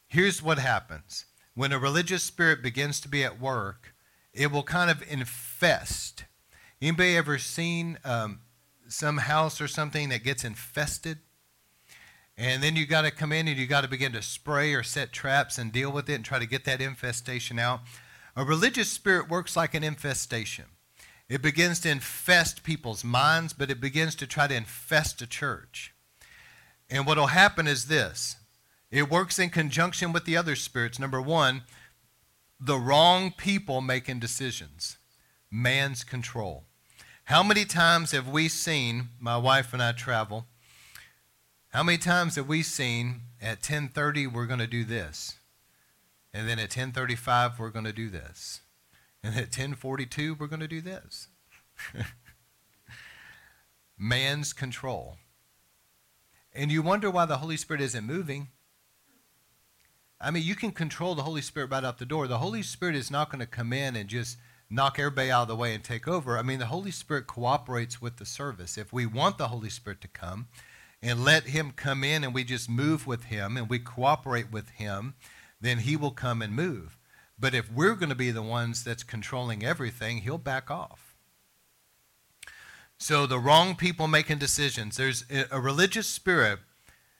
here's 0.07 0.40
what 0.40 0.61
happens. 0.61 1.24
When 1.55 1.72
a 1.72 1.78
religious 1.80 2.22
spirit 2.22 2.62
begins 2.62 3.00
to 3.00 3.09
be 3.09 3.24
at 3.24 3.40
work 3.40 3.94
it 4.32 4.53
will 4.53 4.62
kind 4.62 4.92
of 4.92 5.03
infest. 5.11 6.24
Anybody 6.80 7.16
ever 7.16 7.36
seen 7.36 7.98
um, 8.05 8.42
some 8.86 9.18
house 9.18 9.61
or 9.61 9.66
something 9.66 10.09
that 10.11 10.22
gets 10.22 10.44
infested? 10.44 11.18
And 12.36 12.62
then 12.62 12.76
you 12.76 12.86
got 12.86 13.03
to 13.03 13.11
come 13.11 13.32
in 13.32 13.48
and 13.48 13.59
you 13.59 13.66
got 13.66 13.80
to 13.80 13.88
begin 13.88 14.12
to 14.12 14.22
spray 14.22 14.72
or 14.72 14.84
set 14.84 15.12
traps 15.12 15.59
and 15.59 15.72
deal 15.72 15.90
with 15.90 16.09
it 16.09 16.14
and 16.14 16.24
try 16.24 16.38
to 16.38 16.46
get 16.46 16.64
that 16.66 16.80
infestation 16.80 17.59
out. 17.59 17.80
A 18.36 18.44
religious 18.44 18.88
spirit 18.88 19.28
works 19.28 19.57
like 19.57 19.74
an 19.74 19.82
infestation 19.82 20.66
it 21.28 21.42
begins 21.42 21.80
to 21.80 21.90
infest 21.90 22.62
people's 22.62 23.04
minds 23.04 23.52
but 23.52 23.70
it 23.70 23.80
begins 23.80 24.14
to 24.14 24.26
try 24.26 24.46
to 24.46 24.54
infest 24.54 25.22
a 25.22 25.26
church 25.26 25.92
and 26.90 27.06
what 27.06 27.16
will 27.16 27.28
happen 27.28 27.66
is 27.66 27.86
this 27.86 28.36
it 28.92 29.10
works 29.10 29.38
in 29.38 29.48
conjunction 29.48 30.12
with 30.12 30.26
the 30.26 30.36
other 30.36 30.54
spirits. 30.54 30.98
Number 30.98 31.20
one, 31.20 31.62
the 32.60 32.76
wrong 32.76 33.32
people 33.32 33.80
making 33.80 34.20
decisions, 34.20 34.98
man's 35.50 36.04
control. 36.04 36.64
How 37.24 37.42
many 37.42 37.64
times 37.64 38.10
have 38.10 38.28
we 38.28 38.48
seen, 38.48 39.08
my 39.18 39.38
wife 39.38 39.72
and 39.72 39.82
I 39.82 39.92
travel, 39.92 40.46
how 41.68 41.82
many 41.82 41.96
times 41.96 42.36
have 42.36 42.46
we 42.46 42.62
seen 42.62 43.22
at 43.40 43.62
10:30 43.62 44.30
we're 44.30 44.46
going 44.46 44.58
to 44.58 44.66
do 44.66 44.84
this? 44.84 45.38
And 46.34 46.46
then 46.46 46.58
at 46.58 46.70
10:35 46.70 47.58
we're 47.58 47.70
going 47.70 47.86
to 47.86 47.94
do 47.94 48.10
this. 48.10 48.60
And 49.22 49.36
at 49.36 49.50
10:42 49.50 50.38
we're 50.38 50.46
going 50.46 50.60
to 50.60 50.68
do 50.68 50.80
this. 50.80 51.28
Man's 53.98 54.52
control. 54.52 55.18
And 56.54 56.70
you 56.70 56.82
wonder 56.82 57.10
why 57.10 57.24
the 57.24 57.38
Holy 57.38 57.56
Spirit 57.56 57.80
isn't 57.80 58.04
moving 58.04 58.48
I 60.22 60.30
mean, 60.30 60.44
you 60.44 60.54
can 60.54 60.70
control 60.70 61.16
the 61.16 61.24
Holy 61.24 61.42
Spirit 61.42 61.72
right 61.72 61.82
out 61.82 61.98
the 61.98 62.06
door. 62.06 62.28
The 62.28 62.38
Holy 62.38 62.62
Spirit 62.62 62.94
is 62.94 63.10
not 63.10 63.28
going 63.28 63.40
to 63.40 63.46
come 63.46 63.72
in 63.72 63.96
and 63.96 64.08
just 64.08 64.38
knock 64.70 64.98
everybody 64.98 65.32
out 65.32 65.42
of 65.42 65.48
the 65.48 65.56
way 65.56 65.74
and 65.74 65.82
take 65.82 66.06
over. 66.06 66.38
I 66.38 66.42
mean, 66.42 66.60
the 66.60 66.66
Holy 66.66 66.92
Spirit 66.92 67.26
cooperates 67.26 68.00
with 68.00 68.18
the 68.18 68.24
service. 68.24 68.78
If 68.78 68.92
we 68.92 69.04
want 69.04 69.36
the 69.36 69.48
Holy 69.48 69.68
Spirit 69.68 70.00
to 70.02 70.08
come 70.08 70.46
and 71.02 71.24
let 71.24 71.48
Him 71.48 71.72
come 71.72 72.04
in 72.04 72.22
and 72.22 72.32
we 72.32 72.44
just 72.44 72.70
move 72.70 73.04
with 73.04 73.24
Him 73.24 73.56
and 73.56 73.68
we 73.68 73.80
cooperate 73.80 74.52
with 74.52 74.70
Him, 74.70 75.14
then 75.60 75.78
He 75.78 75.96
will 75.96 76.12
come 76.12 76.40
and 76.40 76.54
move. 76.54 76.96
But 77.38 77.54
if 77.54 77.70
we're 77.70 77.94
going 77.94 78.08
to 78.10 78.14
be 78.14 78.30
the 78.30 78.42
ones 78.42 78.84
that's 78.84 79.02
controlling 79.02 79.64
everything, 79.64 80.18
He'll 80.18 80.38
back 80.38 80.70
off. 80.70 81.16
So 82.98 83.26
the 83.26 83.38
wrong 83.38 83.74
people 83.74 84.06
making 84.06 84.38
decisions. 84.38 84.96
There's 84.96 85.24
a 85.50 85.60
religious 85.60 86.06
spirit 86.06 86.60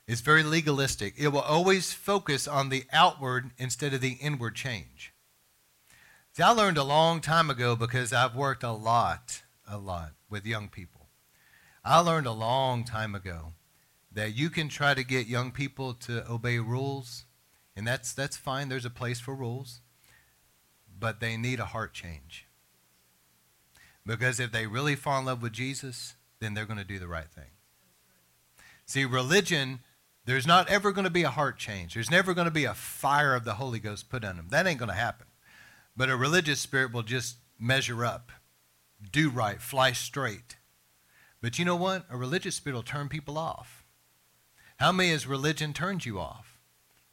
is 0.07 0.21
very 0.21 0.43
legalistic. 0.43 1.13
It 1.17 1.29
will 1.29 1.41
always 1.41 1.93
focus 1.93 2.47
on 2.47 2.69
the 2.69 2.85
outward 2.91 3.51
instead 3.57 3.93
of 3.93 4.01
the 4.01 4.17
inward 4.21 4.55
change. 4.55 5.13
See, 6.33 6.43
I 6.43 6.49
learned 6.49 6.77
a 6.77 6.83
long 6.83 7.21
time 7.21 7.49
ago 7.49 7.75
because 7.75 8.11
I've 8.11 8.35
worked 8.35 8.63
a 8.63 8.71
lot, 8.71 9.43
a 9.67 9.77
lot 9.77 10.13
with 10.29 10.45
young 10.45 10.67
people. 10.67 11.09
I 11.85 11.99
learned 11.99 12.27
a 12.27 12.31
long 12.31 12.85
time 12.85 13.13
ago 13.13 13.53
that 14.11 14.35
you 14.35 14.49
can 14.49 14.67
try 14.67 14.93
to 14.93 15.03
get 15.03 15.27
young 15.27 15.51
people 15.51 15.93
to 15.93 16.29
obey 16.29 16.59
rules, 16.59 17.25
and 17.75 17.85
that's, 17.85 18.13
that's 18.13 18.37
fine. 18.37 18.69
There's 18.69 18.85
a 18.85 18.89
place 18.89 19.19
for 19.19 19.35
rules, 19.35 19.81
but 21.03 21.19
they 21.19 21.35
need 21.35 21.59
a 21.59 21.65
heart 21.65 21.91
change. 21.91 22.47
Because 24.05 24.39
if 24.39 24.53
they 24.53 24.67
really 24.67 24.95
fall 24.95 25.19
in 25.19 25.25
love 25.25 25.41
with 25.41 25.51
Jesus, 25.51 26.15
then 26.39 26.53
they're 26.53 26.65
going 26.65 26.79
to 26.79 26.85
do 26.85 26.97
the 26.97 27.09
right 27.09 27.29
thing. 27.29 27.51
See, 28.85 29.03
religion 29.03 29.79
there's 30.23 30.47
not 30.47 30.69
ever 30.69 30.93
going 30.93 31.03
to 31.03 31.11
be 31.11 31.23
a 31.23 31.29
heart 31.29 31.57
change. 31.57 31.93
There's 31.93 32.09
never 32.09 32.33
going 32.33 32.45
to 32.45 32.51
be 32.51 32.63
a 32.63 32.73
fire 32.73 33.35
of 33.35 33.43
the 33.43 33.55
Holy 33.55 33.79
Ghost 33.79 34.09
put 34.09 34.23
on 34.23 34.37
them. 34.37 34.47
That 34.51 34.65
ain't 34.65 34.79
going 34.79 34.87
to 34.87 34.95
happen. 34.95 35.27
But 35.97 36.09
a 36.09 36.15
religious 36.15 36.61
spirit 36.61 36.93
will 36.93 37.03
just 37.03 37.35
measure 37.59 38.05
up, 38.05 38.31
do 39.11 39.29
right, 39.29 39.61
fly 39.61 39.91
straight. 39.91 40.55
But 41.41 41.59
you 41.59 41.65
know 41.65 41.75
what? 41.75 42.05
A 42.09 42.15
religious 42.15 42.55
spirit 42.55 42.77
will 42.77 42.83
turn 42.83 43.09
people 43.09 43.37
off. 43.37 43.83
How 44.77 44.93
many 44.93 45.09
has 45.09 45.27
religion 45.27 45.73
turned 45.73 46.05
you 46.05 46.17
off? 46.17 46.52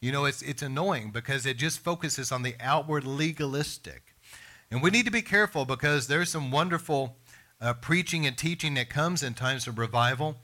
You 0.01 0.13
know, 0.13 0.25
it's, 0.25 0.41
it's 0.41 0.63
annoying 0.63 1.11
because 1.11 1.45
it 1.45 1.59
just 1.59 1.79
focuses 1.81 2.33
on 2.33 2.43
the 2.43 2.55
outward 2.59 3.05
legalistic. 3.05 4.15
And 4.71 4.83
we 4.83 4.91
need 4.91 5.05
to 5.05 5.11
be 5.11 5.23
careful 5.23 5.65
because 5.65 6.07
there's 6.07 6.31
some 6.31 6.51
wonderful 6.51 7.17
uh, 7.61 7.75
preaching 7.75 8.27
and 8.27 8.37
teaching 8.37 8.75
that 8.75 8.89
comes 8.89 9.23
in 9.23 9.35
times 9.35 9.67
of 9.67 9.79
revival, 9.79 10.37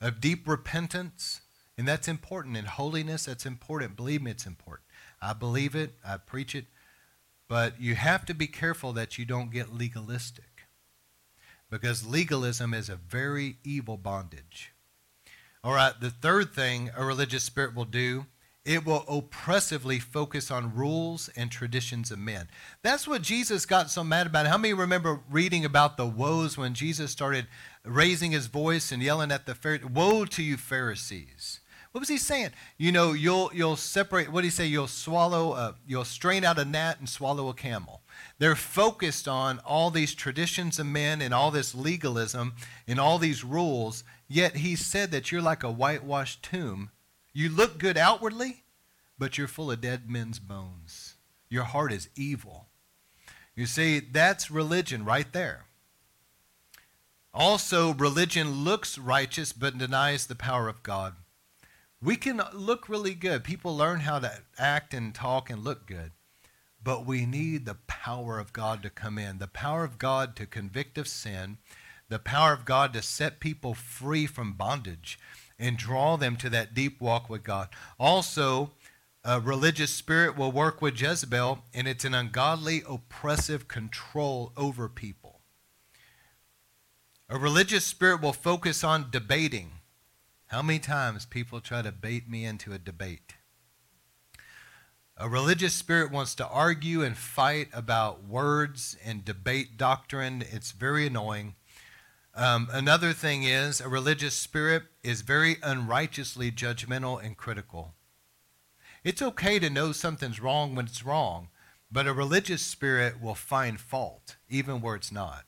of 0.00 0.20
deep 0.20 0.48
repentance, 0.48 1.42
and 1.78 1.86
that's 1.86 2.08
important. 2.08 2.56
In 2.56 2.64
holiness, 2.64 3.26
that's 3.26 3.46
important. 3.46 3.96
Believe 3.96 4.22
me, 4.22 4.30
it's 4.30 4.46
important. 4.46 4.88
I 5.22 5.32
believe 5.32 5.74
it, 5.74 5.94
I 6.04 6.16
preach 6.16 6.54
it. 6.54 6.66
But 7.48 7.80
you 7.80 7.94
have 7.94 8.24
to 8.26 8.34
be 8.34 8.46
careful 8.46 8.92
that 8.94 9.18
you 9.18 9.24
don't 9.24 9.52
get 9.52 9.72
legalistic. 9.72 10.44
Because 11.70 12.06
legalism 12.06 12.74
is 12.74 12.88
a 12.88 12.96
very 12.96 13.56
evil 13.64 13.96
bondage. 13.96 14.72
All 15.62 15.74
right, 15.74 15.98
the 15.98 16.10
third 16.10 16.52
thing 16.52 16.90
a 16.96 17.04
religious 17.04 17.44
spirit 17.44 17.74
will 17.74 17.84
do 17.84 18.26
it 18.64 18.86
will 18.86 19.04
oppressively 19.08 19.98
focus 19.98 20.50
on 20.50 20.74
rules 20.74 21.28
and 21.36 21.50
traditions 21.50 22.10
of 22.10 22.18
men. 22.18 22.48
That's 22.82 23.06
what 23.06 23.22
Jesus 23.22 23.66
got 23.66 23.90
so 23.90 24.02
mad 24.02 24.26
about. 24.26 24.46
How 24.46 24.56
many 24.56 24.72
remember 24.72 25.20
reading 25.30 25.64
about 25.64 25.96
the 25.96 26.06
woes 26.06 26.56
when 26.56 26.72
Jesus 26.74 27.10
started 27.10 27.46
raising 27.84 28.32
his 28.32 28.46
voice 28.46 28.90
and 28.90 29.02
yelling 29.02 29.30
at 29.30 29.44
the 29.44 29.54
Pharisees? 29.54 29.90
Woe 29.90 30.24
to 30.24 30.42
you, 30.42 30.56
Pharisees! 30.56 31.60
What 31.92 32.00
was 32.00 32.08
he 32.08 32.18
saying? 32.18 32.50
You 32.76 32.90
know, 32.90 33.12
you'll 33.12 33.52
you'll 33.54 33.76
separate. 33.76 34.32
What 34.32 34.40
did 34.40 34.48
he 34.48 34.50
say? 34.50 34.66
You'll 34.66 34.88
swallow. 34.88 35.52
A, 35.52 35.76
you'll 35.86 36.04
strain 36.04 36.42
out 36.42 36.58
a 36.58 36.64
gnat 36.64 36.98
and 36.98 37.08
swallow 37.08 37.48
a 37.48 37.54
camel. 37.54 38.02
They're 38.40 38.56
focused 38.56 39.28
on 39.28 39.60
all 39.60 39.92
these 39.92 40.12
traditions 40.12 40.80
of 40.80 40.86
men 40.86 41.22
and 41.22 41.32
all 41.32 41.52
this 41.52 41.72
legalism 41.72 42.54
and 42.88 42.98
all 42.98 43.18
these 43.18 43.44
rules. 43.44 44.02
Yet 44.26 44.56
he 44.56 44.74
said 44.74 45.12
that 45.12 45.30
you're 45.30 45.40
like 45.40 45.62
a 45.62 45.70
whitewashed 45.70 46.42
tomb. 46.42 46.90
You 47.36 47.48
look 47.48 47.78
good 47.78 47.98
outwardly, 47.98 48.62
but 49.18 49.36
you're 49.36 49.48
full 49.48 49.72
of 49.72 49.80
dead 49.80 50.08
men's 50.08 50.38
bones. 50.38 51.16
Your 51.48 51.64
heart 51.64 51.92
is 51.92 52.08
evil. 52.14 52.68
You 53.56 53.66
see, 53.66 53.98
that's 53.98 54.52
religion 54.52 55.04
right 55.04 55.30
there. 55.32 55.64
Also, 57.32 57.92
religion 57.92 58.62
looks 58.62 58.96
righteous 58.96 59.52
but 59.52 59.76
denies 59.76 60.26
the 60.26 60.36
power 60.36 60.68
of 60.68 60.84
God. 60.84 61.16
We 62.00 62.14
can 62.14 62.40
look 62.52 62.88
really 62.88 63.14
good. 63.14 63.42
People 63.42 63.76
learn 63.76 64.00
how 64.00 64.20
to 64.20 64.42
act 64.56 64.94
and 64.94 65.12
talk 65.12 65.50
and 65.50 65.64
look 65.64 65.86
good. 65.86 66.12
But 66.84 67.04
we 67.04 67.26
need 67.26 67.66
the 67.66 67.78
power 67.88 68.38
of 68.38 68.52
God 68.52 68.80
to 68.84 68.90
come 68.90 69.18
in, 69.18 69.38
the 69.38 69.48
power 69.48 69.82
of 69.82 69.98
God 69.98 70.36
to 70.36 70.46
convict 70.46 70.98
of 70.98 71.08
sin, 71.08 71.58
the 72.08 72.20
power 72.20 72.52
of 72.52 72.64
God 72.64 72.92
to 72.92 73.02
set 73.02 73.40
people 73.40 73.74
free 73.74 74.26
from 74.26 74.52
bondage 74.52 75.18
and 75.58 75.76
draw 75.76 76.16
them 76.16 76.36
to 76.36 76.50
that 76.50 76.74
deep 76.74 77.00
walk 77.00 77.30
with 77.30 77.42
God. 77.42 77.68
Also, 77.98 78.72
a 79.24 79.40
religious 79.40 79.90
spirit 79.90 80.36
will 80.36 80.52
work 80.52 80.82
with 80.82 81.00
Jezebel, 81.00 81.60
and 81.72 81.88
it's 81.88 82.04
an 82.04 82.14
ungodly, 82.14 82.82
oppressive 82.88 83.68
control 83.68 84.52
over 84.56 84.88
people. 84.88 85.40
A 87.28 87.38
religious 87.38 87.84
spirit 87.84 88.20
will 88.20 88.32
focus 88.32 88.84
on 88.84 89.10
debating 89.10 89.72
how 90.54 90.62
many 90.62 90.78
times 90.78 91.26
people 91.26 91.60
try 91.60 91.82
to 91.82 91.90
bait 91.90 92.28
me 92.28 92.44
into 92.44 92.72
a 92.72 92.78
debate? 92.78 93.34
A 95.16 95.28
religious 95.28 95.74
spirit 95.74 96.12
wants 96.12 96.36
to 96.36 96.46
argue 96.46 97.02
and 97.02 97.16
fight 97.16 97.68
about 97.72 98.22
words 98.22 98.96
and 99.04 99.24
debate 99.24 99.76
doctrine. 99.76 100.44
It's 100.52 100.70
very 100.70 101.08
annoying. 101.08 101.56
Um, 102.36 102.68
another 102.72 103.12
thing 103.12 103.44
is 103.44 103.80
a 103.80 103.88
religious 103.88 104.34
spirit 104.34 104.84
is 105.04 105.20
very 105.20 105.56
unrighteously 105.62 106.50
judgmental 106.50 107.24
and 107.24 107.36
critical. 107.36 107.94
It's 109.04 109.22
okay 109.22 109.60
to 109.60 109.70
know 109.70 109.92
something's 109.92 110.40
wrong 110.40 110.74
when 110.74 110.86
it's 110.86 111.04
wrong, 111.04 111.48
but 111.92 112.08
a 112.08 112.12
religious 112.12 112.62
spirit 112.62 113.22
will 113.22 113.36
find 113.36 113.78
fault 113.78 114.36
even 114.48 114.80
where 114.80 114.96
it's 114.96 115.12
not. 115.12 115.44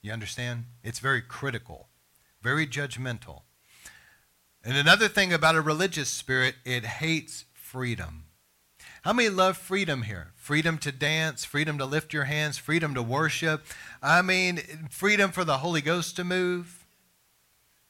You 0.00 0.12
understand? 0.12 0.66
It's 0.84 1.00
very 1.00 1.22
critical, 1.22 1.88
very 2.40 2.68
judgmental. 2.68 3.42
And 4.62 4.76
another 4.76 5.08
thing 5.08 5.32
about 5.32 5.56
a 5.56 5.60
religious 5.60 6.08
spirit, 6.08 6.54
it 6.64 6.84
hates 6.84 7.46
freedom. 7.52 8.25
How 9.06 9.12
many 9.12 9.28
love 9.28 9.56
freedom 9.56 10.02
here? 10.02 10.32
Freedom 10.34 10.78
to 10.78 10.90
dance, 10.90 11.44
freedom 11.44 11.78
to 11.78 11.86
lift 11.86 12.12
your 12.12 12.24
hands, 12.24 12.58
freedom 12.58 12.92
to 12.94 13.02
worship. 13.04 13.64
I 14.02 14.20
mean, 14.20 14.56
freedom 14.90 15.30
for 15.30 15.44
the 15.44 15.58
Holy 15.58 15.80
Ghost 15.80 16.16
to 16.16 16.24
move, 16.24 16.84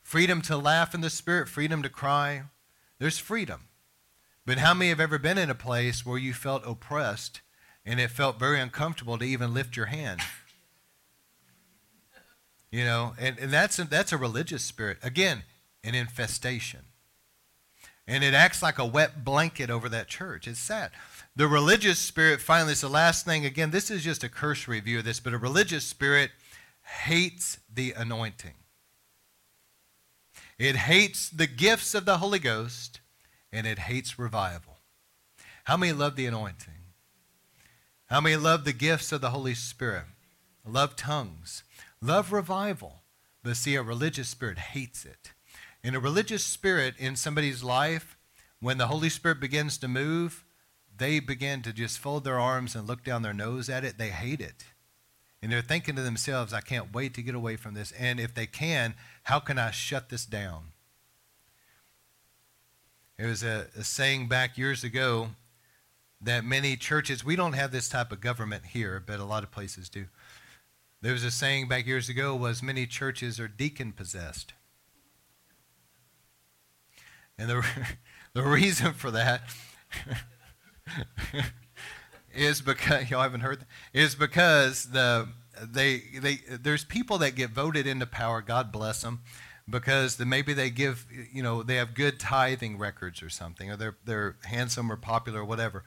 freedom 0.02 0.42
to 0.42 0.58
laugh 0.58 0.94
in 0.94 1.00
the 1.00 1.08
Spirit, 1.08 1.48
freedom 1.48 1.82
to 1.82 1.88
cry. 1.88 2.42
There's 2.98 3.18
freedom. 3.18 3.68
But 4.44 4.58
how 4.58 4.74
many 4.74 4.90
have 4.90 5.00
ever 5.00 5.18
been 5.18 5.38
in 5.38 5.48
a 5.48 5.54
place 5.54 6.04
where 6.04 6.18
you 6.18 6.34
felt 6.34 6.66
oppressed 6.66 7.40
and 7.86 7.98
it 7.98 8.10
felt 8.10 8.38
very 8.38 8.60
uncomfortable 8.60 9.16
to 9.16 9.24
even 9.24 9.54
lift 9.54 9.74
your 9.74 9.86
hand? 9.86 10.20
You 12.70 12.84
know, 12.84 13.14
and, 13.18 13.38
and 13.38 13.50
that's, 13.50 13.78
a, 13.78 13.84
that's 13.84 14.12
a 14.12 14.18
religious 14.18 14.64
spirit. 14.64 14.98
Again, 15.02 15.44
an 15.82 15.94
infestation 15.94 16.80
and 18.06 18.22
it 18.22 18.34
acts 18.34 18.62
like 18.62 18.78
a 18.78 18.86
wet 18.86 19.24
blanket 19.24 19.70
over 19.70 19.88
that 19.88 20.08
church. 20.08 20.46
It's 20.46 20.60
sad. 20.60 20.90
The 21.34 21.48
religious 21.48 21.98
spirit, 21.98 22.40
finally, 22.40 22.72
it's 22.72 22.80
the 22.80 22.88
last 22.88 23.24
thing. 23.24 23.44
Again, 23.44 23.70
this 23.70 23.90
is 23.90 24.04
just 24.04 24.24
a 24.24 24.28
cursory 24.28 24.80
view 24.80 24.98
of 24.98 25.04
this, 25.04 25.20
but 25.20 25.34
a 25.34 25.38
religious 25.38 25.84
spirit 25.84 26.30
hates 27.04 27.58
the 27.72 27.92
anointing. 27.92 28.54
It 30.58 30.76
hates 30.76 31.28
the 31.28 31.46
gifts 31.46 31.94
of 31.94 32.06
the 32.06 32.18
Holy 32.18 32.38
Ghost, 32.38 33.00
and 33.52 33.66
it 33.66 33.80
hates 33.80 34.18
revival. 34.18 34.78
How 35.64 35.76
many 35.76 35.92
love 35.92 36.16
the 36.16 36.26
anointing? 36.26 36.72
How 38.06 38.20
many 38.20 38.36
love 38.36 38.64
the 38.64 38.72
gifts 38.72 39.12
of 39.12 39.20
the 39.20 39.30
Holy 39.30 39.54
Spirit? 39.54 40.04
Love 40.64 40.96
tongues, 40.96 41.64
love 42.00 42.32
revival. 42.32 43.02
But 43.42 43.56
see, 43.56 43.74
a 43.74 43.82
religious 43.82 44.28
spirit 44.28 44.58
hates 44.58 45.04
it. 45.04 45.32
In 45.86 45.94
a 45.94 46.00
religious 46.00 46.42
spirit 46.42 46.96
in 46.98 47.14
somebody's 47.14 47.62
life, 47.62 48.16
when 48.58 48.76
the 48.76 48.88
Holy 48.88 49.08
Spirit 49.08 49.38
begins 49.38 49.78
to 49.78 49.86
move, 49.86 50.44
they 50.98 51.20
begin 51.20 51.62
to 51.62 51.72
just 51.72 52.00
fold 52.00 52.24
their 52.24 52.40
arms 52.40 52.74
and 52.74 52.88
look 52.88 53.04
down 53.04 53.22
their 53.22 53.32
nose 53.32 53.68
at 53.68 53.84
it. 53.84 53.96
They 53.96 54.08
hate 54.08 54.40
it. 54.40 54.64
And 55.40 55.52
they're 55.52 55.62
thinking 55.62 55.94
to 55.94 56.02
themselves, 56.02 56.52
I 56.52 56.60
can't 56.60 56.92
wait 56.92 57.14
to 57.14 57.22
get 57.22 57.36
away 57.36 57.54
from 57.54 57.74
this. 57.74 57.92
And 57.92 58.18
if 58.18 58.34
they 58.34 58.46
can, 58.48 58.94
how 59.22 59.38
can 59.38 59.60
I 59.60 59.70
shut 59.70 60.08
this 60.08 60.26
down? 60.26 60.72
There 63.16 63.28
was 63.28 63.44
a, 63.44 63.68
a 63.78 63.84
saying 63.84 64.26
back 64.26 64.58
years 64.58 64.82
ago 64.82 65.28
that 66.20 66.44
many 66.44 66.74
churches, 66.74 67.24
we 67.24 67.36
don't 67.36 67.52
have 67.52 67.70
this 67.70 67.88
type 67.88 68.10
of 68.10 68.20
government 68.20 68.66
here, 68.70 69.00
but 69.06 69.20
a 69.20 69.24
lot 69.24 69.44
of 69.44 69.52
places 69.52 69.88
do. 69.88 70.06
There 71.00 71.12
was 71.12 71.22
a 71.22 71.30
saying 71.30 71.68
back 71.68 71.86
years 71.86 72.08
ago 72.08 72.34
was 72.34 72.60
many 72.60 72.88
churches 72.88 73.38
are 73.38 73.46
deacon 73.46 73.92
possessed. 73.92 74.52
And 77.38 77.50
the, 77.50 77.66
the 78.34 78.42
reason 78.42 78.92
for 78.92 79.10
that 79.10 79.42
is 82.34 82.60
because 82.60 83.10
y'all 83.10 83.22
haven't 83.22 83.40
heard 83.40 83.60
that, 83.60 83.68
is 83.92 84.14
because 84.14 84.90
the 84.90 85.28
they 85.62 86.02
they 86.20 86.40
there's 86.48 86.84
people 86.84 87.18
that 87.18 87.34
get 87.34 87.50
voted 87.50 87.86
into 87.86 88.06
power. 88.06 88.42
God 88.42 88.70
bless 88.70 89.02
them, 89.02 89.20
because 89.68 90.16
the, 90.16 90.26
maybe 90.26 90.52
they 90.52 90.70
give 90.70 91.06
you 91.32 91.42
know 91.42 91.62
they 91.62 91.76
have 91.76 91.94
good 91.94 92.20
tithing 92.20 92.78
records 92.78 93.22
or 93.22 93.30
something, 93.30 93.70
or 93.70 93.76
they're 93.76 93.96
they're 94.04 94.36
handsome 94.44 94.90
or 94.90 94.96
popular 94.96 95.40
or 95.40 95.44
whatever, 95.44 95.84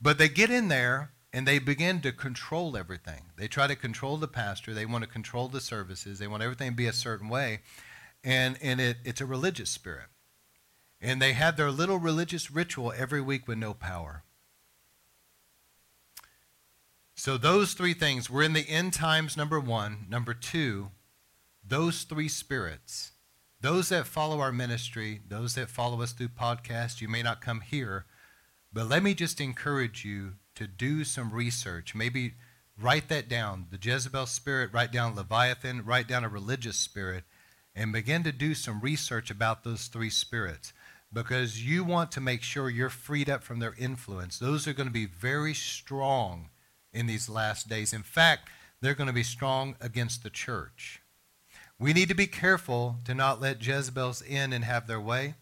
but 0.00 0.18
they 0.18 0.28
get 0.28 0.50
in 0.50 0.68
there 0.68 1.10
and 1.32 1.46
they 1.46 1.58
begin 1.58 2.00
to 2.00 2.12
control 2.12 2.76
everything. 2.76 3.22
They 3.36 3.46
try 3.46 3.66
to 3.68 3.76
control 3.76 4.16
the 4.16 4.28
pastor. 4.28 4.74
They 4.74 4.86
want 4.86 5.04
to 5.04 5.10
control 5.10 5.48
the 5.48 5.60
services. 5.60 6.18
They 6.18 6.26
want 6.26 6.42
everything 6.42 6.70
to 6.70 6.76
be 6.76 6.86
a 6.86 6.92
certain 6.92 7.28
way, 7.28 7.60
and 8.24 8.56
and 8.62 8.80
it, 8.80 8.98
it's 9.04 9.20
a 9.20 9.26
religious 9.26 9.70
spirit. 9.70 10.06
And 11.00 11.20
they 11.20 11.32
had 11.32 11.56
their 11.56 11.70
little 11.70 11.98
religious 11.98 12.50
ritual 12.50 12.92
every 12.96 13.20
week 13.20 13.48
with 13.48 13.58
no 13.58 13.72
power. 13.72 14.24
So, 17.14 17.36
those 17.36 17.74
three 17.74 17.94
things 17.94 18.30
we're 18.30 18.42
in 18.42 18.54
the 18.54 18.68
end 18.68 18.94
times, 18.94 19.36
number 19.36 19.60
one. 19.60 20.06
Number 20.08 20.32
two, 20.32 20.90
those 21.66 22.04
three 22.04 22.28
spirits, 22.28 23.12
those 23.60 23.90
that 23.90 24.06
follow 24.06 24.40
our 24.40 24.52
ministry, 24.52 25.20
those 25.28 25.54
that 25.54 25.68
follow 25.68 26.00
us 26.00 26.12
through 26.12 26.28
podcasts, 26.28 27.00
you 27.00 27.08
may 27.08 27.22
not 27.22 27.42
come 27.42 27.60
here, 27.60 28.06
but 28.72 28.88
let 28.88 29.02
me 29.02 29.12
just 29.12 29.40
encourage 29.40 30.04
you 30.04 30.34
to 30.54 30.66
do 30.66 31.04
some 31.04 31.30
research. 31.30 31.94
Maybe 31.94 32.34
write 32.80 33.08
that 33.08 33.28
down 33.28 33.66
the 33.70 33.78
Jezebel 33.80 34.26
spirit, 34.26 34.70
write 34.72 34.92
down 34.92 35.14
Leviathan, 35.14 35.84
write 35.84 36.08
down 36.08 36.24
a 36.24 36.28
religious 36.28 36.76
spirit, 36.76 37.24
and 37.74 37.92
begin 37.92 38.22
to 38.22 38.32
do 38.32 38.54
some 38.54 38.80
research 38.80 39.30
about 39.30 39.62
those 39.62 39.88
three 39.88 40.10
spirits 40.10 40.72
because 41.12 41.64
you 41.64 41.84
want 41.84 42.12
to 42.12 42.20
make 42.20 42.42
sure 42.42 42.70
you're 42.70 42.88
freed 42.88 43.28
up 43.28 43.42
from 43.42 43.58
their 43.58 43.74
influence. 43.78 44.38
Those 44.38 44.66
are 44.68 44.72
going 44.72 44.88
to 44.88 44.92
be 44.92 45.06
very 45.06 45.54
strong 45.54 46.50
in 46.92 47.06
these 47.06 47.28
last 47.28 47.68
days. 47.68 47.92
In 47.92 48.02
fact, 48.02 48.48
they're 48.80 48.94
going 48.94 49.08
to 49.08 49.12
be 49.12 49.22
strong 49.22 49.76
against 49.80 50.22
the 50.22 50.30
church. 50.30 51.02
We 51.78 51.92
need 51.92 52.08
to 52.08 52.14
be 52.14 52.26
careful 52.26 52.98
to 53.04 53.14
not 53.14 53.40
let 53.40 53.64
Jezebels 53.64 54.22
in 54.22 54.52
and 54.52 54.64
have 54.64 54.86
their 54.86 55.00
way. 55.00 55.34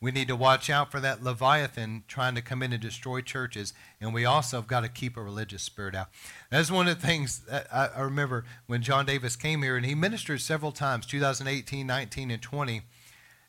We 0.00 0.10
need 0.10 0.28
to 0.28 0.36
watch 0.36 0.68
out 0.68 0.90
for 0.90 1.00
that 1.00 1.22
Leviathan 1.22 2.04
trying 2.08 2.34
to 2.34 2.42
come 2.42 2.62
in 2.62 2.72
and 2.72 2.82
destroy 2.82 3.22
churches. 3.22 3.72
And 4.00 4.12
we 4.12 4.26
also 4.26 4.58
have 4.58 4.66
got 4.66 4.80
to 4.80 4.88
keep 4.88 5.16
a 5.16 5.22
religious 5.22 5.62
spirit 5.62 5.94
out. 5.94 6.08
That's 6.50 6.70
one 6.70 6.88
of 6.88 7.00
the 7.00 7.06
things 7.06 7.42
I, 7.72 7.88
remember 7.98 8.44
when 8.66 8.82
John 8.82 9.06
Davis 9.06 9.34
came 9.34 9.62
here, 9.62 9.76
and 9.76 9.86
he 9.86 9.94
ministered 9.94 10.42
several 10.42 10.72
times 10.72 11.06
2018, 11.06 11.86
19, 11.86 12.30
and 12.30 12.42
20 12.42 12.82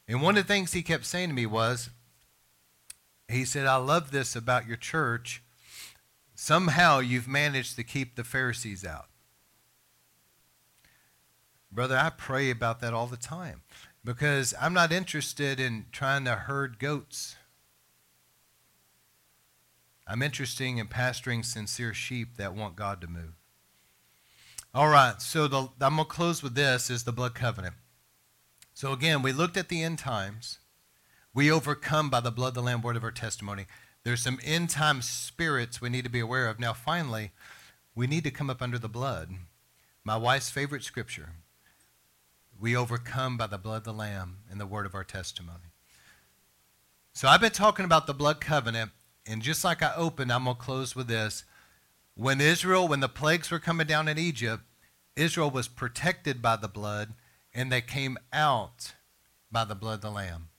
and 0.07 0.21
one 0.21 0.37
of 0.37 0.45
the 0.45 0.53
things 0.53 0.73
he 0.73 0.83
kept 0.83 1.05
saying 1.05 1.29
to 1.29 1.35
me 1.35 1.45
was, 1.45 1.89
he 3.27 3.43
said, 3.43 3.65
I 3.65 3.77
love 3.77 4.11
this 4.11 4.35
about 4.35 4.67
your 4.67 4.77
church. 4.77 5.41
Somehow 6.35 6.99
you've 6.99 7.27
managed 7.27 7.75
to 7.75 7.83
keep 7.83 8.15
the 8.15 8.23
Pharisees 8.23 8.85
out. 8.85 9.07
Brother, 11.71 11.97
I 11.97 12.09
pray 12.09 12.51
about 12.51 12.81
that 12.81 12.93
all 12.93 13.07
the 13.07 13.17
time 13.17 13.63
because 14.03 14.53
I'm 14.61 14.73
not 14.73 14.91
interested 14.91 15.59
in 15.59 15.85
trying 15.91 16.25
to 16.25 16.35
herd 16.35 16.77
goats. 16.77 17.35
I'm 20.07 20.21
interested 20.21 20.65
in 20.65 20.87
pastoring 20.87 21.43
sincere 21.43 21.93
sheep 21.93 22.37
that 22.37 22.53
want 22.53 22.75
God 22.75 23.01
to 23.01 23.07
move. 23.07 23.33
All 24.73 24.87
right, 24.87 25.19
so 25.21 25.47
the, 25.47 25.69
I'm 25.81 25.95
going 25.95 25.97
to 25.97 26.05
close 26.05 26.43
with 26.43 26.53
this 26.53 26.89
is 26.89 27.03
the 27.03 27.11
blood 27.11 27.33
covenant. 27.33 27.75
So 28.75 28.91
again, 28.91 29.21
we 29.21 29.31
looked 29.31 29.55
at 29.55 29.69
the 29.69 29.81
end 29.81 29.99
times. 29.99 30.59
We 31.33 31.49
overcome 31.49 32.09
by 32.09 32.19
the 32.19 32.29
blood 32.29 32.49
of 32.49 32.53
the 32.55 32.61
Lamb, 32.61 32.81
word 32.81 32.97
of 32.97 33.05
our 33.05 33.11
testimony. 33.11 33.67
There's 34.03 34.21
some 34.21 34.37
end 34.43 34.69
time 34.69 35.01
spirits 35.01 35.79
we 35.79 35.87
need 35.87 36.03
to 36.03 36.09
be 36.09 36.19
aware 36.19 36.49
of. 36.49 36.59
Now, 36.59 36.73
finally, 36.73 37.31
we 37.95 38.05
need 38.05 38.25
to 38.25 38.31
come 38.31 38.49
up 38.49 38.61
under 38.61 38.77
the 38.77 38.89
blood. 38.89 39.31
My 40.03 40.17
wife's 40.17 40.49
favorite 40.49 40.83
scripture. 40.83 41.29
We 42.59 42.75
overcome 42.75 43.37
by 43.37 43.47
the 43.47 43.57
blood 43.57 43.77
of 43.77 43.83
the 43.85 43.93
Lamb 43.93 44.39
and 44.51 44.59
the 44.59 44.67
word 44.67 44.85
of 44.85 44.93
our 44.93 45.05
testimony. 45.05 45.71
So 47.13 47.29
I've 47.29 47.41
been 47.41 47.51
talking 47.51 47.85
about 47.85 48.07
the 48.07 48.13
blood 48.13 48.41
covenant, 48.41 48.91
and 49.25 49.41
just 49.41 49.63
like 49.63 49.81
I 49.81 49.93
opened, 49.95 50.33
I'm 50.33 50.43
going 50.43 50.57
to 50.57 50.61
close 50.61 50.97
with 50.97 51.07
this. 51.07 51.45
When 52.13 52.41
Israel, 52.41 52.89
when 52.89 52.99
the 52.99 53.07
plagues 53.07 53.49
were 53.49 53.59
coming 53.59 53.87
down 53.87 54.09
in 54.09 54.17
Egypt, 54.17 54.63
Israel 55.15 55.49
was 55.49 55.69
protected 55.69 56.41
by 56.41 56.57
the 56.57 56.67
blood 56.67 57.13
and 57.55 57.71
they 57.71 57.81
came 57.81 58.17
out 58.33 58.93
by 59.49 59.63
the 59.63 59.73
blood 59.73 59.95
of 59.95 60.01
the 60.01 60.11
Lamb. 60.11 60.49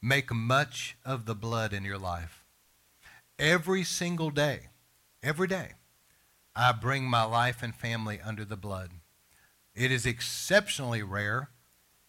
Make 0.00 0.32
much 0.32 0.96
of 1.04 1.26
the 1.26 1.34
blood 1.34 1.74
in 1.74 1.84
your 1.84 1.98
life. 1.98 2.44
Every 3.38 3.84
single 3.84 4.30
day, 4.30 4.68
every 5.22 5.46
day, 5.46 5.72
I 6.54 6.72
bring 6.72 7.04
my 7.04 7.24
life 7.24 7.62
and 7.62 7.74
family 7.74 8.18
under 8.24 8.44
the 8.44 8.56
blood. 8.56 8.92
It 9.74 9.92
is 9.92 10.06
exceptionally 10.06 11.02
rare. 11.02 11.50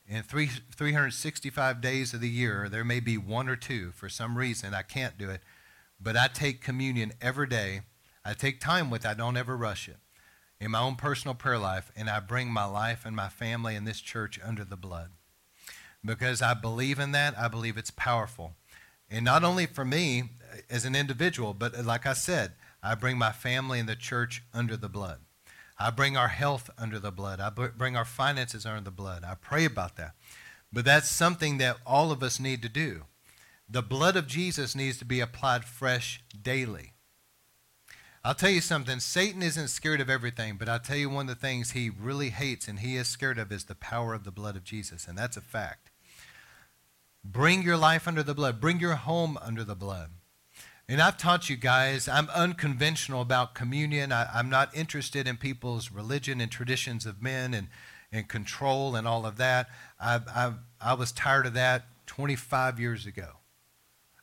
In 0.08 0.24
three, 0.24 0.48
365 0.48 1.82
days 1.82 2.14
of 2.14 2.22
the 2.22 2.30
year, 2.30 2.70
there 2.70 2.86
may 2.86 3.02
be 3.02 3.18
one 3.18 3.50
or 3.50 3.58
two. 3.58 3.92
For 3.92 4.08
some 4.08 4.38
reason, 4.38 4.74
I 4.74 4.84
can't 4.84 5.18
do 5.18 5.30
it. 5.30 5.42
But 6.00 6.16
I 6.16 6.30
take 6.30 6.62
communion 6.62 7.12
every 7.20 7.48
day. 7.48 7.82
I 8.24 8.34
take 8.34 8.62
time 8.62 8.90
with 8.90 9.04
it. 9.04 9.10
I 9.10 9.14
don't 9.14 9.36
ever 9.36 9.58
rush 9.58 9.90
it 9.90 9.98
in 10.60 10.72
my 10.72 10.80
own 10.80 10.96
personal 10.96 11.36
prayer 11.36 11.58
life, 11.58 11.92
and 11.96 12.10
I 12.10 12.20
bring 12.20 12.50
my 12.50 12.66
life 12.66 13.06
and 13.06 13.16
my 13.16 13.30
family 13.30 13.76
and 13.76 13.88
this 13.88 14.02
church 14.02 14.40
under 14.44 14.64
the 14.64 14.78
blood. 14.78 15.12
Because 16.04 16.42
I 16.42 16.54
believe 16.54 17.00
in 17.00 17.12
that, 17.12 17.38
I 17.38 17.48
believe 17.48 17.78
it's 17.78 17.92
powerful. 17.92 18.54
And 19.10 19.24
not 19.24 19.44
only 19.44 19.66
for 19.66 19.86
me 19.86 20.22
uh, 20.22 20.58
as 20.70 20.86
an 20.86 20.96
individual, 20.96 21.54
but 21.54 21.78
uh, 21.78 21.84
like 21.84 22.06
I 22.06 22.14
said, 22.14 22.54
I 22.82 22.96
bring 22.96 23.18
my 23.18 23.32
family 23.32 23.80
and 23.80 23.88
the 23.88 23.96
church 23.96 24.44
under 24.54 24.78
the 24.78 24.90
blood. 24.90 25.20
I 25.80 25.92
bring 25.92 26.18
our 26.18 26.30
health 26.30 26.70
under 26.78 27.00
the 27.00 27.12
blood. 27.12 27.40
I 27.40 27.50
bring 27.50 27.96
our 27.96 28.06
finances 28.06 28.66
under 28.66 28.82
the 28.82 28.92
blood. 28.92 29.24
I 29.24 29.36
pray 29.36 29.66
about 29.66 29.96
that. 29.98 30.14
But 30.74 30.86
that's 30.86 31.10
something 31.10 31.60
that 31.60 31.78
all 31.86 32.12
of 32.12 32.24
us 32.24 32.40
need 32.40 32.62
to 32.64 32.70
do. 32.70 33.04
The 33.70 33.84
blood 33.84 34.16
of 34.16 34.28
Jesus 34.28 34.76
needs 34.76 34.98
to 34.98 35.06
be 35.06 35.20
applied 35.20 35.66
fresh 35.66 36.24
daily. 36.42 36.94
I'll 38.24 38.36
tell 38.36 38.50
you 38.50 38.62
something 38.62 39.00
Satan 39.00 39.42
isn't 39.42 39.70
scared 39.70 40.02
of 40.02 40.10
everything, 40.10 40.58
but 40.58 40.68
I'll 40.68 40.80
tell 40.80 40.98
you 40.98 41.10
one 41.10 41.30
of 41.30 41.36
the 41.36 41.48
things 41.48 41.72
he 41.72 41.90
really 41.90 42.30
hates 42.30 42.68
and 42.68 42.80
he 42.80 42.98
is 42.98 43.08
scared 43.08 43.38
of 43.38 43.52
is 43.52 43.66
the 43.66 43.76
power 43.76 44.14
of 44.14 44.24
the 44.24 44.32
blood 44.32 44.56
of 44.56 44.64
Jesus, 44.64 45.08
and 45.08 45.18
that's 45.18 45.38
a 45.38 45.42
fact. 45.42 45.92
Bring 47.24 47.64
your 47.64 47.78
life 47.78 48.08
under 48.08 48.24
the 48.24 48.34
blood, 48.34 48.60
bring 48.60 48.80
your 48.80 48.96
home 48.96 49.38
under 49.42 49.64
the 49.64 49.76
blood. 49.76 50.10
And 50.90 51.02
I've 51.02 51.18
taught 51.18 51.50
you 51.50 51.58
guys, 51.58 52.08
I'm 52.08 52.30
unconventional 52.30 53.22
about 53.22 53.54
communion. 53.54 54.14
I, 54.14 54.40
am 54.40 54.50
not 54.50 54.74
interested 54.74 55.28
in 55.28 55.36
people's 55.36 55.92
religion 55.92 56.40
and 56.40 56.50
traditions 56.50 57.06
of 57.06 57.22
men 57.22 57.54
and, 57.54 57.68
and 58.10 58.30
control 58.30 58.96
and 58.96 59.06
all 59.06 59.26
of 59.26 59.36
that. 59.38 59.68
I, 60.00 60.22
I, 60.34 60.54
I 60.80 60.94
was 60.94 61.12
tired 61.12 61.46
of 61.46 61.54
that 61.56 61.84
25 62.06 62.80
years 62.80 63.06
ago, 63.06 63.32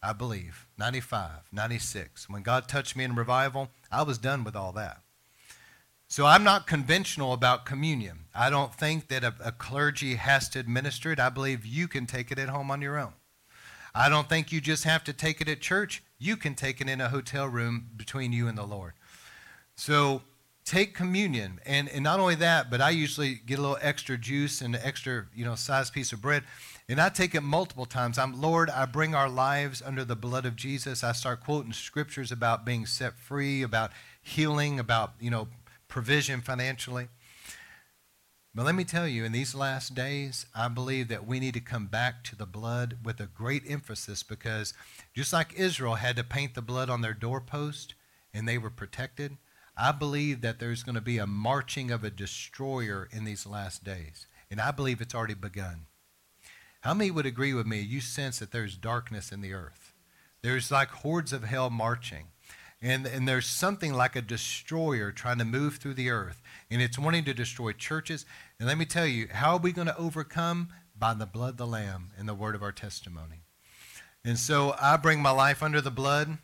I 0.03 0.15
believe. 0.15 0.64
95, 0.77 1.31
96. 1.53 2.29
When 2.29 2.43
God 2.43 2.69
touched 2.69 2.97
me 2.97 3.05
in 3.05 3.15
revival, 3.15 3.69
I 3.91 4.03
was 4.03 4.19
done 4.19 4.45
with 4.45 4.57
all 4.57 4.73
that. 4.73 5.01
So 6.09 6.27
I'm 6.27 6.45
not 6.45 6.67
conventional 6.67 7.33
about 7.33 7.65
communion. 7.65 8.27
I 8.35 8.51
don't 8.51 8.75
think 8.75 9.09
that 9.09 9.25
a, 9.25 9.35
a 9.43 9.53
clergy 9.53 10.17
has 10.17 10.49
to 10.51 10.59
administer 10.59 11.13
it. 11.13 11.21
I 11.21 11.29
believe 11.29 11.65
you 11.65 11.89
can 11.89 12.07
take 12.07 12.31
it 12.31 12.39
at 12.39 12.49
home 12.49 12.71
on 12.71 12.83
your 12.83 12.99
own. 12.99 13.15
I 13.95 14.09
don't 14.09 14.29
think 14.29 14.53
you 14.53 14.61
just 14.61 14.85
have 14.85 15.05
to 15.05 15.13
take 15.13 15.41
it 15.41 15.49
at 15.49 15.61
church. 15.61 16.03
You 16.19 16.37
can 16.37 16.55
take 16.55 16.81
it 16.81 16.89
in 16.89 17.01
a 17.01 17.09
hotel 17.09 17.47
room 17.47 17.89
between 17.97 18.33
you 18.33 18.49
and 18.49 18.59
the 18.59 18.67
Lord. 18.67 18.93
So 19.77 20.23
take 20.65 20.95
communion. 20.95 21.61
And, 21.67 21.89
and 21.89 22.03
not 22.03 22.21
only 22.21 22.37
that, 22.37 22.71
but 22.71 22.81
I 22.81 22.91
usually 22.91 23.35
get 23.35 23.59
a 23.59 23.63
little 23.63 23.79
extra 23.81 24.17
juice 24.17 24.61
and 24.61 24.75
an 24.75 24.81
extra, 24.83 25.27
you 25.35 25.45
know, 25.45 25.55
size 25.55 25.91
piece 25.91 26.13
of 26.13 26.23
bread. 26.23 26.43
And 26.89 27.01
I 27.01 27.09
take 27.09 27.35
it 27.35 27.43
multiple 27.43 27.87
times. 27.87 28.19
I'm, 28.19 28.41
Lord, 28.41 28.71
I 28.71 28.87
bring 28.87 29.15
our 29.15 29.29
lives 29.29 29.83
under 29.85 30.05
the 30.05 30.17
blood 30.17 30.47
of 30.47 30.57
Jesus. 30.57 31.05
I 31.05 31.13
start 31.13 31.45
quoting 31.45 31.73
scriptures 31.73 32.33
about 32.33 32.65
being 32.65 32.87
set 32.87 33.19
free, 33.19 33.63
about 33.63 33.91
healing, 34.23 34.79
about, 34.79 35.13
you 35.21 35.31
know, 35.31 35.49
provision 35.89 36.41
financially. 36.41 37.09
But 38.55 38.67
let 38.67 38.75
me 38.77 38.85
tell 38.85 39.09
you, 39.09 39.25
in 39.25 39.33
these 39.33 39.55
last 39.55 39.95
days, 39.95 40.47
I 40.55 40.69
believe 40.69 41.09
that 41.09 41.27
we 41.27 41.41
need 41.41 41.55
to 41.55 41.61
come 41.61 41.87
back 41.87 42.23
to 42.25 42.37
the 42.37 42.47
blood 42.47 42.99
with 43.03 43.19
a 43.19 43.27
great 43.27 43.65
emphasis 43.69 44.23
because 44.23 44.75
just 45.13 45.33
like 45.33 45.59
Israel 45.59 45.97
had 45.97 46.17
to 46.17 46.25
paint 46.25 46.55
the 46.55 46.63
blood 46.63 46.89
on 46.89 47.01
their 47.01 47.15
doorpost 47.15 47.95
and 48.33 48.47
they 48.47 48.57
were 48.57 48.71
protected, 48.71 49.39
I 49.77 49.93
believe 49.93 50.41
that 50.43 50.61
there's 50.61 50.83
going 50.83 50.95
to 50.95 51.01
be 51.01 51.19
a 51.19 51.27
marching 51.27 51.91
of 51.91 52.05
a 52.05 52.11
destroyer 52.11 53.09
in 53.11 53.25
these 53.25 53.47
last 53.47 53.83
days. 53.83 54.27
And 54.51 54.61
I 54.61 54.71
believe 54.71 55.01
it's 55.01 55.15
already 55.15 55.35
begun. 55.35 55.87
How 56.83 56.95
many 56.95 57.11
would 57.11 57.27
agree 57.27 57.55
with 57.55 57.67
me? 57.67 57.81
You 57.81 58.01
sense 58.01 58.39
that 58.39 58.53
there's 58.53 58.77
darkness 58.77 59.33
in 59.33 59.41
the 59.41 59.53
earth. 59.53 59.93
There's 60.43 60.71
like 60.71 60.91
hordes 60.91 61.33
of 61.33 61.45
hell 61.45 61.71
marching. 61.71 62.27
And, 62.83 63.07
and 63.07 63.27
there's 63.27 63.47
something 63.47 63.95
like 63.95 64.15
a 64.15 64.21
destroyer 64.21 65.11
trying 65.11 65.39
to 65.39 65.45
move 65.47 65.77
through 65.77 65.95
the 65.95 66.11
earth. 66.11 66.43
And 66.71 66.83
it's 66.83 66.99
wanting 66.99 67.25
to 67.25 67.33
destroy 67.33 67.73
churches. 67.73 68.27
And 68.61 68.69
let 68.69 68.77
me 68.77 68.85
tell 68.85 69.07
you, 69.07 69.29
how 69.33 69.55
are 69.55 69.59
we 69.59 69.73
going 69.73 69.89
to 69.89 69.97
overcome? 69.97 70.69
By 70.97 71.15
the 71.15 71.27
blood 71.27 71.55
of 71.55 71.57
the 71.57 71.67
Lamb 71.67 72.11
and 72.17 72.29
the 72.29 72.35
word 72.35 72.55
of 72.55 72.63
our 72.63 72.71
testimony. 72.71 73.41
And 74.25 74.39
so 74.39 74.77
I 74.81 74.97
bring 74.97 75.21
my 75.21 75.31
life 75.31 75.63
under 75.63 75.81
the 75.81 75.91
blood. 75.91 76.39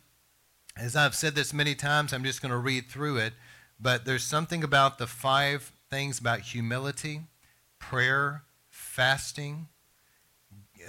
As 0.77 0.95
I've 0.95 1.15
said 1.15 1.35
this 1.35 1.53
many 1.53 1.75
times, 1.75 2.13
I'm 2.13 2.23
just 2.23 2.41
going 2.41 2.51
to 2.51 2.57
read 2.57 2.87
through 2.87 3.17
it. 3.17 3.33
But 3.79 4.05
there's 4.05 4.23
something 4.23 4.63
about 4.63 4.97
the 4.97 5.07
five 5.07 5.73
things 5.89 6.19
about 6.19 6.41
humility, 6.41 7.21
prayer, 7.79 8.43
fasting, 8.69 9.67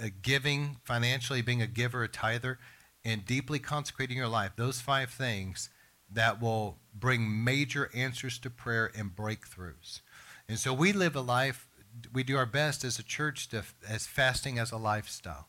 uh, 0.01 0.07
giving 0.21 0.77
financially, 0.83 1.41
being 1.41 1.61
a 1.61 1.67
giver, 1.67 2.03
a 2.03 2.07
tither 2.07 2.59
and 3.03 3.25
deeply 3.25 3.59
consecrating 3.59 4.17
your 4.17 4.27
life, 4.27 4.51
those 4.55 4.79
five 4.79 5.09
things 5.09 5.69
that 6.09 6.41
will 6.41 6.77
bring 6.93 7.43
major 7.43 7.89
answers 7.93 8.39
to 8.39 8.49
prayer 8.49 8.91
and 8.95 9.15
breakthroughs. 9.15 10.01
And 10.47 10.57
so 10.57 10.73
we 10.73 10.93
live 10.93 11.15
a 11.15 11.21
life, 11.21 11.67
we 12.13 12.23
do 12.23 12.37
our 12.37 12.45
best 12.45 12.83
as 12.83 12.99
a 12.99 13.03
church 13.03 13.49
to, 13.49 13.63
as 13.87 14.07
fasting 14.07 14.57
as 14.57 14.71
a 14.71 14.77
lifestyle. 14.77 15.47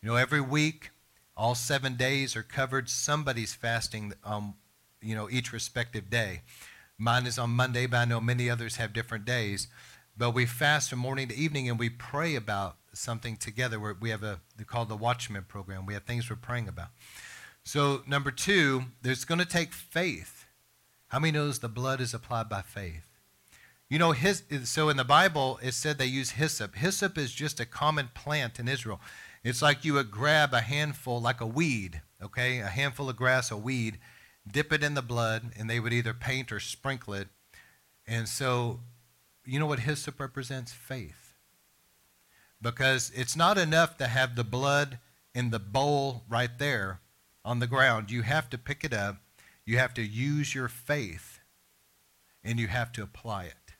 You 0.00 0.08
know, 0.08 0.16
every 0.16 0.40
week, 0.40 0.90
all 1.36 1.54
seven 1.54 1.96
days 1.96 2.36
are 2.36 2.42
covered. 2.42 2.88
Somebody's 2.88 3.54
fasting, 3.54 4.12
um, 4.24 4.54
you 5.00 5.14
know, 5.14 5.28
each 5.30 5.52
respective 5.52 6.10
day. 6.10 6.42
Mine 6.98 7.26
is 7.26 7.38
on 7.38 7.50
Monday, 7.50 7.86
but 7.86 7.96
I 7.96 8.04
know 8.04 8.20
many 8.20 8.48
others 8.50 8.76
have 8.76 8.92
different 8.92 9.24
days. 9.24 9.68
But 10.16 10.32
we 10.32 10.44
fast 10.44 10.90
from 10.90 10.98
morning 10.98 11.28
to 11.28 11.34
evening 11.34 11.68
and 11.68 11.78
we 11.78 11.88
pray 11.88 12.34
about 12.34 12.76
something 12.92 13.36
together. 13.36 13.80
Where 13.80 13.96
we 13.98 14.10
have 14.10 14.22
a 14.22 14.40
they 14.56 14.64
call 14.64 14.84
the 14.84 14.96
Watchman 14.96 15.44
program. 15.48 15.86
We 15.86 15.94
have 15.94 16.04
things 16.04 16.28
we're 16.28 16.36
praying 16.36 16.68
about. 16.68 16.88
So 17.64 18.02
number 18.06 18.30
two, 18.30 18.84
there's 19.00 19.24
going 19.24 19.38
to 19.38 19.46
take 19.46 19.72
faith. 19.72 20.46
How 21.08 21.18
many 21.18 21.32
knows 21.32 21.58
the 21.58 21.68
blood 21.68 22.00
is 22.00 22.12
applied 22.12 22.48
by 22.48 22.62
faith? 22.62 23.06
You 23.88 23.98
know, 23.98 24.12
his, 24.12 24.42
so 24.64 24.88
in 24.88 24.96
the 24.96 25.04
Bible, 25.04 25.60
it 25.62 25.74
said 25.74 25.98
they 25.98 26.06
use 26.06 26.30
hyssop. 26.30 26.76
Hyssop 26.76 27.18
is 27.18 27.30
just 27.30 27.60
a 27.60 27.66
common 27.66 28.08
plant 28.14 28.58
in 28.58 28.66
Israel. 28.66 29.00
It's 29.44 29.62
like 29.62 29.84
you 29.84 29.94
would 29.94 30.10
grab 30.10 30.54
a 30.54 30.60
handful, 30.60 31.20
like 31.20 31.40
a 31.40 31.46
weed, 31.46 32.02
okay, 32.22 32.60
a 32.60 32.68
handful 32.68 33.08
of 33.08 33.16
grass, 33.16 33.50
a 33.50 33.56
weed, 33.56 33.98
dip 34.50 34.72
it 34.72 34.84
in 34.84 34.94
the 34.94 35.02
blood, 35.02 35.50
and 35.58 35.68
they 35.68 35.80
would 35.80 35.92
either 35.92 36.14
paint 36.14 36.52
or 36.52 36.60
sprinkle 36.60 37.14
it. 37.14 37.28
And 38.06 38.28
so, 38.28 38.80
you 39.44 39.58
know 39.58 39.66
what 39.66 39.80
hyssop 39.80 40.20
represents? 40.20 40.72
Faith 40.72 41.22
because 42.62 43.10
it's 43.14 43.36
not 43.36 43.58
enough 43.58 43.96
to 43.98 44.06
have 44.06 44.36
the 44.36 44.44
blood 44.44 44.98
in 45.34 45.50
the 45.50 45.58
bowl 45.58 46.22
right 46.28 46.58
there 46.58 47.00
on 47.44 47.58
the 47.58 47.66
ground. 47.66 48.10
You 48.10 48.22
have 48.22 48.48
to 48.50 48.58
pick 48.58 48.84
it 48.84 48.94
up, 48.94 49.16
you 49.66 49.78
have 49.78 49.92
to 49.94 50.02
use 50.02 50.54
your 50.54 50.68
faith, 50.68 51.40
and 52.44 52.58
you 52.60 52.68
have 52.68 52.92
to 52.92 53.02
apply 53.02 53.44
it. 53.44 53.74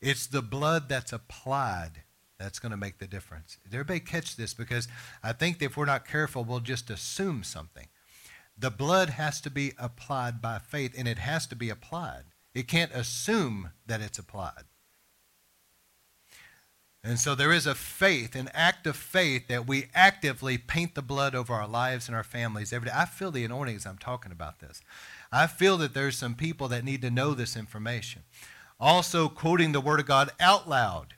It's 0.00 0.26
the 0.26 0.42
blood 0.42 0.88
that's 0.88 1.12
applied 1.12 2.02
that's 2.38 2.58
going 2.58 2.70
to 2.70 2.76
make 2.76 2.98
the 2.98 3.06
difference. 3.06 3.58
Did 3.64 3.74
everybody 3.74 4.00
catch 4.00 4.36
this? 4.36 4.54
Because 4.54 4.88
I 5.22 5.32
think 5.32 5.62
if 5.62 5.76
we're 5.76 5.84
not 5.84 6.06
careful, 6.06 6.44
we'll 6.44 6.60
just 6.60 6.90
assume 6.90 7.42
something. 7.44 7.88
The 8.56 8.70
blood 8.70 9.10
has 9.10 9.40
to 9.42 9.50
be 9.50 9.72
applied 9.78 10.40
by 10.40 10.58
faith, 10.58 10.94
and 10.96 11.08
it 11.08 11.18
has 11.18 11.46
to 11.48 11.56
be 11.56 11.70
applied. 11.70 12.24
It 12.54 12.68
can't 12.68 12.92
assume 12.92 13.70
that 13.86 14.00
it's 14.00 14.18
applied. 14.18 14.64
And 17.02 17.18
so 17.20 17.34
there 17.34 17.52
is 17.52 17.66
a 17.66 17.74
faith, 17.74 18.34
an 18.34 18.48
act 18.54 18.86
of 18.86 18.96
faith 18.96 19.48
that 19.48 19.66
we 19.66 19.88
actively 19.94 20.56
paint 20.56 20.94
the 20.94 21.02
blood 21.02 21.34
over 21.34 21.52
our 21.52 21.68
lives 21.68 22.08
and 22.08 22.16
our 22.16 22.24
families 22.24 22.72
every 22.72 22.88
day. 22.88 22.94
I 22.96 23.04
feel 23.04 23.30
the 23.30 23.44
anointing 23.44 23.76
as 23.76 23.84
I'm 23.86 23.98
talking 23.98 24.32
about 24.32 24.60
this. 24.60 24.80
I 25.30 25.46
feel 25.46 25.76
that 25.78 25.92
there's 25.92 26.16
some 26.16 26.34
people 26.34 26.66
that 26.68 26.84
need 26.84 27.02
to 27.02 27.10
know 27.10 27.34
this 27.34 27.56
information. 27.56 28.22
Also, 28.80 29.28
quoting 29.28 29.72
the 29.72 29.82
Word 29.82 30.00
of 30.00 30.06
God 30.06 30.30
out 30.40 30.66
loud. 30.66 31.13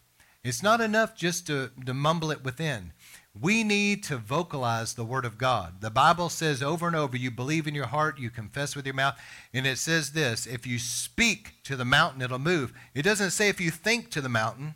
It's 0.46 0.62
not 0.62 0.80
enough 0.80 1.16
just 1.16 1.48
to, 1.48 1.70
to 1.86 1.92
mumble 1.92 2.30
it 2.30 2.44
within. 2.44 2.92
We 3.38 3.64
need 3.64 4.04
to 4.04 4.16
vocalize 4.16 4.94
the 4.94 5.04
Word 5.04 5.24
of 5.24 5.38
God. 5.38 5.80
The 5.80 5.90
Bible 5.90 6.28
says 6.28 6.62
over 6.62 6.86
and 6.86 6.94
over, 6.94 7.16
you 7.16 7.32
believe 7.32 7.66
in 7.66 7.74
your 7.74 7.86
heart, 7.86 8.20
you 8.20 8.30
confess 8.30 8.76
with 8.76 8.86
your 8.86 8.94
mouth, 8.94 9.18
and 9.52 9.66
it 9.66 9.78
says 9.78 10.12
this 10.12 10.46
if 10.46 10.64
you 10.64 10.78
speak 10.78 11.54
to 11.64 11.74
the 11.74 11.84
mountain, 11.84 12.22
it'll 12.22 12.38
move. 12.38 12.72
It 12.94 13.02
doesn't 13.02 13.32
say 13.32 13.48
if 13.48 13.60
you 13.60 13.72
think 13.72 14.10
to 14.12 14.20
the 14.20 14.28
mountain, 14.28 14.74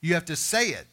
you 0.00 0.14
have 0.14 0.24
to 0.24 0.36
say 0.36 0.70
it. 0.70 0.86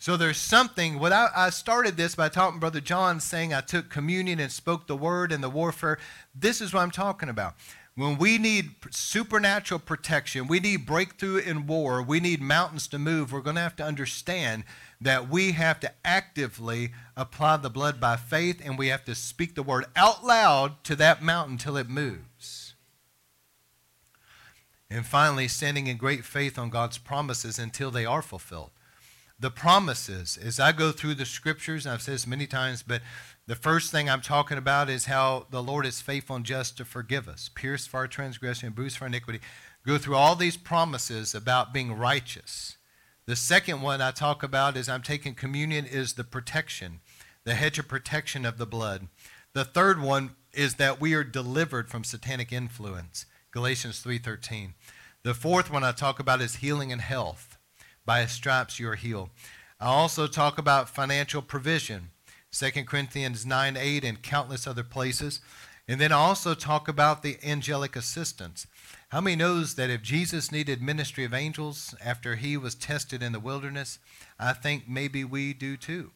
So 0.00 0.16
there's 0.16 0.36
something. 0.36 0.98
What 0.98 1.12
I, 1.12 1.28
I, 1.34 1.50
started 1.50 1.96
this 1.96 2.14
by 2.14 2.28
talking 2.28 2.60
Brother 2.60 2.80
John 2.80 3.18
saying 3.18 3.52
I 3.52 3.60
took 3.60 3.90
communion 3.90 4.38
and 4.38 4.50
spoke 4.50 4.86
the 4.86 4.96
word 4.96 5.32
and 5.32 5.42
the 5.42 5.50
warfare. 5.50 5.98
This 6.34 6.60
is 6.60 6.72
what 6.72 6.82
I'm 6.82 6.90
talking 6.90 7.28
about. 7.28 7.54
When 7.98 8.16
we 8.16 8.38
need 8.38 8.76
supernatural 8.92 9.80
protection, 9.80 10.46
we 10.46 10.60
need 10.60 10.86
breakthrough 10.86 11.38
in 11.38 11.66
war, 11.66 12.00
we 12.00 12.20
need 12.20 12.40
mountains 12.40 12.86
to 12.88 12.98
move, 12.98 13.32
we're 13.32 13.40
going 13.40 13.56
to 13.56 13.62
have 13.62 13.74
to 13.74 13.84
understand 13.84 14.62
that 15.00 15.28
we 15.28 15.50
have 15.50 15.80
to 15.80 15.90
actively 16.04 16.92
apply 17.16 17.56
the 17.56 17.68
blood 17.68 17.98
by 17.98 18.14
faith 18.14 18.62
and 18.64 18.78
we 18.78 18.86
have 18.86 19.04
to 19.06 19.16
speak 19.16 19.56
the 19.56 19.64
word 19.64 19.86
out 19.96 20.24
loud 20.24 20.84
to 20.84 20.94
that 20.94 21.24
mountain 21.24 21.58
till 21.58 21.76
it 21.76 21.88
moves. 21.88 22.76
And 24.88 25.04
finally, 25.04 25.48
standing 25.48 25.88
in 25.88 25.96
great 25.96 26.24
faith 26.24 26.56
on 26.56 26.70
God's 26.70 26.98
promises 26.98 27.58
until 27.58 27.90
they 27.90 28.06
are 28.06 28.22
fulfilled. 28.22 28.70
The 29.40 29.50
promises, 29.50 30.36
as 30.36 30.58
I 30.58 30.72
go 30.72 30.90
through 30.90 31.14
the 31.14 31.24
scriptures, 31.24 31.86
and 31.86 31.92
I've 31.92 32.02
said 32.02 32.14
this 32.14 32.26
many 32.26 32.46
times, 32.48 32.82
but 32.82 33.02
the 33.46 33.54
first 33.54 33.92
thing 33.92 34.10
I'm 34.10 34.20
talking 34.20 34.58
about 34.58 34.90
is 34.90 35.04
how 35.04 35.46
the 35.50 35.62
Lord 35.62 35.86
is 35.86 36.00
faithful 36.00 36.34
and 36.34 36.44
just 36.44 36.76
to 36.76 36.84
forgive 36.84 37.28
us, 37.28 37.48
pierce 37.54 37.86
for 37.86 37.98
our 37.98 38.08
transgression, 38.08 38.66
and 38.66 38.74
bruise 38.74 38.96
for 38.96 39.04
our 39.04 39.08
iniquity. 39.08 39.40
Go 39.86 39.96
through 39.96 40.16
all 40.16 40.34
these 40.34 40.56
promises 40.56 41.36
about 41.36 41.72
being 41.72 41.92
righteous. 41.92 42.78
The 43.26 43.36
second 43.36 43.80
one 43.80 44.00
I 44.00 44.10
talk 44.10 44.42
about 44.42 44.76
is 44.76 44.88
I'm 44.88 45.02
taking 45.02 45.34
communion 45.34 45.86
is 45.86 46.14
the 46.14 46.24
protection, 46.24 47.00
the 47.44 47.54
hedge 47.54 47.78
of 47.78 47.86
protection 47.86 48.44
of 48.44 48.58
the 48.58 48.66
blood. 48.66 49.06
The 49.52 49.64
third 49.64 50.00
one 50.00 50.34
is 50.52 50.74
that 50.74 51.00
we 51.00 51.14
are 51.14 51.24
delivered 51.24 51.88
from 51.88 52.04
satanic 52.04 52.52
influence. 52.52 53.26
Galatians 53.52 54.00
3:13. 54.00 54.74
The 55.22 55.34
fourth 55.34 55.70
one 55.70 55.84
I 55.84 55.92
talk 55.92 56.18
about 56.18 56.40
is 56.40 56.56
healing 56.56 56.90
and 56.90 57.00
health. 57.00 57.57
By 58.08 58.22
his 58.22 58.32
stripes 58.32 58.80
you 58.80 58.88
are 58.88 58.94
healed. 58.94 59.28
I 59.78 59.88
also 59.88 60.26
talk 60.26 60.56
about 60.56 60.88
financial 60.88 61.42
provision. 61.42 62.08
2 62.52 62.84
Corinthians 62.84 63.44
9 63.44 63.76
8 63.76 64.02
and 64.02 64.22
countless 64.22 64.66
other 64.66 64.82
places. 64.82 65.42
And 65.86 66.00
then 66.00 66.10
I 66.10 66.16
also 66.16 66.54
talk 66.54 66.88
about 66.88 67.22
the 67.22 67.36
angelic 67.44 67.96
assistance. 67.96 68.66
How 69.10 69.20
many 69.20 69.36
knows 69.36 69.74
that 69.74 69.90
if 69.90 70.00
Jesus 70.00 70.50
needed 70.50 70.80
ministry 70.80 71.24
of 71.24 71.34
angels 71.34 71.94
after 72.02 72.36
he 72.36 72.56
was 72.56 72.74
tested 72.74 73.22
in 73.22 73.32
the 73.32 73.40
wilderness, 73.40 73.98
I 74.38 74.54
think 74.54 74.88
maybe 74.88 75.22
we 75.22 75.52
do 75.52 75.76
too. 75.76 76.12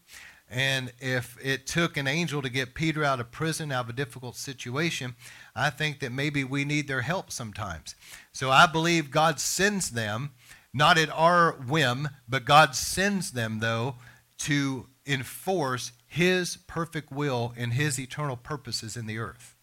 And 0.53 0.93
if 0.99 1.39
it 1.43 1.67
took 1.67 1.97
an 1.97 2.07
angel 2.07 2.43
to 2.43 2.51
get 2.51 2.75
Peter 2.75 3.03
out 3.03 3.21
of 3.21 3.31
prison, 3.31 3.73
out 3.73 3.85
of 3.85 3.91
a 3.91 3.95
difficult 3.95 4.37
situation, 4.37 5.15
I 5.55 5.71
think 5.71 6.01
that 6.01 6.13
maybe 6.13 6.45
we 6.45 6.67
need 6.67 6.89
their 6.89 7.01
help 7.01 7.31
sometimes. 7.31 7.95
So 8.33 8.51
I 8.51 8.67
believe 8.67 9.11
God 9.11 9.41
sends 9.41 9.91
them, 9.91 10.33
not 10.75 10.99
at 10.99 11.11
our 11.11 11.53
whim, 11.53 12.09
but 12.29 12.45
God 12.45 12.75
sends 12.75 13.33
them, 13.33 13.61
though, 13.61 13.97
to 14.39 14.87
enforce 15.07 15.93
His 16.07 16.57
perfect 16.67 17.13
will 17.13 17.53
and 17.57 17.75
His 17.75 17.99
eternal 17.99 18.37
purposes 18.37 18.97
in 18.97 19.07
the 19.07 19.19
earth. 19.19 19.57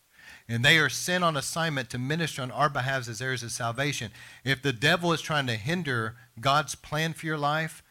And 0.47 0.65
they 0.65 0.77
are 0.79 0.89
sent 0.89 1.23
on 1.23 1.37
assignment 1.37 1.89
to 1.91 1.99
minister 1.99 2.41
on 2.41 2.49
our 2.51 2.69
behalf 2.69 3.07
as 3.07 3.21
heirs 3.21 3.43
of 3.43 3.51
salvation. 3.51 4.11
If 4.43 4.61
the 4.61 4.73
devil 4.73 5.13
is 5.13 5.21
trying 5.21 5.47
to 5.47 5.55
hinder 5.55 6.15
God's 6.39 6.73
plan 6.75 7.13
for 7.13 7.27
your 7.27 7.37
life, 7.37 7.83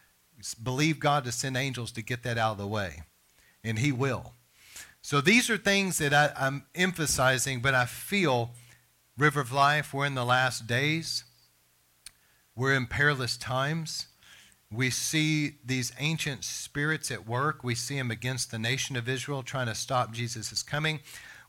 believe 0.62 0.98
God 0.98 1.24
to 1.24 1.32
send 1.32 1.56
angels 1.56 1.92
to 1.92 2.02
get 2.02 2.22
that 2.24 2.38
out 2.38 2.52
of 2.52 2.58
the 2.58 2.66
way. 2.66 3.02
And 3.62 3.78
He 3.78 3.92
will. 3.92 4.32
So 5.02 5.20
these 5.20 5.48
are 5.48 5.56
things 5.56 5.98
that 5.98 6.12
I, 6.12 6.32
I'm 6.36 6.64
emphasizing, 6.74 7.60
but 7.60 7.74
I 7.74 7.86
feel, 7.86 8.50
River 9.16 9.40
of 9.40 9.52
Life, 9.52 9.94
we're 9.94 10.06
in 10.06 10.14
the 10.14 10.24
last 10.24 10.66
days. 10.66 11.24
We're 12.59 12.74
in 12.74 12.86
perilous 12.86 13.36
times. 13.36 14.09
We 14.68 14.90
see 14.90 15.59
these 15.64 15.92
ancient 16.00 16.42
spirits 16.42 17.09
at 17.09 17.24
work. 17.24 17.62
We 17.62 17.76
see 17.76 17.96
them 17.96 18.11
against 18.11 18.50
the 18.50 18.59
nation 18.59 18.96
of 18.96 19.09
Israel 19.09 19.44
trying 19.44 19.68
to 19.68 19.76
stop 19.76 20.11
Jesus' 20.11 20.64
coming. 20.64 20.98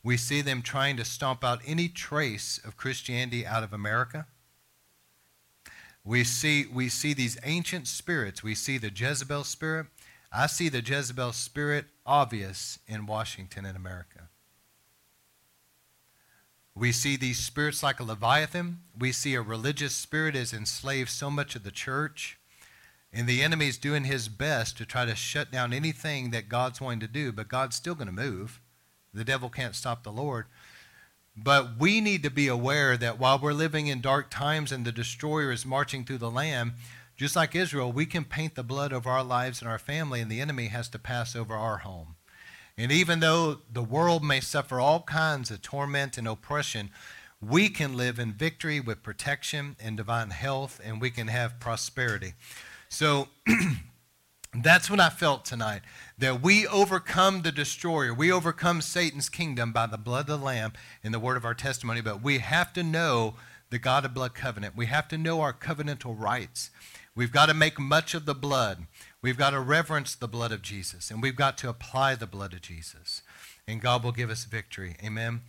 We 0.04 0.18
see 0.18 0.42
them 0.42 0.62
trying 0.62 0.98
to 0.98 1.04
stomp 1.04 1.44
out 1.44 1.62
any 1.66 1.88
trace 1.88 2.60
of 2.64 2.78
Christianity 2.78 3.44
out 3.44 3.64
of 3.64 3.74
America. 3.74 4.28
We 6.04 6.24
see, 6.24 6.68
we 6.72 6.90
see 6.90 7.16
these 7.16 7.40
ancient 7.44 7.88
spirits. 7.88 8.44
We 8.44 8.54
see 8.54 8.78
the 8.78 8.92
Jezebel 8.96 9.46
spirit. 9.46 9.88
I 10.32 10.46
see 10.46 10.70
the 10.70 10.84
Jezebel 10.84 11.34
spirit 11.34 11.86
obvious 12.06 12.78
in 12.88 13.08
Washington 13.08 13.66
and 13.66 13.76
America. 13.76 14.30
We 16.80 16.94
see 16.94 17.18
these 17.18 17.40
spirits 17.40 17.84
like 17.84 18.00
a 18.00 18.06
Leviathan. 18.06 18.80
We 18.98 19.12
see 19.12 19.36
a 19.36 19.42
religious 19.42 19.94
spirit 19.94 20.34
has 20.34 20.54
enslaved 20.54 21.10
so 21.10 21.30
much 21.30 21.54
of 21.58 21.64
the 21.64 21.72
church. 21.72 22.40
And 23.12 23.28
the 23.28 23.42
enemy 23.42 23.68
is 23.68 23.78
doing 23.78 24.06
his 24.06 24.30
best 24.30 24.78
to 24.78 24.86
try 24.86 25.04
to 25.04 25.14
shut 25.14 25.52
down 25.52 25.74
anything 25.74 26.30
that 26.30 26.48
God's 26.48 26.80
wanting 26.80 27.02
to 27.02 27.08
do, 27.08 27.34
but 27.34 27.50
God's 27.50 27.76
still 27.76 27.96
going 27.96 28.08
to 28.08 28.14
move. 28.14 28.62
The 29.14 29.26
devil 29.26 29.50
can't 29.50 29.76
stop 29.76 30.04
the 30.04 30.12
Lord. 30.12 30.46
But 31.36 31.78
we 31.78 32.00
need 32.00 32.24
to 32.24 32.32
be 32.32 32.48
aware 32.48 32.96
that 32.96 33.20
while 33.20 33.38
we're 33.38 33.52
living 33.52 33.88
in 33.88 34.00
dark 34.00 34.30
times 34.30 34.72
and 34.72 34.86
the 34.86 34.94
destroyer 34.94 35.52
is 35.52 35.66
marching 35.66 36.06
through 36.06 36.20
the 36.20 36.32
land, 36.32 36.74
just 37.18 37.36
like 37.36 37.56
Israel, 37.56 37.92
we 37.92 38.06
can 38.06 38.24
paint 38.24 38.56
the 38.56 38.64
blood 38.64 38.94
of 38.94 39.06
our 39.06 39.24
lives 39.24 39.62
and 39.62 39.70
our 39.70 39.80
family, 39.80 40.22
and 40.22 40.32
the 40.32 40.40
enemy 40.40 40.68
has 40.68 40.88
to 40.90 41.00
pass 41.00 41.36
over 41.36 41.56
our 41.56 41.80
home. 41.80 42.16
And 42.80 42.94
even 42.94 43.20
though 43.20 43.58
the 43.70 43.84
world 43.84 44.24
may 44.24 44.40
suffer 44.40 44.80
all 44.80 45.02
kinds 45.02 45.52
of 45.52 45.62
torment 45.62 46.18
and 46.18 46.26
oppression, 46.26 46.92
we 47.42 47.68
can 47.68 47.98
live 47.98 48.20
in 48.20 48.32
victory 48.32 48.80
with 48.80 49.04
protection 49.04 49.76
and 49.82 49.98
divine 49.98 50.30
health, 50.30 50.80
and 50.82 51.02
we 51.02 51.10
can 51.10 51.28
have 51.28 51.60
prosperity. 51.60 52.36
So 52.88 53.28
that's 54.64 54.90
what 54.90 55.02
I 55.02 55.10
felt 55.10 55.44
tonight 55.44 55.82
that 56.20 56.42
we 56.42 56.66
overcome 56.68 57.42
the 57.42 57.52
destroyer. 57.52 58.14
We 58.14 58.32
overcome 58.32 58.80
Satan's 58.80 59.28
kingdom 59.28 59.74
by 59.74 59.86
the 59.86 59.98
blood 59.98 60.30
of 60.30 60.40
the 60.40 60.46
Lamb 60.46 60.72
and 61.04 61.14
the 61.14 61.20
word 61.20 61.36
of 61.36 61.44
our 61.44 61.54
testimony, 61.54 62.00
but 62.00 62.24
we 62.24 62.38
have 62.38 62.72
to 62.74 62.84
know 62.84 63.36
the 63.72 63.80
God 63.80 64.06
of 64.06 64.14
blood 64.14 64.34
covenant. 64.34 64.78
We 64.78 64.86
have 64.86 65.10
to 65.10 65.18
know 65.18 65.42
our 65.42 65.52
covenantal 65.52 66.18
rights. 66.18 66.72
We've 67.14 67.34
got 67.34 67.48
to 67.48 67.54
make 67.54 67.78
much 67.78 68.14
of 68.14 68.26
the 68.26 68.34
blood. 68.34 68.86
We've 69.22 69.38
got 69.38 69.50
to 69.50 69.60
reverence 69.60 70.16
the 70.16 70.30
blood 70.30 70.54
of 70.54 70.62
Jesus, 70.62 71.12
and 71.12 71.22
we've 71.22 71.36
got 71.36 71.58
to 71.60 71.70
apply 71.70 72.16
the 72.16 72.28
blood 72.28 72.54
of 72.54 72.62
Jesus. 72.62 73.22
And 73.68 73.82
God 73.82 74.04
will 74.04 74.14
give 74.14 74.30
us 74.30 74.46
victory. 74.46 74.96
Amen. 75.04 75.42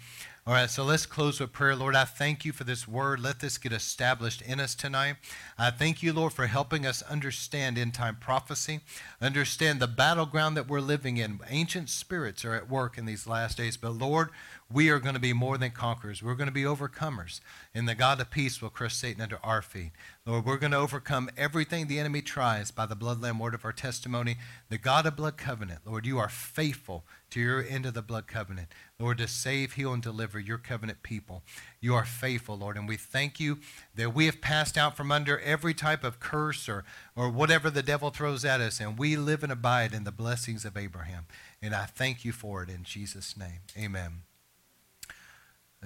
All 0.46 0.54
right, 0.54 0.68
so 0.68 0.82
let's 0.82 1.06
close 1.06 1.38
with 1.38 1.52
prayer. 1.52 1.76
Lord, 1.76 1.94
I 1.94 2.04
thank 2.04 2.44
you 2.44 2.52
for 2.52 2.64
this 2.64 2.88
word. 2.88 3.20
Let 3.20 3.38
this 3.38 3.56
get 3.56 3.72
established 3.72 4.42
in 4.42 4.58
us 4.58 4.74
tonight. 4.74 5.16
I 5.56 5.70
thank 5.70 6.02
you, 6.02 6.12
Lord, 6.12 6.32
for 6.32 6.46
helping 6.46 6.84
us 6.84 7.02
understand 7.02 7.78
end 7.78 7.94
time 7.94 8.16
prophecy, 8.16 8.80
understand 9.20 9.80
the 9.80 9.86
battleground 9.86 10.56
that 10.56 10.68
we're 10.68 10.80
living 10.80 11.18
in. 11.18 11.38
Ancient 11.48 11.88
spirits 11.88 12.44
are 12.44 12.54
at 12.54 12.68
work 12.68 12.98
in 12.98 13.06
these 13.06 13.26
last 13.26 13.56
days. 13.56 13.76
But 13.76 13.92
Lord, 13.92 14.30
we 14.72 14.88
are 14.88 15.00
going 15.00 15.14
to 15.14 15.20
be 15.20 15.32
more 15.32 15.58
than 15.58 15.72
conquerors. 15.72 16.22
We're 16.22 16.34
going 16.34 16.48
to 16.48 16.52
be 16.52 16.62
overcomers. 16.62 17.40
And 17.74 17.88
the 17.88 17.94
God 17.94 18.20
of 18.20 18.30
peace 18.30 18.62
will 18.62 18.70
crush 18.70 18.94
Satan 18.94 19.20
under 19.20 19.38
our 19.42 19.62
feet. 19.62 19.90
Lord, 20.24 20.44
we're 20.44 20.58
going 20.58 20.70
to 20.72 20.78
overcome 20.78 21.28
everything 21.36 21.86
the 21.86 21.98
enemy 21.98 22.22
tries 22.22 22.70
by 22.70 22.86
the 22.86 22.94
blood 22.94 23.20
lamb 23.20 23.40
word 23.40 23.54
of 23.54 23.64
our 23.64 23.72
testimony. 23.72 24.36
The 24.68 24.78
God 24.78 25.06
of 25.06 25.16
blood 25.16 25.36
covenant, 25.36 25.80
Lord, 25.84 26.06
you 26.06 26.18
are 26.18 26.28
faithful 26.28 27.04
to 27.30 27.40
your 27.40 27.64
end 27.64 27.84
of 27.84 27.94
the 27.94 28.02
blood 28.02 28.28
covenant. 28.28 28.68
Lord, 28.98 29.18
to 29.18 29.26
save, 29.26 29.72
heal, 29.72 29.92
and 29.92 30.02
deliver 30.02 30.38
your 30.38 30.58
covenant 30.58 31.02
people. 31.02 31.42
You 31.80 31.94
are 31.94 32.04
faithful, 32.04 32.56
Lord. 32.56 32.76
And 32.76 32.88
we 32.88 32.96
thank 32.96 33.40
you 33.40 33.58
that 33.96 34.14
we 34.14 34.26
have 34.26 34.40
passed 34.40 34.78
out 34.78 34.96
from 34.96 35.10
under 35.10 35.40
every 35.40 35.74
type 35.74 36.04
of 36.04 36.20
curse 36.20 36.68
or, 36.68 36.84
or 37.16 37.28
whatever 37.28 37.70
the 37.70 37.82
devil 37.82 38.10
throws 38.10 38.44
at 38.44 38.60
us. 38.60 38.78
And 38.78 38.96
we 38.96 39.16
live 39.16 39.42
and 39.42 39.50
abide 39.50 39.92
in 39.92 40.04
the 40.04 40.12
blessings 40.12 40.64
of 40.64 40.76
Abraham. 40.76 41.26
And 41.60 41.74
I 41.74 41.86
thank 41.86 42.24
you 42.24 42.30
for 42.30 42.62
it 42.62 42.68
in 42.68 42.84
Jesus' 42.84 43.36
name. 43.36 43.60
Amen. 43.76 44.22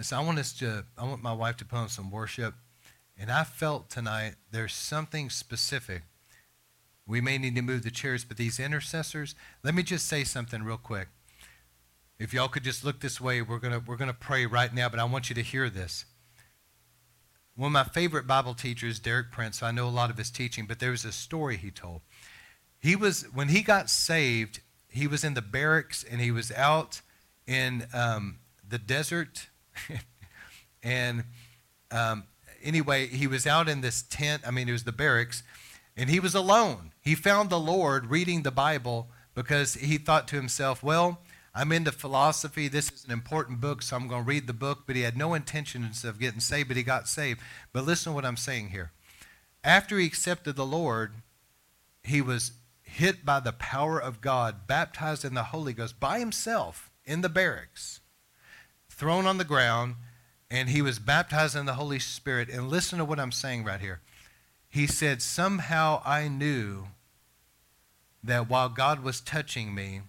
So 0.02 0.16
I 0.16 0.24
want 0.24 0.38
us 0.38 0.52
to, 0.54 0.84
I 0.98 1.04
want 1.04 1.22
my 1.22 1.32
wife 1.32 1.56
to 1.58 1.64
put 1.64 1.76
on 1.76 1.88
some 1.88 2.10
worship. 2.10 2.54
And 3.16 3.30
I 3.30 3.44
felt 3.44 3.90
tonight 3.90 4.34
there's 4.50 4.74
something 4.74 5.30
specific. 5.30 6.02
We 7.06 7.20
may 7.20 7.38
need 7.38 7.54
to 7.54 7.62
move 7.62 7.84
the 7.84 7.90
chairs, 7.90 8.24
but 8.24 8.36
these 8.36 8.58
intercessors, 8.58 9.34
let 9.62 9.74
me 9.74 9.82
just 9.82 10.06
say 10.06 10.24
something 10.24 10.62
real 10.62 10.78
quick. 10.78 11.08
If 12.18 12.32
y'all 12.32 12.48
could 12.48 12.64
just 12.64 12.84
look 12.84 13.00
this 13.00 13.20
way, 13.20 13.42
we're 13.42 13.58
gonna 13.58 13.82
we're 13.84 13.96
gonna 13.96 14.14
pray 14.14 14.46
right 14.46 14.72
now, 14.72 14.88
but 14.88 15.00
I 15.00 15.04
want 15.04 15.28
you 15.28 15.34
to 15.34 15.42
hear 15.42 15.68
this. 15.68 16.06
One 17.56 17.68
of 17.68 17.72
my 17.72 17.84
favorite 17.84 18.26
Bible 18.26 18.54
teachers, 18.54 18.98
Derek 18.98 19.30
Prince, 19.30 19.58
so 19.60 19.66
I 19.66 19.70
know 19.70 19.86
a 19.86 19.90
lot 19.90 20.10
of 20.10 20.16
his 20.16 20.30
teaching, 20.30 20.66
but 20.66 20.78
there 20.80 20.90
was 20.90 21.04
a 21.04 21.12
story 21.12 21.56
he 21.56 21.70
told. 21.70 22.00
He 22.80 22.96
was 22.96 23.24
when 23.34 23.48
he 23.48 23.62
got 23.62 23.90
saved, 23.90 24.60
he 24.88 25.06
was 25.06 25.24
in 25.24 25.34
the 25.34 25.42
barracks 25.42 26.04
and 26.04 26.20
he 26.20 26.30
was 26.30 26.50
out 26.52 27.00
in 27.46 27.86
um, 27.92 28.38
the 28.66 28.78
desert 28.78 29.48
and 30.82 31.24
um, 31.90 32.24
anyway, 32.62 33.06
he 33.06 33.26
was 33.26 33.46
out 33.46 33.68
in 33.68 33.80
this 33.80 34.02
tent. 34.02 34.42
I 34.46 34.50
mean, 34.50 34.68
it 34.68 34.72
was 34.72 34.84
the 34.84 34.92
barracks, 34.92 35.42
and 35.96 36.10
he 36.10 36.20
was 36.20 36.34
alone. 36.34 36.92
He 37.00 37.14
found 37.14 37.50
the 37.50 37.60
Lord 37.60 38.06
reading 38.06 38.42
the 38.42 38.50
Bible 38.50 39.08
because 39.34 39.74
he 39.74 39.98
thought 39.98 40.26
to 40.28 40.36
himself, 40.36 40.82
well, 40.82 41.20
I'm 41.54 41.70
into 41.70 41.92
philosophy. 41.92 42.66
This 42.66 42.90
is 42.90 43.04
an 43.04 43.12
important 43.12 43.60
book, 43.60 43.82
so 43.82 43.96
I'm 43.96 44.08
going 44.08 44.24
to 44.24 44.28
read 44.28 44.46
the 44.46 44.52
book. 44.52 44.84
But 44.86 44.96
he 44.96 45.02
had 45.02 45.16
no 45.16 45.34
intentions 45.34 46.04
of 46.04 46.18
getting 46.18 46.40
saved, 46.40 46.68
but 46.68 46.76
he 46.76 46.82
got 46.82 47.08
saved. 47.08 47.40
But 47.72 47.84
listen 47.84 48.10
to 48.10 48.14
what 48.14 48.24
I'm 48.24 48.36
saying 48.36 48.70
here. 48.70 48.90
After 49.62 49.98
he 49.98 50.06
accepted 50.06 50.56
the 50.56 50.66
Lord, 50.66 51.14
he 52.02 52.20
was 52.20 52.52
hit 52.82 53.24
by 53.24 53.40
the 53.40 53.52
power 53.52 54.00
of 54.00 54.20
God, 54.20 54.66
baptized 54.66 55.24
in 55.24 55.34
the 55.34 55.44
Holy 55.44 55.72
Ghost 55.72 56.00
by 56.00 56.18
himself 56.18 56.90
in 57.04 57.20
the 57.20 57.28
barracks 57.28 58.00
thrown 58.94 59.26
on 59.26 59.38
the 59.38 59.44
ground, 59.44 59.96
and 60.50 60.68
he 60.68 60.82
was 60.82 60.98
baptized 60.98 61.56
in 61.56 61.66
the 61.66 61.74
Holy 61.74 61.98
Spirit. 61.98 62.48
And 62.48 62.68
listen 62.68 62.98
to 62.98 63.04
what 63.04 63.20
I'm 63.20 63.32
saying 63.32 63.64
right 63.64 63.80
here. 63.80 64.00
He 64.68 64.86
said, 64.86 65.22
Somehow 65.22 66.02
I 66.04 66.28
knew 66.28 66.88
that 68.22 68.48
while 68.48 68.68
God 68.68 69.02
was 69.02 69.20
touching 69.20 69.74
me, 69.74 70.02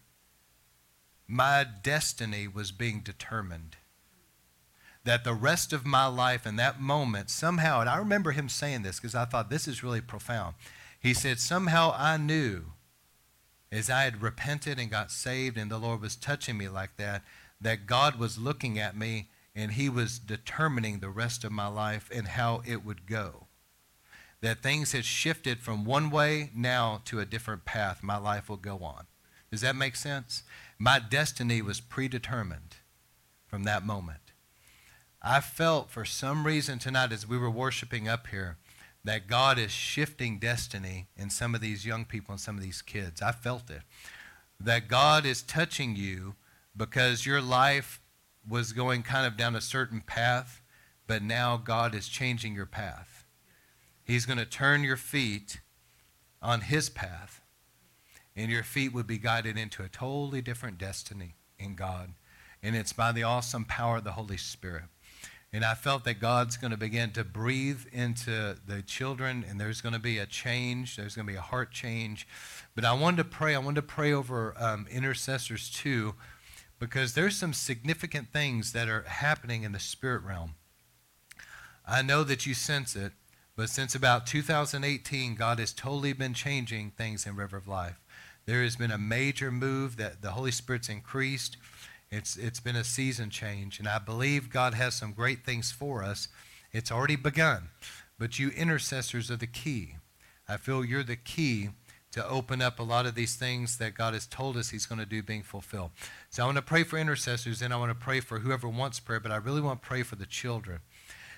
my 1.28 1.66
destiny 1.84 2.48
was 2.48 2.72
being 2.72 3.02
determined. 3.02 3.78
That 5.04 5.24
the 5.24 5.34
rest 5.34 5.74
of 5.74 5.86
my 5.86 6.08
life 6.08 6.48
in 6.48 6.56
that 6.56 6.80
moment, 6.80 7.30
somehow, 7.30 7.80
and 7.80 7.90
I 7.90 7.98
remember 7.98 8.32
him 8.32 8.50
saying 8.50 8.82
this 8.82 9.00
because 9.00 9.14
I 9.14 9.26
thought 9.26 9.50
this 9.50 9.68
is 9.68 9.84
really 9.84 10.02
profound. 10.02 10.56
He 11.00 11.14
said, 11.14 11.40
Somehow 11.40 11.94
I 11.96 12.18
knew 12.18 12.66
as 13.72 13.90
I 13.90 14.04
had 14.04 14.22
repented 14.22 14.80
and 14.80 14.90
got 14.90 15.12
saved, 15.12 15.58
and 15.58 15.70
the 15.70 15.78
Lord 15.78 16.02
was 16.02 16.16
touching 16.16 16.58
me 16.58 16.70
like 16.70 16.98
that, 16.98 17.24
that 17.62 17.86
God 17.86 18.18
was 18.18 18.38
looking 18.38 18.80
at 18.80 18.98
me 18.98 19.30
and 19.56 19.72
He 19.72 19.90
was 19.90 20.20
determining 20.20 21.00
the 21.00 21.10
rest 21.10 21.44
of 21.44 21.52
my 21.52 21.68
life 21.68 22.10
and 22.14 22.28
how 22.28 22.62
it 22.66 22.84
would 22.84 23.06
go. 23.06 23.48
That 24.42 24.62
things 24.62 24.92
had 24.92 25.06
shifted 25.06 25.62
from 25.62 25.86
one 25.86 26.10
way 26.10 26.52
now 26.54 27.02
to 27.06 27.20
a 27.20 27.26
different 27.26 27.66
path. 27.66 28.04
My 28.04 28.18
life 28.18 28.50
will 28.50 28.58
go 28.58 28.80
on. 28.80 29.06
Does 29.50 29.62
that 29.62 29.76
make 29.76 29.96
sense? 29.96 30.44
My 30.78 31.00
destiny 31.00 31.62
was 31.62 31.80
predetermined 31.80 32.76
from 33.48 33.64
that 33.64 33.86
moment. 33.86 34.34
I 35.22 35.40
felt 35.40 35.90
for 35.90 36.06
some 36.06 36.46
reason 36.46 36.78
tonight 36.78 37.12
as 37.12 37.28
we 37.28 37.38
were 37.38 37.50
worshiping 37.50 38.08
up 38.08 38.28
here 38.28 38.58
that 39.06 39.28
God 39.28 39.58
is 39.58 39.72
shifting 39.72 40.40
destiny 40.40 41.08
in 41.16 41.30
some 41.30 41.56
of 41.56 41.62
these 41.62 41.86
young 41.86 42.06
people 42.06 42.34
and 42.34 42.42
some 42.42 42.58
of 42.58 42.64
these 42.64 42.82
kids. 42.82 43.22
I 43.22 43.32
felt 43.32 43.70
it. 43.70 43.84
That 44.60 44.88
God 44.88 45.26
is 45.26 45.42
touching 45.42 45.96
you 45.96 46.36
because 46.76 47.26
your 47.26 47.42
life 47.42 48.02
was 48.48 48.74
going 48.74 49.04
kind 49.04 49.26
of 49.26 49.38
down 49.38 49.56
a 49.56 49.62
certain 49.62 50.02
path, 50.02 50.62
but 51.08 51.22
now 51.22 51.58
God 51.58 51.96
is 51.96 52.08
changing 52.08 52.54
your 52.56 52.66
path. 52.66 53.26
He's 54.04 54.26
going 54.26 54.38
to 54.38 54.46
turn 54.46 54.84
your 54.84 54.98
feet 54.98 55.60
on 56.42 56.62
His 56.62 56.90
path, 56.90 57.42
and 58.36 58.52
your 58.52 58.64
feet 58.64 58.94
would 58.94 59.08
be 59.08 59.18
guided 59.18 59.58
into 59.58 59.84
a 59.84 59.90
totally 59.90 60.42
different 60.42 60.78
destiny 60.78 61.36
in 61.58 61.76
God. 61.76 62.14
And 62.62 62.76
it's 62.76 62.94
by 62.94 63.12
the 63.12 63.24
awesome 63.24 63.66
power 63.66 63.98
of 63.98 64.04
the 64.04 64.14
Holy 64.14 64.38
Spirit. 64.38 64.86
And 65.54 65.64
I 65.64 65.74
felt 65.74 66.04
that 66.04 66.20
God's 66.20 66.58
going 66.58 66.72
to 66.72 66.78
begin 66.78 67.12
to 67.12 67.24
breathe 67.24 67.86
into 67.94 68.58
the 68.68 68.82
children, 68.82 69.46
and 69.48 69.60
there's 69.60 69.80
going 69.80 69.94
to 69.94 70.00
be 70.00 70.18
a 70.18 70.26
change. 70.26 70.98
There's 70.98 71.16
going 71.16 71.26
to 71.26 71.32
be 71.32 71.38
a 71.38 71.42
heart 71.42 71.72
change. 71.72 72.28
But 72.76 72.84
I 72.84 72.92
wanted 72.94 73.18
to 73.18 73.24
pray. 73.24 73.56
I 73.56 73.60
wanted 73.60 73.76
to 73.76 73.88
pray 73.88 74.12
over 74.12 74.54
um, 74.58 74.86
intercessors 74.92 75.70
too, 75.70 76.16
because 76.80 77.14
there's 77.14 77.38
some 77.38 77.54
significant 77.54 78.32
things 78.32 78.74
that 78.74 78.90
are 78.90 79.04
happening 79.04 79.64
in 79.64 79.72
the 79.72 79.80
spirit 79.80 80.24
realm. 80.24 80.56
I 81.88 82.02
know 82.02 82.24
that 82.24 82.46
you 82.46 82.54
sense 82.54 82.96
it, 82.96 83.14
but 83.56 83.70
since 83.70 83.96
about 83.96 84.26
2018, 84.26 85.36
God 85.36 85.60
has 85.60 85.72
totally 85.72 86.14
been 86.14 86.34
changing 86.34 86.92
things 86.92 87.26
in 87.26 87.36
River 87.36 87.58
of 87.58 87.68
Life. 87.68 88.02
There 88.46 88.64
has 88.64 88.76
been 88.76 88.92
a 88.92 88.98
major 88.98 89.52
move 89.52 89.98
that 89.98 90.22
the 90.22 90.32
Holy 90.32 90.52
Spirit's 90.52 90.90
increased. 90.90 91.58
It's, 92.12 92.38
it's 92.38 92.60
been 92.60 92.76
a 92.76 92.84
season 92.84 93.30
change, 93.30 93.80
and 93.80 93.88
I 93.88 94.00
believe 94.00 94.50
God 94.50 94.74
has 94.74 94.96
some 94.96 95.14
great 95.14 95.46
things 95.46 95.72
for 95.72 96.04
us. 96.04 96.28
It's 96.72 96.92
already 96.92 97.16
begun, 97.16 97.70
but 98.20 98.38
you 98.38 98.50
intercessors 98.50 99.32
are 99.32 99.38
the 99.38 99.48
key. 99.48 99.96
I 100.48 100.58
feel 100.58 100.86
you're 100.86 101.04
the 101.04 101.16
key 101.16 101.70
to 102.16 102.26
open 102.30 102.62
up 102.62 102.80
a 102.80 102.84
lot 102.84 103.06
of 103.06 103.14
these 103.14 103.36
things 103.36 103.78
that 103.78 103.94
God 103.94 104.14
has 104.14 104.26
told 104.26 104.56
us 104.56 104.70
He's 104.70 104.86
going 104.86 105.00
to 105.00 105.06
do 105.06 105.22
being 105.22 105.44
fulfilled. 105.44 105.92
So 106.30 106.44
I 106.44 106.46
want 106.46 106.56
to 106.56 106.62
pray 106.62 106.84
for 106.84 106.98
intercessors, 106.98 107.62
and 107.62 107.74
I 107.74 107.78
want 107.78 107.90
to 107.90 107.96
pray 107.96 108.22
for 108.22 108.40
whoever 108.40 108.70
wants 108.70 109.02
prayer, 109.02 109.20
but 109.20 109.34
I 109.34 109.36
really 109.36 109.60
want 109.60 109.82
to 109.82 109.88
pray 109.88 110.02
for 110.02 110.16
the 110.16 110.26
children. 110.26 110.80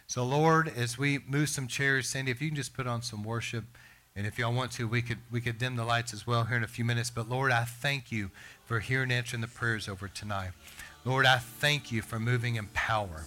So, 0.05 0.23
Lord, 0.23 0.71
as 0.77 0.95
we 0.95 1.17
move 1.27 1.49
some 1.49 1.67
chairs, 1.67 2.07
Sandy, 2.07 2.29
if 2.29 2.43
you 2.43 2.49
can 2.49 2.55
just 2.55 2.75
put 2.75 2.85
on 2.85 3.01
some 3.01 3.23
worship. 3.23 3.65
And 4.15 4.25
if 4.25 4.37
y'all 4.37 4.53
want 4.53 4.71
to, 4.73 4.87
we 4.87 5.03
could 5.03 5.19
we 5.29 5.41
could 5.41 5.59
dim 5.59 5.75
the 5.75 5.83
lights 5.83 6.11
as 6.11 6.25
well 6.25 6.43
here 6.43 6.57
in 6.57 6.63
a 6.63 6.67
few 6.67 6.85
minutes. 6.85 7.11
But 7.11 7.29
Lord, 7.29 7.51
I 7.51 7.65
thank 7.65 8.11
you 8.11 8.31
for 8.65 8.79
hearing 8.79 9.11
and 9.11 9.13
answering 9.13 9.41
the 9.41 9.47
prayers 9.47 9.87
over 9.87 10.07
tonight. 10.07 10.51
Lord, 11.05 11.27
I 11.27 11.37
thank 11.37 11.91
you 11.91 12.01
for 12.01 12.19
moving 12.19 12.55
in 12.55 12.67
power. 12.73 13.25